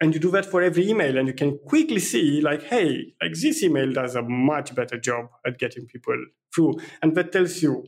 And 0.01 0.13
you 0.13 0.19
do 0.19 0.31
that 0.31 0.45
for 0.45 0.61
every 0.61 0.89
email, 0.89 1.17
and 1.17 1.27
you 1.27 1.33
can 1.33 1.59
quickly 1.67 1.99
see, 1.99 2.39
like, 2.39 2.63
hey, 2.63 3.13
like 3.21 3.33
this 3.33 3.61
email 3.61 3.91
does 3.91 4.15
a 4.15 4.21
much 4.21 4.73
better 4.73 4.97
job 4.97 5.25
at 5.45 5.59
getting 5.59 5.85
people 5.87 6.15
through. 6.55 6.79
And 7.01 7.15
that 7.15 7.33
tells 7.33 7.61
you, 7.61 7.83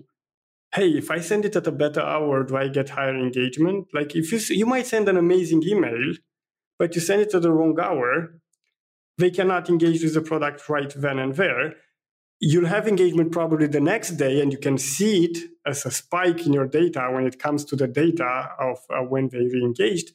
hey, 0.76 0.89
if 0.89 1.10
I 1.10 1.20
send 1.20 1.46
it 1.46 1.56
at 1.56 1.67
a 1.67 1.72
better 1.72 2.02
hour, 2.02 2.44
do 2.44 2.58
I 2.58 2.67
get 2.67 2.89
higher 2.89 3.15
engagement? 3.15 3.88
Like, 3.94 4.13
if 4.13 4.32
you, 4.32 4.56
you 4.56 4.65
might 4.65 4.88
send 4.88 5.08
an 5.08 5.15
amazing 5.15 5.63
email, 5.65 6.15
but 6.78 6.96
you 6.96 7.02
send 7.02 7.22
it 7.22 7.34
at 7.34 7.44
the 7.44 7.52
wrong 7.52 7.80
hour, 7.80 8.34
they 9.17 9.32
cannot 9.32 9.70
engage 9.70 10.04
with 10.04 10.13
the 10.13 10.22
product 10.22 10.67
right 10.67 10.94
then 10.96 11.17
and 11.17 11.36
there 11.36 11.76
you'll 12.41 12.65
have 12.65 12.88
engagement 12.88 13.32
probably 13.32 13.67
the 13.67 13.80
next 13.80 14.12
day 14.12 14.41
and 14.41 14.51
you 14.51 14.58
can 14.58 14.77
see 14.77 15.25
it 15.25 15.38
as 15.65 15.86
a 15.86 15.91
spike 15.91 16.45
in 16.45 16.51
your 16.51 16.67
data 16.67 17.08
when 17.12 17.25
it 17.25 17.38
comes 17.38 17.63
to 17.63 17.75
the 17.75 17.88
data 17.88 18.49
of 18.60 18.80
uh, 18.89 19.01
when 19.01 19.30
they 19.30 19.38
re-engaged 19.38 20.12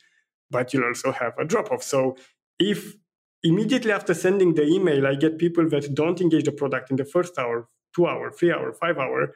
but 0.50 0.74
you'll 0.74 0.84
also 0.84 1.12
have 1.12 1.32
a 1.38 1.44
drop 1.44 1.70
off 1.70 1.82
so 1.84 2.16
if 2.58 2.96
immediately 3.44 3.92
after 3.92 4.12
sending 4.12 4.54
the 4.54 4.66
email 4.66 5.06
i 5.06 5.14
get 5.14 5.38
people 5.38 5.68
that 5.68 5.94
don't 5.94 6.20
engage 6.20 6.44
the 6.44 6.52
product 6.52 6.90
in 6.90 6.96
the 6.96 7.04
first 7.04 7.38
hour 7.38 7.68
two 7.94 8.06
hour 8.06 8.32
three 8.32 8.52
hour 8.52 8.72
five 8.72 8.98
hour 8.98 9.32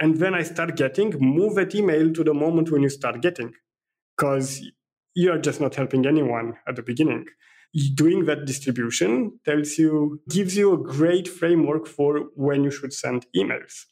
and 0.00 0.16
then 0.16 0.34
i 0.34 0.42
start 0.42 0.76
getting 0.76 1.14
move 1.20 1.54
that 1.54 1.74
email 1.76 2.12
to 2.12 2.24
the 2.24 2.34
moment 2.34 2.72
when 2.72 2.82
you 2.82 2.88
start 2.88 3.22
getting 3.22 3.52
because 4.16 4.62
you 5.14 5.30
are 5.30 5.38
just 5.38 5.60
not 5.60 5.76
helping 5.76 6.06
anyone 6.06 6.54
at 6.66 6.74
the 6.74 6.82
beginning 6.82 7.24
doing 7.94 8.24
that 8.24 8.46
distribution 8.46 9.38
tells 9.44 9.78
you 9.78 10.20
gives 10.28 10.56
you 10.56 10.72
a 10.72 10.78
great 10.78 11.26
framework 11.28 11.86
for 11.86 12.20
when 12.34 12.62
you 12.64 12.70
should 12.70 12.92
send 12.92 13.26
emails 13.36 13.86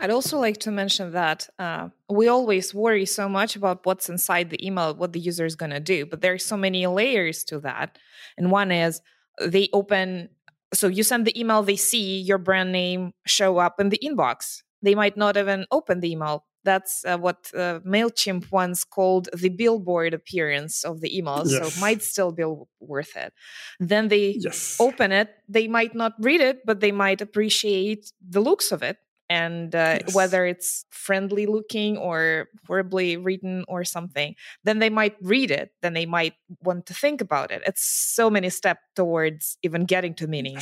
I'd 0.00 0.10
also 0.10 0.38
like 0.38 0.58
to 0.58 0.70
mention 0.70 1.12
that 1.12 1.48
uh, 1.58 1.88
we 2.08 2.28
always 2.28 2.74
worry 2.74 3.06
so 3.06 3.28
much 3.28 3.56
about 3.56 3.84
what's 3.84 4.08
inside 4.08 4.50
the 4.50 4.64
email, 4.66 4.94
what 4.94 5.12
the 5.12 5.20
user 5.20 5.44
is 5.44 5.56
going 5.56 5.70
to 5.70 5.80
do, 5.80 6.06
but 6.06 6.20
there 6.20 6.32
are 6.32 6.38
so 6.38 6.56
many 6.56 6.86
layers 6.86 7.44
to 7.44 7.60
that. 7.60 7.98
And 8.36 8.50
one 8.50 8.72
is 8.72 9.00
they 9.40 9.68
open, 9.72 10.30
so 10.72 10.88
you 10.88 11.02
send 11.02 11.26
the 11.26 11.38
email, 11.38 11.62
they 11.62 11.76
see 11.76 12.20
your 12.20 12.38
brand 12.38 12.72
name 12.72 13.12
show 13.26 13.58
up 13.58 13.80
in 13.80 13.90
the 13.90 14.00
inbox. 14.02 14.62
They 14.82 14.94
might 14.94 15.16
not 15.16 15.36
even 15.36 15.66
open 15.70 16.00
the 16.00 16.10
email, 16.10 16.44
that's 16.64 17.04
uh, 17.04 17.18
what 17.18 17.50
uh, 17.54 17.80
MailChimp 17.80 18.50
once 18.50 18.84
called 18.84 19.28
the 19.32 19.48
billboard 19.48 20.14
appearance 20.14 20.84
of 20.84 21.00
the 21.00 21.16
email. 21.16 21.42
Yes. 21.46 21.58
So 21.58 21.66
it 21.66 21.80
might 21.80 22.02
still 22.02 22.32
be 22.32 22.44
worth 22.80 23.16
it. 23.16 23.32
Then 23.78 24.08
they 24.08 24.36
yes. 24.38 24.76
open 24.80 25.12
it. 25.12 25.30
They 25.48 25.68
might 25.68 25.94
not 25.94 26.12
read 26.20 26.40
it, 26.40 26.60
but 26.64 26.80
they 26.80 26.92
might 26.92 27.20
appreciate 27.20 28.12
the 28.26 28.40
looks 28.40 28.72
of 28.72 28.82
it. 28.82 28.98
And 29.28 29.72
uh, 29.76 30.00
yes. 30.00 30.14
whether 30.14 30.44
it's 30.44 30.84
friendly 30.90 31.46
looking 31.46 31.96
or 31.96 32.48
horribly 32.66 33.16
written 33.16 33.64
or 33.68 33.84
something, 33.84 34.34
then 34.64 34.80
they 34.80 34.90
might 34.90 35.14
read 35.22 35.52
it. 35.52 35.70
Then 35.82 35.92
they 35.92 36.04
might 36.04 36.34
want 36.64 36.86
to 36.86 36.94
think 36.94 37.20
about 37.20 37.52
it. 37.52 37.62
It's 37.64 37.84
so 37.84 38.28
many 38.28 38.50
steps 38.50 38.80
towards 38.96 39.56
even 39.62 39.84
getting 39.84 40.14
to 40.14 40.26
meaning. 40.26 40.58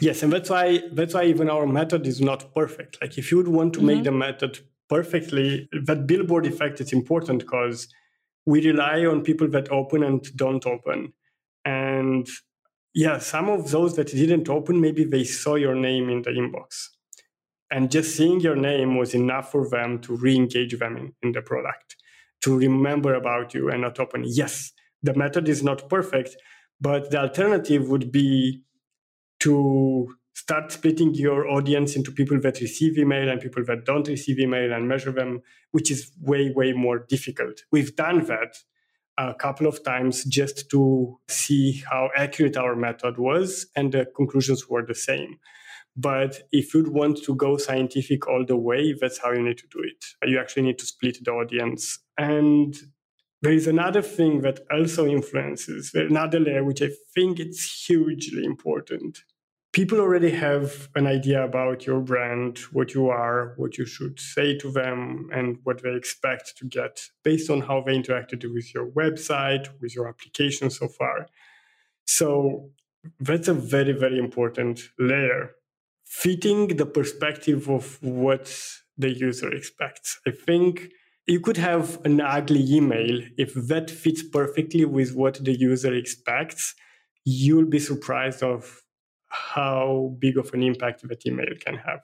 yes, 0.00 0.22
and 0.24 0.32
that's 0.32 0.50
why 0.50 0.82
that's 0.92 1.14
why 1.14 1.24
even 1.24 1.48
our 1.48 1.66
method 1.66 2.08
is 2.08 2.20
not 2.20 2.52
perfect. 2.54 2.98
Like 3.00 3.16
if 3.18 3.30
you 3.30 3.36
would 3.36 3.48
want 3.48 3.72
to 3.74 3.78
mm-hmm. 3.78 3.86
make 3.86 4.04
the 4.04 4.12
method 4.12 4.58
perfectly. 4.88 5.68
That 5.84 6.06
billboard 6.06 6.46
effect 6.46 6.80
is 6.80 6.92
important 6.92 7.40
because 7.40 7.88
we 8.46 8.64
rely 8.66 9.06
on 9.06 9.22
people 9.22 9.48
that 9.48 9.70
open 9.70 10.02
and 10.02 10.22
don't 10.36 10.66
open. 10.66 11.12
And 11.64 12.28
yeah, 12.94 13.18
some 13.18 13.48
of 13.48 13.70
those 13.70 13.96
that 13.96 14.08
didn't 14.08 14.48
open, 14.48 14.80
maybe 14.80 15.04
they 15.04 15.24
saw 15.24 15.54
your 15.54 15.74
name 15.74 16.08
in 16.10 16.22
the 16.22 16.30
inbox. 16.30 16.88
And 17.70 17.90
just 17.90 18.16
seeing 18.16 18.40
your 18.40 18.54
name 18.54 18.96
was 18.96 19.14
enough 19.14 19.50
for 19.50 19.68
them 19.68 19.98
to 20.02 20.16
re 20.16 20.36
engage 20.36 20.78
them 20.78 20.96
in, 20.96 21.12
in 21.22 21.32
the 21.32 21.42
product, 21.42 21.96
to 22.42 22.56
remember 22.56 23.14
about 23.14 23.54
you 23.54 23.70
and 23.70 23.82
not 23.82 23.98
open. 23.98 24.22
Yes, 24.26 24.70
the 25.02 25.14
method 25.14 25.48
is 25.48 25.62
not 25.62 25.88
perfect, 25.88 26.36
but 26.80 27.10
the 27.10 27.18
alternative 27.18 27.88
would 27.88 28.12
be 28.12 28.62
to 29.40 30.14
start 30.34 30.72
splitting 30.72 31.14
your 31.14 31.48
audience 31.48 31.96
into 31.96 32.10
people 32.10 32.40
that 32.40 32.60
receive 32.60 32.98
email 32.98 33.28
and 33.28 33.40
people 33.40 33.64
that 33.64 33.84
don't 33.84 34.08
receive 34.08 34.38
email 34.38 34.72
and 34.72 34.88
measure 34.88 35.12
them, 35.12 35.40
which 35.70 35.90
is 35.90 36.12
way, 36.20 36.50
way 36.50 36.72
more 36.72 36.98
difficult. 37.08 37.62
We've 37.70 37.94
done 37.94 38.24
that 38.26 38.56
a 39.16 39.32
couple 39.32 39.68
of 39.68 39.84
times 39.84 40.24
just 40.24 40.68
to 40.70 41.18
see 41.28 41.84
how 41.88 42.10
accurate 42.16 42.56
our 42.56 42.74
method 42.74 43.16
was, 43.16 43.66
and 43.76 43.92
the 43.92 44.06
conclusions 44.06 44.68
were 44.68 44.84
the 44.84 44.94
same. 44.94 45.38
But 45.96 46.42
if 46.50 46.74
you'd 46.74 46.88
want 46.88 47.22
to 47.22 47.36
go 47.36 47.56
scientific 47.56 48.26
all 48.26 48.44
the 48.44 48.56
way, 48.56 48.92
that's 49.00 49.18
how 49.18 49.30
you 49.30 49.42
need 49.42 49.58
to 49.58 49.68
do 49.68 49.78
it. 49.84 50.04
You 50.28 50.40
actually 50.40 50.62
need 50.62 50.80
to 50.80 50.86
split 50.86 51.18
the 51.24 51.30
audience. 51.30 52.00
And 52.18 52.76
there 53.40 53.52
is 53.52 53.68
another 53.68 54.02
thing 54.02 54.40
that 54.40 54.60
also 54.72 55.06
influences, 55.06 55.92
another 55.94 56.40
layer, 56.40 56.64
which 56.64 56.82
I 56.82 56.90
think 57.14 57.38
it's 57.38 57.86
hugely 57.86 58.44
important 58.44 59.22
people 59.74 60.00
already 60.00 60.30
have 60.30 60.88
an 60.94 61.04
idea 61.06 61.44
about 61.44 61.84
your 61.84 62.00
brand, 62.00 62.58
what 62.72 62.94
you 62.94 63.08
are, 63.08 63.54
what 63.56 63.76
you 63.76 63.84
should 63.84 64.20
say 64.20 64.56
to 64.56 64.70
them, 64.70 65.28
and 65.32 65.58
what 65.64 65.82
they 65.82 65.92
expect 65.94 66.56
to 66.56 66.64
get 66.64 67.00
based 67.24 67.50
on 67.50 67.60
how 67.60 67.82
they 67.82 67.92
interacted 67.92 68.44
with 68.54 68.72
your 68.72 68.88
website, 68.92 69.68
with 69.80 69.92
your 69.94 70.06
application 70.08 70.70
so 70.70 70.86
far. 70.86 71.26
So 72.06 72.70
that's 73.18 73.48
a 73.48 73.54
very, 73.54 73.92
very 73.92 74.18
important 74.18 74.80
layer. 74.96 75.50
Fitting 76.04 76.68
the 76.76 76.86
perspective 76.86 77.68
of 77.68 78.00
what 78.00 78.56
the 78.96 79.10
user 79.10 79.52
expects. 79.52 80.20
I 80.24 80.30
think 80.30 80.90
you 81.26 81.40
could 81.40 81.56
have 81.56 81.98
an 82.04 82.20
ugly 82.20 82.64
email 82.72 83.22
if 83.36 83.54
that 83.54 83.90
fits 83.90 84.22
perfectly 84.22 84.84
with 84.84 85.16
what 85.16 85.44
the 85.44 85.58
user 85.58 85.92
expects 85.92 86.76
you'll 87.24 87.64
be 87.64 87.78
surprised 87.78 88.42
of 88.42 88.83
how 89.34 90.14
big 90.18 90.38
of 90.38 90.52
an 90.54 90.62
impact 90.62 91.06
that 91.08 91.26
email 91.26 91.46
can 91.60 91.76
have. 91.76 92.02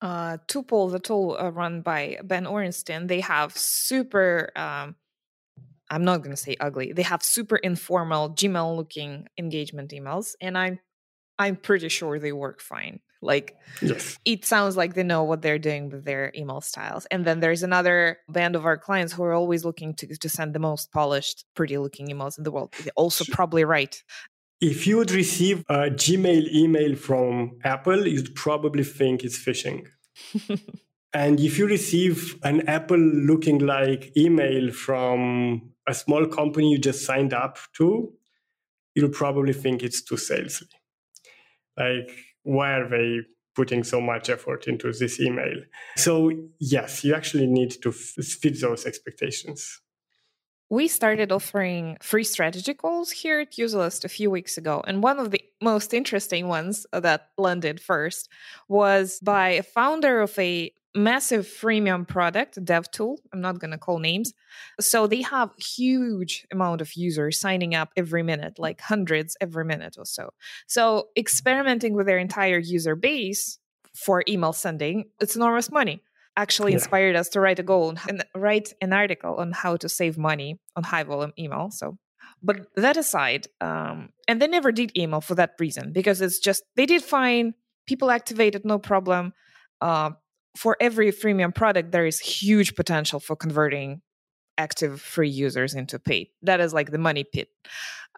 Uh, 0.00 0.36
Tuple, 0.48 0.90
the 0.90 0.98
tool 0.98 1.36
uh, 1.40 1.50
run 1.50 1.80
by 1.80 2.18
Ben 2.22 2.44
Orenstein, 2.44 3.08
they 3.08 3.20
have 3.20 3.56
super 3.56 4.50
um, 4.56 4.96
I'm 5.90 6.04
not 6.04 6.18
going 6.18 6.30
to 6.30 6.36
say 6.36 6.56
ugly. 6.60 6.92
They 6.92 7.02
have 7.02 7.22
super 7.22 7.56
informal 7.56 8.30
Gmail 8.30 8.76
looking 8.76 9.28
engagement 9.38 9.90
emails 9.92 10.34
and 10.40 10.58
I'm 10.58 10.80
I'm 11.38 11.56
pretty 11.56 11.88
sure 11.88 12.18
they 12.18 12.32
work 12.32 12.60
fine. 12.60 13.00
Like 13.22 13.56
yes. 13.82 14.18
it 14.24 14.44
sounds 14.44 14.76
like 14.76 14.94
they 14.94 15.02
know 15.02 15.24
what 15.24 15.42
they're 15.42 15.58
doing 15.58 15.90
with 15.90 16.04
their 16.04 16.32
email 16.34 16.60
styles. 16.60 17.06
And 17.06 17.24
then 17.24 17.40
there's 17.40 17.62
another 17.62 18.18
band 18.28 18.56
of 18.56 18.64
our 18.64 18.76
clients 18.78 19.12
who 19.12 19.22
are 19.24 19.32
always 19.32 19.64
looking 19.64 19.94
to, 19.94 20.06
to 20.16 20.28
send 20.28 20.54
the 20.54 20.58
most 20.58 20.92
polished, 20.92 21.44
pretty 21.54 21.76
looking 21.78 22.08
emails 22.08 22.38
in 22.38 22.44
the 22.44 22.50
world. 22.50 22.74
They're 22.82 22.92
also 22.96 23.24
probably 23.30 23.64
right. 23.64 24.02
If 24.60 24.86
you 24.86 24.96
would 24.96 25.10
receive 25.10 25.64
a 25.68 25.90
Gmail 25.90 26.50
email 26.52 26.96
from 26.96 27.58
Apple, 27.62 28.06
you'd 28.06 28.34
probably 28.34 28.84
think 28.84 29.22
it's 29.22 29.38
phishing. 29.38 29.86
and 31.12 31.38
if 31.38 31.58
you 31.58 31.66
receive 31.66 32.38
an 32.42 32.66
Apple 32.66 32.98
looking 32.98 33.58
like 33.58 34.16
email 34.16 34.72
from 34.72 35.72
a 35.86 35.92
small 35.92 36.26
company 36.26 36.72
you 36.72 36.78
just 36.78 37.04
signed 37.04 37.34
up 37.34 37.58
to, 37.76 38.12
you'll 38.94 39.10
probably 39.10 39.52
think 39.52 39.82
it's 39.82 40.02
too 40.02 40.14
salesy. 40.14 40.64
Like, 41.76 42.10
why 42.42 42.72
are 42.78 42.88
they 42.88 43.20
putting 43.54 43.84
so 43.84 44.00
much 44.00 44.30
effort 44.30 44.66
into 44.66 44.90
this 44.90 45.20
email? 45.20 45.60
So, 45.96 46.32
yes, 46.58 47.04
you 47.04 47.14
actually 47.14 47.46
need 47.46 47.72
to 47.82 47.92
fit 47.92 48.58
those 48.58 48.86
expectations. 48.86 49.82
We 50.68 50.88
started 50.88 51.30
offering 51.30 51.96
free 52.02 52.24
strategy 52.24 52.74
calls 52.74 53.12
here 53.12 53.40
at 53.40 53.52
Userlist 53.52 54.04
a 54.04 54.08
few 54.08 54.32
weeks 54.32 54.58
ago. 54.58 54.82
And 54.84 55.00
one 55.00 55.20
of 55.20 55.30
the 55.30 55.40
most 55.62 55.94
interesting 55.94 56.48
ones 56.48 56.86
that 56.92 57.28
landed 57.38 57.80
first 57.80 58.28
was 58.68 59.20
by 59.20 59.50
a 59.50 59.62
founder 59.62 60.20
of 60.20 60.36
a 60.38 60.72
massive 60.96 61.46
freemium 61.46 62.08
product 62.08 62.64
dev 62.64 62.90
tool 62.90 63.20
i'm 63.30 63.42
not 63.42 63.58
going 63.58 63.70
to 63.70 63.76
call 63.76 63.98
names 63.98 64.32
so 64.80 65.06
they 65.06 65.20
have 65.20 65.50
huge 65.58 66.46
amount 66.50 66.80
of 66.80 66.94
users 66.94 67.38
signing 67.38 67.74
up 67.74 67.90
every 67.98 68.22
minute 68.22 68.58
like 68.58 68.80
hundreds 68.80 69.36
every 69.42 69.62
minute 69.62 69.96
or 69.98 70.06
so 70.06 70.30
so 70.66 71.08
experimenting 71.14 71.92
with 71.92 72.06
their 72.06 72.16
entire 72.16 72.58
user 72.58 72.96
base 72.96 73.58
for 73.94 74.24
email 74.26 74.54
sending 74.54 75.04
it's 75.20 75.36
enormous 75.36 75.70
money 75.70 76.00
actually 76.36 76.72
yeah. 76.72 76.78
inspired 76.78 77.16
us 77.16 77.28
to 77.30 77.40
write 77.40 77.58
a 77.58 77.62
goal 77.62 77.94
and 78.08 78.24
write 78.34 78.72
an 78.80 78.92
article 78.92 79.36
on 79.36 79.52
how 79.52 79.76
to 79.76 79.88
save 79.88 80.18
money 80.18 80.58
on 80.76 80.82
high 80.82 81.02
volume 81.02 81.32
email 81.38 81.70
so 81.70 81.96
but 82.42 82.66
that 82.76 82.96
aside 82.96 83.46
um, 83.60 84.10
and 84.28 84.40
they 84.40 84.48
never 84.48 84.72
did 84.72 84.96
email 84.96 85.20
for 85.20 85.34
that 85.34 85.52
reason 85.58 85.92
because 85.92 86.20
it's 86.20 86.38
just 86.38 86.62
they 86.76 86.86
did 86.86 87.02
fine 87.02 87.54
people 87.86 88.10
activated 88.10 88.64
no 88.64 88.78
problem 88.78 89.32
uh, 89.80 90.10
for 90.56 90.76
every 90.80 91.12
freemium 91.12 91.54
product, 91.54 91.92
there 91.92 92.06
is 92.06 92.18
huge 92.18 92.74
potential 92.74 93.20
for 93.20 93.36
converting 93.36 94.00
active 94.58 95.00
free 95.00 95.28
users 95.28 95.74
into 95.74 95.98
paid. 95.98 96.28
That 96.42 96.60
is 96.60 96.72
like 96.72 96.90
the 96.90 96.98
money 96.98 97.24
pit. 97.24 97.48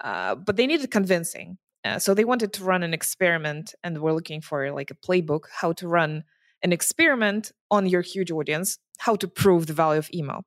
Uh, 0.00 0.36
but 0.36 0.56
they 0.56 0.66
needed 0.66 0.90
convincing. 0.90 1.58
Uh, 1.84 1.98
so 1.98 2.14
they 2.14 2.24
wanted 2.24 2.52
to 2.52 2.64
run 2.64 2.82
an 2.82 2.94
experiment 2.94 3.74
and 3.82 3.98
we're 3.98 4.12
looking 4.12 4.40
for 4.40 4.70
like 4.72 4.90
a 4.90 4.94
playbook 4.94 5.44
how 5.52 5.72
to 5.72 5.88
run 5.88 6.24
an 6.62 6.72
experiment 6.72 7.52
on 7.70 7.86
your 7.86 8.02
huge 8.02 8.30
audience, 8.30 8.78
how 8.98 9.16
to 9.16 9.28
prove 9.28 9.66
the 9.66 9.72
value 9.72 9.98
of 9.98 10.10
email. 10.12 10.44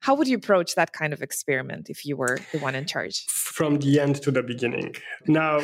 How 0.00 0.14
would 0.14 0.28
you 0.28 0.36
approach 0.36 0.74
that 0.76 0.92
kind 0.92 1.12
of 1.12 1.20
experiment 1.20 1.90
if 1.90 2.06
you 2.06 2.16
were 2.16 2.38
the 2.52 2.58
one 2.58 2.74
in 2.74 2.86
charge? 2.86 3.26
From 3.26 3.78
the 3.78 4.00
end 4.00 4.22
to 4.22 4.30
the 4.30 4.42
beginning. 4.42 4.94
Now, 5.26 5.60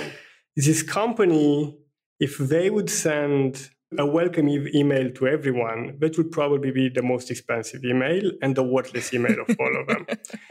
this 0.57 0.83
company, 0.83 1.79
if 2.21 2.37
they 2.37 2.69
would 2.69 2.91
send 2.91 3.71
a 3.99 4.05
welcome 4.05 4.49
email 4.49 5.11
to 5.13 5.27
everyone, 5.27 5.97
that 6.01 6.19
would 6.19 6.31
probably 6.31 6.71
be 6.71 6.89
the 6.91 7.03
most 7.03 7.31
expensive 7.31 7.83
email 7.85 8.31
and 8.43 8.55
the 8.55 8.63
worthless 8.63 9.15
email 9.15 9.41
of 9.41 9.57
all 9.59 9.81
of 9.81 9.87
them. 9.87 10.07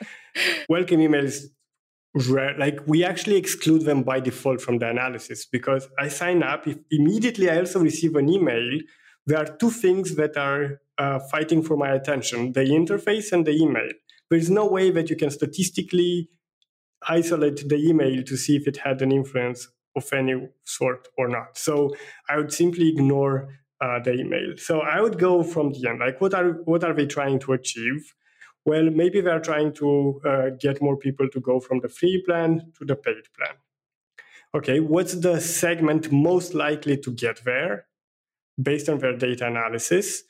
welcome 0.69 0.99
emails, 0.99 1.43
rare, 2.29 2.57
like 2.57 2.79
we 2.87 3.03
actually 3.03 3.35
exclude 3.35 3.83
them 3.83 4.01
by 4.01 4.19
default 4.19 4.61
from 4.61 4.79
the 4.79 4.89
analysis 4.89 5.45
because 5.45 5.87
I 5.99 6.07
sign 6.07 6.41
up. 6.41 6.65
If 6.65 6.77
immediately 6.89 7.51
I 7.51 7.59
also 7.59 7.81
receive 7.81 8.15
an 8.15 8.29
email, 8.29 8.79
there 9.26 9.39
are 9.39 9.57
two 9.57 9.71
things 9.71 10.15
that 10.15 10.38
are 10.38 10.82
uh, 10.97 11.19
fighting 11.19 11.61
for 11.61 11.76
my 11.78 11.91
attention 11.91 12.53
the 12.53 12.61
interface 12.61 13.32
and 13.32 13.45
the 13.45 13.51
email. 13.51 13.89
There 14.30 14.39
is 14.39 14.49
no 14.49 14.65
way 14.65 14.91
that 14.91 15.09
you 15.09 15.15
can 15.15 15.30
statistically 15.30 16.30
isolate 17.07 17.67
the 17.69 17.78
email 17.78 18.23
to 18.23 18.38
see 18.38 18.55
if 18.55 18.67
it 18.67 18.78
had 18.78 19.01
an 19.01 19.11
influence 19.11 19.67
of 19.95 20.11
any 20.11 20.49
sort 20.63 21.07
or 21.17 21.28
not. 21.28 21.57
So 21.57 21.95
I 22.30 22.38
would 22.38 22.51
simply 22.51 22.89
ignore 22.89 23.49
uh, 23.82 23.99
the 23.99 24.13
email. 24.13 24.55
So 24.57 24.82
I 24.82 25.01
would 25.01 25.19
go 25.19 25.43
from 25.43 25.71
the 25.73 25.88
end. 25.89 25.99
Like, 25.99 26.21
what 26.21 26.34
are 26.34 26.53
what 26.65 26.84
are 26.84 26.93
they 26.93 27.05
trying 27.05 27.39
to 27.39 27.53
achieve? 27.53 28.15
Well, 28.65 28.89
maybe 28.89 29.21
they 29.21 29.30
are 29.30 29.39
trying 29.39 29.73
to 29.73 30.21
uh, 30.26 30.49
get 30.59 30.82
more 30.82 30.97
people 30.97 31.30
to 31.30 31.39
go 31.39 31.59
from 31.59 31.82
the 31.82 31.89
free 31.89 32.23
plan 32.26 32.71
to 32.80 32.86
the 32.86 32.95
paid 32.95 33.26
plan. 33.38 33.55
Okay, 34.55 34.80
what's 34.80 35.15
the 35.15 35.39
segment 35.39 36.11
most 36.11 36.53
likely 36.53 36.97
to 36.97 37.11
get 37.11 37.43
there 37.43 37.86
based 38.61 38.89
on 38.89 38.99
their 38.99 39.17
data 39.17 39.47
analysis? 39.47 40.23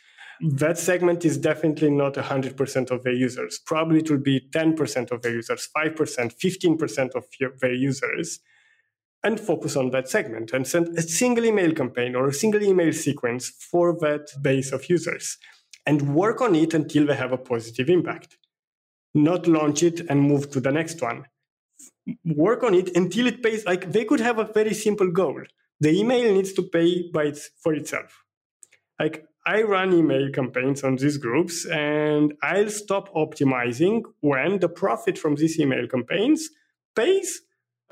Mm-hmm. 0.44 0.58
That 0.58 0.78
segment 0.78 1.26
is 1.26 1.38
definitely 1.38 1.92
not 1.92 2.16
100% 2.16 2.92
of 2.92 3.04
their 3.04 3.14
users. 3.14 3.60
Probably 3.66 4.00
it 4.00 4.10
will 4.10 4.18
be 4.18 4.48
10% 4.52 5.12
of 5.12 5.22
their 5.22 5.34
users, 5.34 5.70
5%, 5.76 5.96
15% 5.96 7.16
of 7.16 7.26
their 7.60 7.74
users 7.74 8.40
and 9.26 9.40
focus 9.40 9.76
on 9.76 9.90
that 9.90 10.08
segment 10.08 10.54
and 10.54 10.68
send 10.68 10.96
a 10.98 11.02
single 11.02 11.46
email 11.46 11.74
campaign 11.74 12.16
or 12.16 12.28
a 12.28 12.34
single 12.34 12.62
email 12.62 12.94
sequence 12.94 13.50
for 13.50 13.98
that 14.00 14.30
base 14.42 14.72
of 14.72 14.88
users 14.88 15.38
and 15.88 16.14
work 16.14 16.42
on 16.42 16.54
it 16.54 16.76
until 16.76 17.08
they 17.08 17.16
have 17.16 17.32
a 17.32 17.38
positive 17.38 17.90
impact. 17.90 18.38
Not 19.16 19.48
launch 19.48 19.82
it 19.82 20.02
and 20.10 20.22
move 20.22 20.52
to 20.52 20.60
the 20.60 20.72
next 20.72 21.02
one. 21.02 21.26
Work 22.24 22.64
on 22.64 22.76
it 22.76 22.96
until 22.96 23.26
it 23.26 23.42
pays. 23.42 23.66
Like 23.66 23.92
they 23.92 24.06
could 24.06 24.20
have 24.20 24.38
a 24.38 24.52
very 24.54 24.76
simple 24.76 25.12
goal. 25.12 25.42
The 25.80 25.92
email 25.92 26.34
needs 26.34 26.54
to 26.54 26.64
pay 26.64 27.10
by 27.12 27.24
its, 27.26 27.50
for 27.62 27.74
itself. 27.74 28.24
Like 29.00 29.26
I 29.46 29.62
run 29.64 29.94
email 29.94 30.32
campaigns 30.32 30.84
on 30.84 30.96
these 30.96 31.18
groups 31.18 31.66
and 31.66 32.34
I'll 32.42 32.70
stop 32.70 33.14
optimizing 33.14 34.04
when 34.22 34.60
the 34.60 34.70
profit 34.70 35.18
from 35.18 35.36
these 35.36 35.60
email 35.60 35.88
campaigns 35.88 36.50
pays 36.96 37.42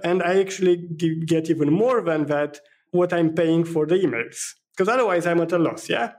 and 0.04 0.24
I 0.24 0.40
actually 0.40 0.78
get 1.26 1.50
even 1.50 1.72
more 1.72 2.02
than 2.02 2.26
that 2.28 2.60
what 2.92 3.14
I'm 3.14 3.34
paying 3.34 3.66
for 3.66 3.86
the 3.86 3.96
emails. 3.96 4.38
Because 4.76 4.90
otherwise, 4.90 5.28
I'm 5.28 5.42
at 5.42 5.52
a 5.52 5.60
loss. 5.60 5.90
Yeah. 5.90 6.14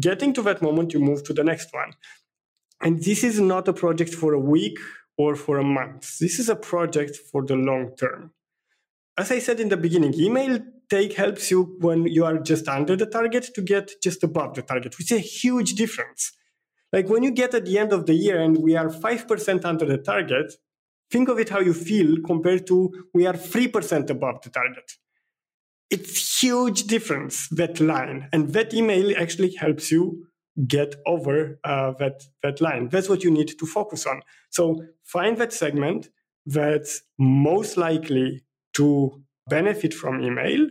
Getting 0.00 0.32
to 0.34 0.42
that 0.42 0.62
moment, 0.62 0.92
you 0.92 1.00
move 1.00 1.22
to 1.24 1.32
the 1.32 1.44
next 1.44 1.72
one. 1.72 1.92
And 2.80 3.02
this 3.02 3.22
is 3.22 3.40
not 3.40 3.68
a 3.68 3.72
project 3.72 4.14
for 4.14 4.32
a 4.32 4.40
week 4.40 4.78
or 5.16 5.36
for 5.36 5.58
a 5.58 5.64
month. 5.64 6.18
This 6.18 6.38
is 6.38 6.48
a 6.48 6.56
project 6.56 7.16
for 7.16 7.44
the 7.44 7.56
long 7.56 7.94
term. 7.96 8.32
As 9.18 9.30
I 9.30 9.38
said 9.38 9.60
in 9.60 9.68
the 9.68 9.76
beginning, 9.76 10.14
email 10.14 10.58
take 10.88 11.14
helps 11.14 11.50
you 11.50 11.76
when 11.80 12.06
you 12.06 12.24
are 12.24 12.38
just 12.38 12.68
under 12.68 12.96
the 12.96 13.06
target 13.06 13.48
to 13.54 13.62
get 13.62 13.90
just 14.02 14.22
above 14.22 14.54
the 14.54 14.62
target, 14.62 14.96
which 14.98 15.10
is 15.10 15.18
a 15.18 15.20
huge 15.20 15.74
difference. 15.74 16.32
Like 16.92 17.08
when 17.08 17.22
you 17.22 17.30
get 17.30 17.54
at 17.54 17.64
the 17.64 17.78
end 17.78 17.92
of 17.92 18.06
the 18.06 18.14
year 18.14 18.40
and 18.40 18.58
we 18.58 18.76
are 18.76 18.88
5% 18.88 19.64
under 19.64 19.84
the 19.84 19.98
target, 19.98 20.54
Think 21.10 21.28
of 21.28 21.38
it 21.38 21.50
how 21.50 21.60
you 21.60 21.72
feel 21.72 22.16
compared 22.24 22.66
to 22.66 22.92
we 23.14 23.26
are 23.26 23.34
3% 23.34 24.10
above 24.10 24.42
the 24.42 24.50
target. 24.50 24.92
It's 25.88 26.42
huge 26.42 26.84
difference, 26.84 27.48
that 27.50 27.78
line. 27.78 28.28
And 28.32 28.52
that 28.54 28.74
email 28.74 29.16
actually 29.16 29.54
helps 29.54 29.92
you 29.92 30.26
get 30.66 30.96
over 31.06 31.60
uh, 31.62 31.92
that, 31.98 32.24
that 32.42 32.60
line. 32.60 32.88
That's 32.88 33.08
what 33.08 33.22
you 33.22 33.30
need 33.30 33.56
to 33.58 33.66
focus 33.66 34.04
on. 34.06 34.22
So 34.50 34.82
find 35.04 35.36
that 35.38 35.52
segment 35.52 36.08
that's 36.44 37.02
most 37.18 37.76
likely 37.76 38.42
to 38.76 39.22
benefit 39.48 39.94
from 39.94 40.20
email 40.22 40.66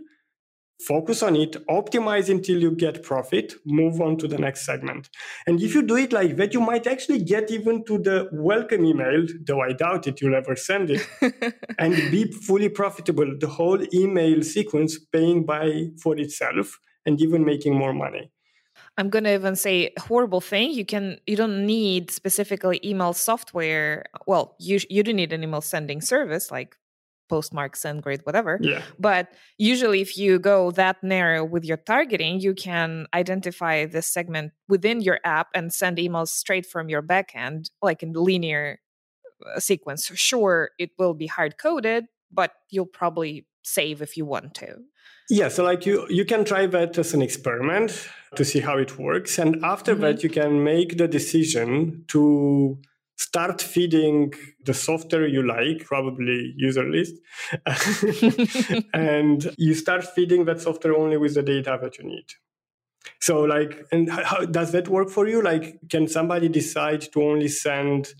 focus 0.81 1.23
on 1.23 1.35
it, 1.35 1.55
optimize 1.67 2.29
until 2.29 2.61
you 2.61 2.71
get 2.71 3.03
profit, 3.03 3.53
move 3.65 4.01
on 4.01 4.17
to 4.17 4.27
the 4.27 4.37
next 4.37 4.65
segment. 4.65 5.09
And 5.47 5.61
if 5.61 5.73
you 5.73 5.81
do 5.81 5.95
it 5.95 6.11
like 6.11 6.35
that, 6.37 6.53
you 6.53 6.61
might 6.61 6.87
actually 6.87 7.23
get 7.23 7.51
even 7.51 7.83
to 7.85 7.97
the 7.97 8.29
welcome 8.31 8.85
email, 8.85 9.25
though 9.45 9.61
I 9.61 9.73
doubt 9.73 10.07
it, 10.07 10.21
you'll 10.21 10.35
ever 10.35 10.55
send 10.55 10.91
it, 10.91 11.07
and 11.79 11.93
be 12.11 12.31
fully 12.31 12.69
profitable. 12.69 13.37
The 13.39 13.47
whole 13.47 13.81
email 13.93 14.43
sequence 14.43 14.99
paying 14.99 15.45
by 15.45 15.89
for 16.01 16.17
itself 16.17 16.77
and 17.05 17.21
even 17.21 17.45
making 17.45 17.75
more 17.75 17.93
money. 17.93 18.31
I'm 18.97 19.09
gonna 19.09 19.33
even 19.33 19.57
say 19.57 19.93
a 19.97 20.01
horrible 20.01 20.39
thing. 20.39 20.71
You 20.71 20.85
can 20.85 21.19
you 21.27 21.35
don't 21.35 21.65
need 21.65 22.11
specifically 22.11 22.79
email 22.83 23.11
software. 23.11 24.05
Well, 24.25 24.55
you 24.57 24.79
you 24.89 25.03
do 25.03 25.13
need 25.13 25.33
an 25.33 25.43
email 25.43 25.59
sending 25.59 25.99
service 25.99 26.49
like 26.49 26.77
postmark 27.29 27.75
SendGrid 27.75 28.25
whatever 28.25 28.59
yeah. 28.61 28.81
but 28.99 29.33
usually 29.57 30.01
if 30.01 30.17
you 30.17 30.39
go 30.39 30.71
that 30.71 31.03
narrow 31.03 31.43
with 31.43 31.65
your 31.65 31.77
targeting 31.77 32.39
you 32.39 32.53
can 32.53 33.07
identify 33.13 33.85
this 33.85 34.07
segment 34.07 34.51
within 34.67 35.01
your 35.01 35.19
app 35.23 35.47
and 35.53 35.73
send 35.73 35.97
emails 35.97 36.29
straight 36.29 36.65
from 36.65 36.89
your 36.89 37.01
backend 37.01 37.69
like 37.81 38.03
in 38.03 38.13
linear 38.13 38.79
uh, 39.55 39.59
sequence 39.59 40.11
sure 40.15 40.69
it 40.79 40.91
will 40.97 41.13
be 41.13 41.27
hard 41.27 41.57
coded 41.57 42.05
but 42.31 42.51
you'll 42.69 42.85
probably 42.85 43.47
save 43.63 44.01
if 44.01 44.15
you 44.15 44.25
want 44.25 44.53
to 44.53 44.75
yeah 45.29 45.47
so 45.47 45.63
like 45.63 45.85
you 45.85 46.05
you 46.09 46.23
can 46.23 46.45
try 46.45 46.65
that 46.67 46.97
as 46.97 47.13
an 47.13 47.21
experiment 47.21 48.07
to 48.35 48.45
see 48.45 48.59
how 48.59 48.77
it 48.77 48.97
works 48.99 49.39
and 49.39 49.63
after 49.63 49.93
mm-hmm. 49.93 50.01
that 50.01 50.23
you 50.23 50.29
can 50.29 50.63
make 50.63 50.97
the 50.97 51.07
decision 51.07 52.03
to 52.07 52.77
start 53.17 53.61
feeding 53.61 54.33
the 54.65 54.73
software 54.73 55.25
you 55.25 55.45
like, 55.45 55.85
probably 55.85 56.55
Userlist, 56.61 57.13
and 58.93 59.53
you 59.57 59.73
start 59.73 60.03
feeding 60.03 60.45
that 60.45 60.61
software 60.61 60.95
only 60.95 61.17
with 61.17 61.35
the 61.35 61.43
data 61.43 61.77
that 61.81 61.97
you 61.97 62.05
need. 62.05 62.25
So, 63.19 63.41
like, 63.43 63.85
and 63.91 64.09
how 64.09 64.45
does 64.45 64.71
that 64.71 64.87
work 64.87 65.09
for 65.09 65.27
you? 65.27 65.41
Like, 65.41 65.79
can 65.89 66.07
somebody 66.07 66.49
decide 66.49 67.01
to 67.13 67.23
only 67.23 67.47
send, 67.47 68.13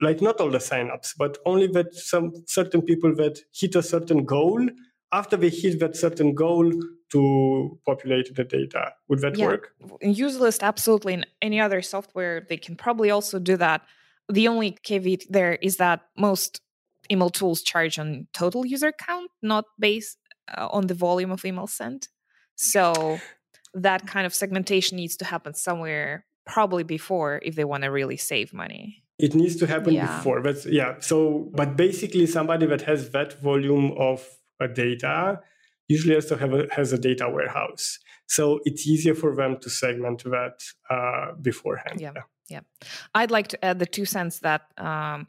like, 0.00 0.22
not 0.22 0.40
all 0.40 0.50
the 0.50 0.58
signups, 0.58 1.14
but 1.18 1.38
only 1.44 1.66
that 1.68 1.94
some 1.94 2.32
certain 2.46 2.82
people 2.82 3.14
that 3.16 3.40
hit 3.52 3.74
a 3.74 3.82
certain 3.82 4.24
goal 4.24 4.66
after 5.12 5.36
they 5.36 5.48
hit 5.48 5.80
that 5.80 5.96
certain 5.96 6.34
goal 6.34 6.72
to 7.10 7.78
populate 7.86 8.34
the 8.34 8.44
data. 8.44 8.92
Would 9.08 9.20
that 9.20 9.38
yeah. 9.38 9.46
work? 9.46 9.74
In 10.00 10.14
UserList, 10.14 10.62
absolutely. 10.62 11.14
In 11.14 11.24
any 11.40 11.60
other 11.60 11.80
software, 11.80 12.44
they 12.48 12.58
can 12.58 12.76
probably 12.76 13.10
also 13.10 13.38
do 13.38 13.56
that. 13.56 13.82
The 14.28 14.48
only 14.48 14.76
caveat 14.82 15.24
there 15.30 15.54
is 15.54 15.76
that 15.76 16.00
most 16.16 16.60
email 17.10 17.30
tools 17.30 17.62
charge 17.62 17.98
on 17.98 18.26
total 18.34 18.66
user 18.66 18.92
count, 18.92 19.30
not 19.42 19.64
based 19.78 20.18
uh, 20.56 20.68
on 20.70 20.86
the 20.86 20.94
volume 20.94 21.30
of 21.30 21.44
email 21.44 21.66
sent. 21.66 22.08
So 22.56 23.18
that 23.74 24.06
kind 24.06 24.26
of 24.26 24.34
segmentation 24.34 24.96
needs 24.96 25.16
to 25.16 25.24
happen 25.24 25.54
somewhere, 25.54 26.26
probably 26.46 26.82
before, 26.82 27.40
if 27.42 27.54
they 27.54 27.64
want 27.64 27.84
to 27.84 27.88
really 27.88 28.16
save 28.16 28.52
money. 28.52 29.02
It 29.18 29.34
needs 29.34 29.56
to 29.56 29.66
happen 29.66 29.94
yeah. 29.94 30.16
before. 30.18 30.42
But 30.42 30.64
yeah. 30.66 30.96
So, 31.00 31.50
but 31.54 31.76
basically, 31.76 32.26
somebody 32.26 32.66
that 32.66 32.82
has 32.82 33.10
that 33.10 33.40
volume 33.40 33.92
of 33.98 34.26
uh, 34.60 34.66
data 34.68 35.40
usually 35.88 36.14
also 36.14 36.36
have 36.36 36.52
a, 36.52 36.66
has 36.70 36.92
a 36.92 36.98
data 36.98 37.28
warehouse. 37.28 37.98
So 38.26 38.60
it's 38.64 38.86
easier 38.86 39.14
for 39.14 39.34
them 39.34 39.58
to 39.60 39.70
segment 39.70 40.22
that 40.24 40.62
uh, 40.90 41.32
beforehand. 41.40 42.00
Yeah. 42.00 42.12
yeah. 42.14 42.22
Yeah. 42.48 42.60
I'd 43.14 43.30
like 43.30 43.48
to 43.48 43.64
add 43.64 43.78
the 43.78 43.86
two 43.86 44.04
cents 44.04 44.40
that 44.40 44.62
um, 44.78 45.28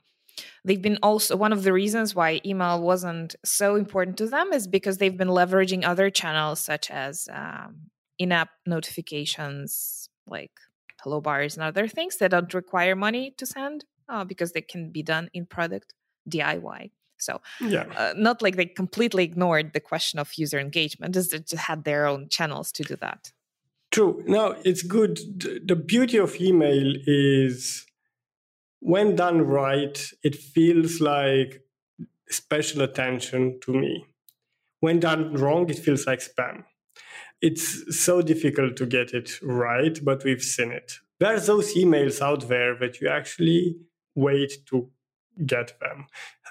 they've 0.64 0.82
been 0.82 1.00
also 1.04 1.36
one 1.36 1.54
of 1.54 1.64
the 1.64 1.74
reasons 1.74 2.16
why 2.16 2.42
email 2.46 2.82
wasn't 2.82 3.36
so 3.44 3.76
important 3.76 4.18
to 4.18 4.28
them 4.28 4.54
is 4.54 4.68
because 4.68 4.98
they've 4.98 5.18
been 5.18 5.30
leveraging 5.30 5.86
other 5.86 6.10
channels 6.10 6.60
such 6.60 6.90
as 6.90 7.28
um, 7.32 7.90
in-app 8.18 8.50
notifications 8.66 10.10
like 10.28 10.52
hello 11.04 11.22
bars 11.22 11.56
and 11.56 11.64
other 11.64 11.88
things 11.88 12.18
that 12.18 12.32
don't 12.32 12.54
require 12.54 12.96
money 12.96 13.34
to 13.38 13.46
send 13.46 13.86
uh, 14.08 14.24
because 14.24 14.52
they 14.52 14.62
can 14.62 14.92
be 14.92 15.04
done 15.04 15.30
in 15.34 15.46
product 15.46 15.94
diy 16.30 16.92
so 17.20 17.42
yeah. 17.62 17.86
Uh, 17.96 18.14
not 18.16 18.42
like 18.42 18.56
they 18.56 18.66
completely 18.66 19.24
ignored 19.24 19.74
the 19.74 19.80
question 19.80 20.20
of 20.20 20.32
user 20.36 20.60
engagement, 20.60 21.14
just, 21.14 21.32
just 21.32 21.54
had 21.54 21.84
their 21.84 22.08
own 22.08 22.30
channels 22.30 22.72
to 22.74 22.84
do 22.84 22.96
that. 22.98 23.32
True. 24.00 24.24
No, 24.28 24.56
it's 24.64 24.82
good. 24.82 25.20
The 25.68 25.76
beauty 25.76 26.20
of 26.20 26.40
email 26.40 26.94
is 27.06 27.86
when 28.80 29.18
done 29.18 29.42
right, 29.42 30.02
it 30.24 30.36
feels 30.36 31.02
like 31.02 31.64
special 32.30 32.82
attention 32.82 33.60
to 33.64 33.74
me. 33.74 34.06
When 34.80 35.02
done 35.02 35.34
wrong, 35.34 35.70
it 35.70 35.80
feels 35.80 36.08
like 36.08 36.20
spam. 36.20 36.64
It's 37.42 38.00
so 38.02 38.22
difficult 38.22 38.78
to 38.78 38.86
get 38.86 39.14
it 39.14 39.32
right, 39.44 40.00
but 40.02 40.24
we've 40.24 40.42
seen 40.42 40.72
it. 40.72 40.94
There 41.20 41.36
are 41.36 41.40
those 41.42 41.76
emails 41.76 42.22
out 42.22 42.48
there 42.48 42.78
that 42.80 43.02
you 43.02 43.10
actually 43.10 43.80
wait 44.16 44.66
to 44.68 44.90
get 45.46 45.78
them. 45.82 46.06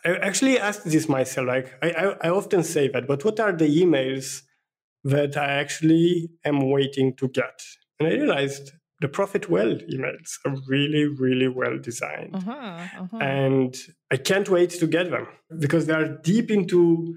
I 0.05 0.17
actually 0.17 0.59
asked 0.59 0.85
this 0.85 1.09
myself. 1.09 1.47
Like 1.47 1.79
I, 1.83 1.93
I, 1.93 2.17
I 2.25 2.29
often 2.29 2.63
say 2.63 2.89
that, 2.89 3.07
but 3.07 3.25
what 3.25 3.41
are 3.41 3.53
the 3.53 3.83
emails 3.83 4.43
that 5.05 5.37
I 5.37 5.53
actually 5.53 6.31
am 6.45 6.71
waiting 6.71 7.15
to 7.17 7.29
get? 7.29 7.63
And 7.99 8.09
I 8.09 8.13
realized 8.13 8.73
the 9.01 9.09
ProfitWell 9.09 9.89
emails 9.93 10.39
are 10.45 10.57
really, 10.67 11.05
really 11.07 11.49
well 11.49 11.79
designed. 11.79 12.35
Uh-huh, 12.35 12.51
uh-huh. 12.51 13.19
And 13.19 13.77
I 14.11 14.17
can't 14.17 14.49
wait 14.49 14.71
to 14.71 14.87
get 14.87 15.11
them 15.11 15.29
because 15.59 15.87
they 15.87 15.95
are 15.95 16.09
deep 16.09 16.51
into. 16.51 17.17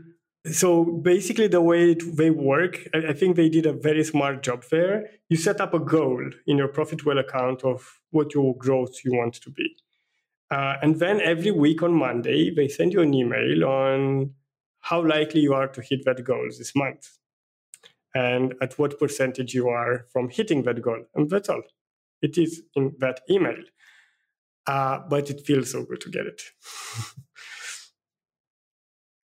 So 0.52 0.84
basically, 0.84 1.48
the 1.48 1.62
way 1.62 1.94
they 1.94 2.32
work, 2.32 2.88
I 2.94 3.14
think 3.14 3.36
they 3.36 3.50
did 3.50 3.66
a 3.66 3.74
very 3.74 4.04
smart 4.04 4.44
job 4.44 4.64
there. 4.72 5.08
You 5.30 5.38
set 5.38 5.62
up 5.62 5.74
a 5.74 5.80
goal 5.80 6.24
in 6.48 6.58
your 6.58 6.68
ProfitWell 6.68 7.20
account 7.20 7.64
of 7.64 8.00
what 8.12 8.34
your 8.34 8.56
growth 8.58 9.04
you 9.04 9.14
want 9.14 9.36
to 9.36 9.52
be. 9.52 9.76
Uh, 10.50 10.76
and 10.82 11.00
then 11.00 11.22
every 11.22 11.52
week 11.52 11.82
on 11.82 11.94
Monday, 11.94 12.54
they 12.54 12.68
send 12.68 12.92
you 12.94 13.02
an 13.02 13.14
email 13.14 13.64
on 13.66 14.34
how 14.82 15.06
likely 15.06 15.42
you 15.42 15.54
are 15.54 15.68
to 15.68 15.82
hit 15.82 16.04
that 16.06 16.24
goal 16.24 16.46
this 16.58 16.76
month 16.76 17.08
and 18.14 18.54
at 18.62 18.78
what 18.78 19.00
percentage 19.00 19.54
you 19.54 19.70
are 19.70 20.06
from 20.12 20.30
hitting 20.30 20.64
that 20.64 20.82
goal. 20.82 21.06
And 21.16 21.30
that's 21.30 21.50
all. 21.50 21.64
It 22.22 22.38
is 22.38 22.62
in 22.76 22.94
that 23.00 23.22
email. 23.30 23.58
Uh, 24.68 25.00
but 25.10 25.30
it 25.30 25.42
feels 25.42 25.72
so 25.72 25.84
good 25.84 26.02
to 26.02 26.10
get 26.10 26.28
it. 26.28 26.42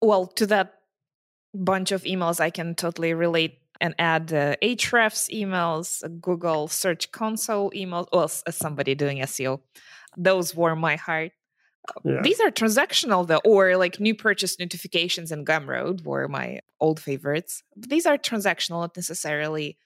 well, 0.01 0.27
to 0.27 0.45
that 0.47 0.73
bunch 1.53 1.91
of 1.91 2.03
emails, 2.03 2.39
I 2.39 2.49
can 2.49 2.75
totally 2.75 3.13
relate 3.13 3.59
and 3.79 3.95
add 3.99 4.33
uh, 4.33 4.55
emails, 4.61 6.21
Google 6.21 6.67
Search 6.67 7.11
Console 7.11 7.71
emails. 7.71 8.07
Well, 8.11 8.23
as 8.23 8.55
somebody 8.55 8.95
doing 8.95 9.19
SEO, 9.19 9.61
those 10.17 10.55
warm 10.55 10.79
my 10.79 10.95
heart. 10.95 11.31
Yeah. 12.03 12.21
These 12.21 12.39
are 12.39 12.49
transactional 12.49 13.27
though, 13.27 13.41
or 13.43 13.75
like 13.77 13.99
new 13.99 14.15
purchase 14.15 14.59
notifications 14.59 15.31
and 15.31 15.45
Gumroad 15.45 16.03
were 16.05 16.27
my 16.27 16.61
old 16.79 16.99
favorites. 16.99 17.63
But 17.75 17.89
these 17.89 18.05
are 18.05 18.17
transactional, 18.17 18.81
not 18.81 18.95
necessarily. 18.95 19.77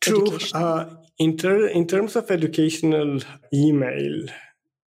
True. 0.00 0.38
Uh, 0.52 0.96
in, 1.18 1.36
ter- 1.36 1.68
in 1.68 1.86
terms 1.86 2.16
of 2.16 2.30
educational 2.30 3.20
email, 3.52 4.26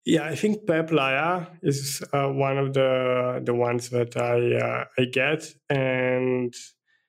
yeah, 0.05 0.25
I 0.25 0.35
think 0.35 0.67
Peplaya 0.67 1.49
is 1.63 2.03
uh, 2.13 2.29
one 2.29 2.59
of 2.59 2.75
the 2.75 3.41
the 3.45 3.55
ones 3.55 3.91
that 3.91 4.17
I 4.17 4.57
uh, 4.57 4.85
I 4.99 5.05
get, 5.07 5.55
and 5.69 6.55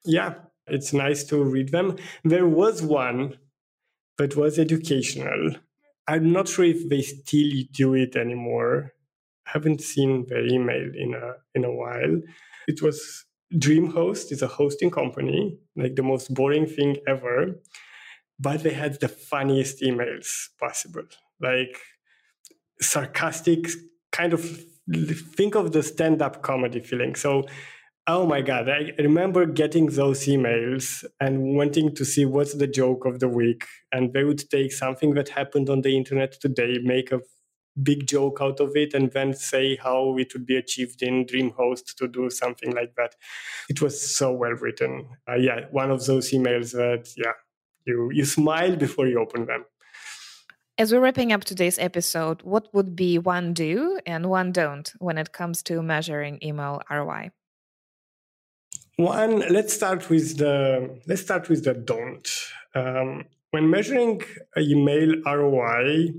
yeah, 0.04 0.34
it's 0.66 0.92
nice 0.92 1.22
to 1.24 1.42
read 1.42 1.70
them. 1.70 1.96
There 2.24 2.48
was 2.48 2.82
one 2.82 3.38
that 4.16 4.36
was 4.36 4.58
educational, 4.58 5.52
I'm 6.08 6.32
not 6.32 6.48
sure 6.48 6.64
if 6.64 6.88
they 6.88 7.02
still 7.02 7.64
do 7.70 7.94
it 7.94 8.16
anymore. 8.16 8.94
I 9.48 9.52
haven't 9.52 9.80
seen 9.80 10.26
their 10.28 10.46
email 10.46 10.90
in 10.94 11.14
a 11.14 11.34
in 11.54 11.64
a 11.64 11.72
while. 11.72 12.20
It 12.66 12.82
was 12.82 13.24
DreamHost 13.54 14.30
is 14.30 14.42
a 14.42 14.46
hosting 14.46 14.90
company, 14.90 15.58
like 15.74 15.96
the 15.96 16.02
most 16.02 16.34
boring 16.34 16.66
thing 16.66 16.96
ever, 17.06 17.60
but 18.38 18.62
they 18.62 18.74
had 18.74 19.00
the 19.00 19.08
funniest 19.08 19.80
emails 19.80 20.48
possible, 20.60 21.06
like 21.40 21.78
sarcastic, 22.80 23.68
kind 24.12 24.34
of 24.34 24.42
think 25.34 25.54
of 25.54 25.72
the 25.72 25.82
stand-up 25.82 26.42
comedy 26.42 26.80
feeling. 26.80 27.14
So 27.14 27.44
Oh 28.10 28.24
my 28.24 28.40
God. 28.40 28.70
I 28.70 28.94
remember 28.98 29.44
getting 29.44 29.84
those 29.84 30.24
emails 30.24 31.04
and 31.20 31.54
wanting 31.54 31.94
to 31.94 32.06
see 32.06 32.24
what's 32.24 32.54
the 32.54 32.66
joke 32.66 33.04
of 33.04 33.20
the 33.20 33.28
week. 33.28 33.66
And 33.92 34.14
they 34.14 34.24
would 34.24 34.48
take 34.48 34.72
something 34.72 35.12
that 35.12 35.28
happened 35.28 35.68
on 35.68 35.82
the 35.82 35.94
internet 35.94 36.32
today, 36.40 36.78
make 36.82 37.12
a 37.12 37.20
big 37.82 38.06
joke 38.06 38.38
out 38.40 38.60
of 38.60 38.76
it, 38.76 38.94
and 38.94 39.12
then 39.12 39.34
say 39.34 39.76
how 39.76 40.16
it 40.18 40.32
would 40.32 40.46
be 40.46 40.56
achieved 40.56 41.02
in 41.02 41.24
DreamHost 41.24 41.94
to 41.96 42.08
do 42.08 42.30
something 42.30 42.74
like 42.74 42.94
that. 42.96 43.14
It 43.68 43.80
was 43.80 44.00
so 44.00 44.32
well 44.32 44.52
written. 44.52 45.08
Uh, 45.28 45.36
yeah, 45.36 45.66
one 45.70 45.90
of 45.90 46.04
those 46.06 46.30
emails 46.30 46.72
that, 46.72 47.12
yeah, 47.16 47.32
you, 47.84 48.10
you 48.12 48.24
smile 48.24 48.76
before 48.76 49.06
you 49.06 49.20
open 49.20 49.46
them. 49.46 49.64
As 50.76 50.92
we're 50.92 51.00
wrapping 51.00 51.32
up 51.32 51.42
today's 51.42 51.78
episode, 51.78 52.42
what 52.42 52.72
would 52.72 52.94
be 52.94 53.18
one 53.18 53.52
do 53.52 53.98
and 54.06 54.26
one 54.26 54.52
don't 54.52 54.92
when 55.00 55.18
it 55.18 55.32
comes 55.32 55.60
to 55.64 55.82
measuring 55.82 56.38
email 56.40 56.80
ROI? 56.88 57.32
One, 58.94 59.40
let's 59.50 59.72
start 59.72 60.08
with 60.08 60.38
the 60.38 61.00
let's 61.06 61.22
start 61.22 61.48
with 61.48 61.64
the 61.64 61.74
don't. 61.74 62.28
Um, 62.74 63.24
when 63.50 63.70
measuring 63.70 64.22
email 64.56 65.14
ROI, 65.24 66.14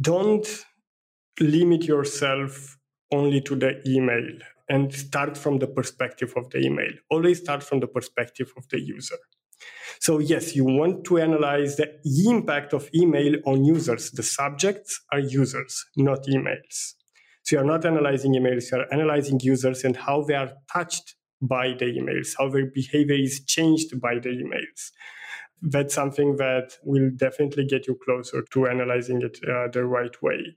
don't 0.00 0.46
limit 1.40 1.84
yourself 1.84 2.76
only 3.12 3.40
to 3.40 3.56
the 3.56 3.80
email 3.88 4.26
and 4.68 4.94
start 4.94 5.36
from 5.36 5.58
the 5.58 5.66
perspective 5.66 6.32
of 6.36 6.48
the 6.50 6.58
email. 6.58 6.92
Always 7.10 7.40
start 7.40 7.62
from 7.62 7.80
the 7.80 7.88
perspective 7.88 8.52
of 8.56 8.68
the 8.68 8.80
user. 8.80 9.18
So, 9.98 10.18
yes, 10.18 10.54
you 10.54 10.64
want 10.64 11.04
to 11.04 11.18
analyze 11.18 11.76
the 11.76 11.90
impact 12.26 12.72
of 12.72 12.88
email 12.94 13.36
on 13.44 13.64
users. 13.64 14.10
The 14.12 14.22
subjects 14.22 15.00
are 15.12 15.18
users, 15.18 15.84
not 15.96 16.24
emails. 16.24 16.94
So, 17.42 17.56
you're 17.56 17.64
not 17.64 17.84
analyzing 17.84 18.32
emails, 18.34 18.70
you're 18.70 18.92
analyzing 18.92 19.40
users 19.42 19.84
and 19.84 19.96
how 19.96 20.22
they 20.22 20.34
are 20.34 20.52
touched 20.72 21.16
by 21.42 21.74
the 21.78 21.86
emails, 21.86 22.34
how 22.38 22.48
their 22.48 22.66
behavior 22.66 23.16
is 23.16 23.44
changed 23.44 24.00
by 24.00 24.14
the 24.14 24.30
emails. 24.30 24.92
That's 25.62 25.94
something 25.94 26.36
that 26.36 26.78
will 26.82 27.10
definitely 27.14 27.66
get 27.66 27.86
you 27.86 27.98
closer 28.04 28.42
to 28.50 28.66
analyzing 28.66 29.22
it 29.22 29.38
uh, 29.44 29.68
the 29.68 29.84
right 29.84 30.20
way. 30.22 30.56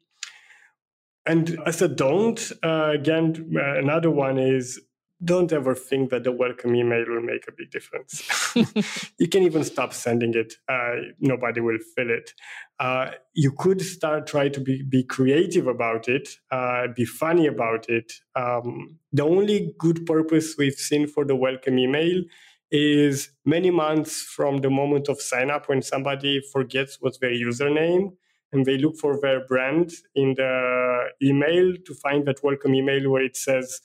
And 1.25 1.57
as 1.65 1.81
a 1.81 1.87
don't, 1.87 2.51
uh, 2.63 2.91
again, 2.93 3.55
uh, 3.55 3.77
another 3.79 4.09
one 4.09 4.37
is 4.37 4.79
don't 5.23 5.53
ever 5.53 5.73
think 5.73 6.09
that 6.09 6.23
the 6.23 6.31
welcome 6.31 6.75
email 6.75 7.05
will 7.07 7.21
make 7.21 7.47
a 7.47 7.51
big 7.51 7.71
difference. 7.71 8.23
you 9.17 9.27
can 9.27 9.43
even 9.43 9.63
stop 9.63 9.93
sending 9.93 10.33
it. 10.33 10.55
Uh, 10.67 10.95
nobody 11.19 11.61
will 11.61 11.77
fill 11.95 12.09
it. 12.09 12.33
Uh, 12.79 13.11
you 13.33 13.51
could 13.51 13.81
start 13.81 14.27
try 14.27 14.49
to 14.49 14.59
be, 14.59 14.81
be 14.83 15.03
creative 15.03 15.67
about 15.67 16.09
it, 16.09 16.27
uh, 16.51 16.87
be 16.95 17.05
funny 17.05 17.47
about 17.47 17.89
it. 17.89 18.11
Um, 18.35 18.97
the 19.13 19.23
only 19.23 19.73
good 19.77 20.05
purpose 20.05 20.55
we've 20.57 20.73
seen 20.73 21.07
for 21.07 21.23
the 21.23 21.35
welcome 21.35 21.79
email 21.79 22.23
is 22.71 23.29
many 23.45 23.69
months 23.69 24.21
from 24.21 24.57
the 24.57 24.69
moment 24.69 25.07
of 25.07 25.21
sign 25.21 25.51
up 25.51 25.69
when 25.69 25.81
somebody 25.81 26.41
forgets 26.51 26.97
what's 26.99 27.19
their 27.19 27.31
username 27.31 28.13
and 28.51 28.65
they 28.65 28.77
look 28.77 28.95
for 28.97 29.19
their 29.19 29.45
brand 29.47 29.91
in 30.15 30.33
the 30.35 31.09
email 31.21 31.73
to 31.85 31.93
find 31.95 32.25
that 32.25 32.43
welcome 32.43 32.73
email 32.75 33.09
where 33.09 33.23
it 33.23 33.35
says 33.35 33.81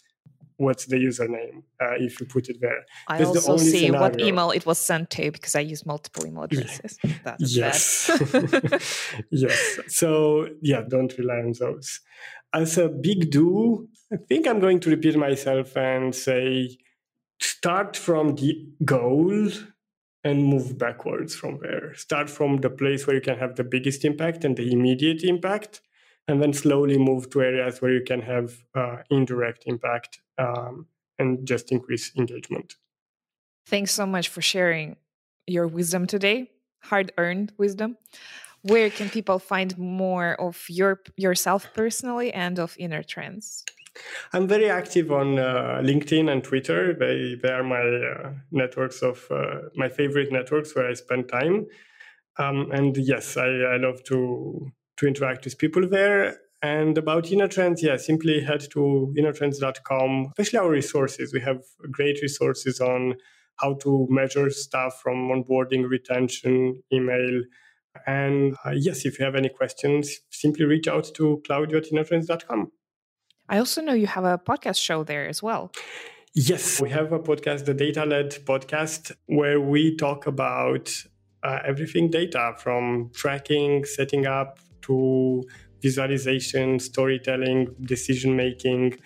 what's 0.59 0.87
the 0.87 0.97
username 0.97 1.63
uh, 1.81 1.95
if 1.99 2.21
you 2.21 2.27
put 2.27 2.49
it 2.49 2.61
there. 2.61 2.85
I 3.07 3.19
That's 3.19 3.49
also 3.49 3.57
see 3.57 3.87
scenario. 3.87 4.01
what 4.01 4.21
email 4.21 4.51
it 4.51 4.67
was 4.67 4.79
sent 4.79 5.09
to 5.11 5.31
because 5.31 5.55
I 5.55 5.61
use 5.61 5.87
multiple 5.87 6.27
email 6.27 6.43
addresses. 6.45 6.99
That's 7.25 7.57
yes. 7.57 8.11
yes. 9.31 9.79
So 9.87 10.49
yeah, 10.61 10.83
don't 10.87 11.17
rely 11.17 11.37
on 11.37 11.55
those. 11.59 12.01
As 12.53 12.77
a 12.77 12.89
big 12.89 13.31
do, 13.31 13.89
I 14.13 14.17
think 14.17 14.47
I'm 14.47 14.59
going 14.59 14.81
to 14.81 14.91
repeat 14.91 15.17
myself 15.17 15.77
and 15.77 16.15
say 16.15 16.77
start 17.41 17.97
from 17.97 18.35
the 18.37 18.67
goal 18.85 19.51
and 20.25 20.45
move 20.45 20.79
backwards 20.79 21.35
from 21.35 21.59
there. 21.63 21.95
Start 21.95 22.29
from 22.29 22.59
the 22.59 22.71
place 22.71 23.07
where 23.07 23.17
you 23.17 23.23
can 23.23 23.39
have 23.39 23.57
the 23.57 23.65
biggest 23.65 24.05
impact 24.05 24.45
and 24.45 24.57
the 24.57 24.73
immediate 24.73 25.23
impact 25.23 25.81
and 26.27 26.43
then 26.43 26.53
slowly 26.53 26.99
move 26.99 27.31
to 27.31 27.41
areas 27.41 27.81
where 27.81 27.93
you 27.93 28.03
can 28.05 28.21
have 28.21 28.63
uh, 28.75 28.99
indirect 29.11 29.65
impact 29.67 30.21
um, 30.37 30.87
and 31.19 31.47
just 31.47 31.73
increase 31.73 32.13
engagement. 32.17 32.75
Thanks 33.67 33.93
so 33.93 34.07
much 34.07 34.29
for 34.29 34.43
sharing 34.43 34.97
your 35.47 35.67
wisdom 35.67 36.07
today, 36.07 36.51
hard 36.83 37.13
earned 37.17 37.53
wisdom. 37.57 37.97
Where 38.63 38.91
can 38.91 39.09
people 39.09 39.39
find 39.39 39.77
more 39.79 40.35
of 40.41 40.65
your 40.69 41.01
yourself 41.17 41.69
personally 41.75 42.33
and 42.33 42.59
of 42.59 42.77
InnerTrends? 42.77 43.65
I'm 44.33 44.47
very 44.47 44.69
active 44.71 45.11
on 45.11 45.39
uh, 45.39 45.81
LinkedIn 45.83 46.31
and 46.31 46.43
Twitter. 46.43 46.95
They 46.95 47.37
they 47.43 47.53
are 47.53 47.65
my 47.65 47.81
uh, 47.81 48.33
networks 48.51 49.03
of 49.03 49.27
uh, 49.31 49.69
my 49.75 49.89
favorite 49.89 50.33
networks 50.33 50.75
where 50.75 50.89
I 50.89 50.95
spend 50.95 51.29
time. 51.29 51.67
Um, 52.39 52.71
and 52.71 52.97
yes, 52.97 53.37
I, 53.37 53.47
I 53.47 53.77
love 53.77 54.05
to 54.05 54.71
to 54.99 55.07
interact 55.07 55.45
with 55.45 55.59
people 55.59 55.89
there. 55.89 56.39
And 56.61 56.99
about 56.99 57.25
InnerTrends, 57.25 57.83
yeah, 57.83 57.97
simply 57.97 58.41
head 58.41 58.67
to 58.73 59.15
innertrends.com, 59.17 60.27
especially 60.31 60.59
our 60.59 60.71
resources. 60.71 61.33
We 61.33 61.41
have 61.41 61.63
great 61.93 62.21
resources 62.21 62.81
on 62.81 63.15
how 63.59 63.75
to 63.75 64.07
measure 64.11 64.51
stuff 64.51 65.01
from 65.01 65.29
onboarding, 65.29 65.89
retention, 65.89 66.83
email. 66.93 67.43
And 68.07 68.57
uh, 68.65 68.71
yes, 68.75 69.05
if 69.05 69.19
you 69.19 69.25
have 69.25 69.35
any 69.35 69.49
questions, 69.49 70.19
simply 70.31 70.65
reach 70.65 70.89
out 70.89 71.13
to 71.15 71.43
claudiu 71.49 71.77
at 71.77 71.91
innertrends.com. 71.91 72.73
I 73.49 73.59
also 73.59 73.81
know 73.81 73.95
you 73.95 74.07
have 74.07 74.25
a 74.25 74.39
podcast 74.39 74.81
show 74.81 75.05
there 75.05 75.27
as 75.29 75.43
well. 75.43 75.73
Yes, 76.35 76.81
we 76.81 76.91
have 76.91 77.13
a 77.13 77.19
podcast, 77.19 77.65
the 77.65 77.75
Data 77.75 78.05
Led 78.05 78.31
podcast, 78.45 79.13
where 79.27 79.61
we 79.61 79.97
talk 79.97 80.27
about 80.27 80.93
uh, 81.43 81.61
everything 81.65 82.11
data 82.11 82.55
from 82.59 83.11
tracking, 83.15 83.85
setting 83.85 84.27
up, 84.27 84.59
to 84.83 85.45
visualization, 85.83 86.79
storytelling, 86.79 87.75
decision 87.83 88.37
making. 88.37 88.99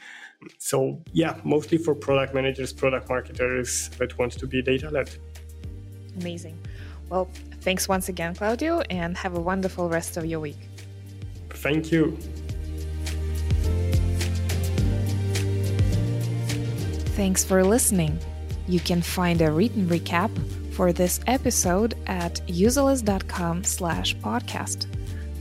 So, 0.59 1.03
yeah, 1.13 1.39
mostly 1.45 1.79
for 1.79 1.95
product 1.95 2.35
managers, 2.35 2.73
product 2.73 3.09
marketers 3.09 3.91
that 3.99 4.17
want 4.19 4.33
to 4.33 4.47
be 4.47 4.63
data 4.63 4.91
led. 4.91 5.11
Amazing. 6.21 6.59
Well, 7.09 7.29
thanks 7.61 7.89
once 7.89 8.09
again, 8.09 8.35
Claudiu, 8.35 8.85
and 8.91 9.17
have 9.17 9.37
a 9.37 9.41
wonderful 9.41 9.89
rest 9.89 10.17
of 10.17 10.25
your 10.25 10.41
week. 10.41 10.59
Thank 11.51 11.93
you. 11.93 12.19
Thanks 17.23 17.45
for 17.45 17.63
listening. 17.63 18.19
You 18.67 18.81
can 18.81 19.01
find 19.01 19.41
a 19.43 19.53
written 19.53 19.87
recap 19.87 20.31
for 20.75 20.93
this 20.93 21.21
episode 21.29 21.95
at 22.09 22.45
userlist.com 22.49 23.63
slash 23.63 24.17
podcast 24.17 24.87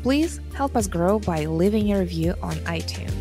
please 0.02 0.40
help 0.54 0.76
us 0.76 0.88
grow 0.88 1.20
by 1.20 1.46
leaving 1.46 1.94
a 1.94 2.00
review 2.00 2.34
on 2.42 2.56
iTunes. 2.66 3.21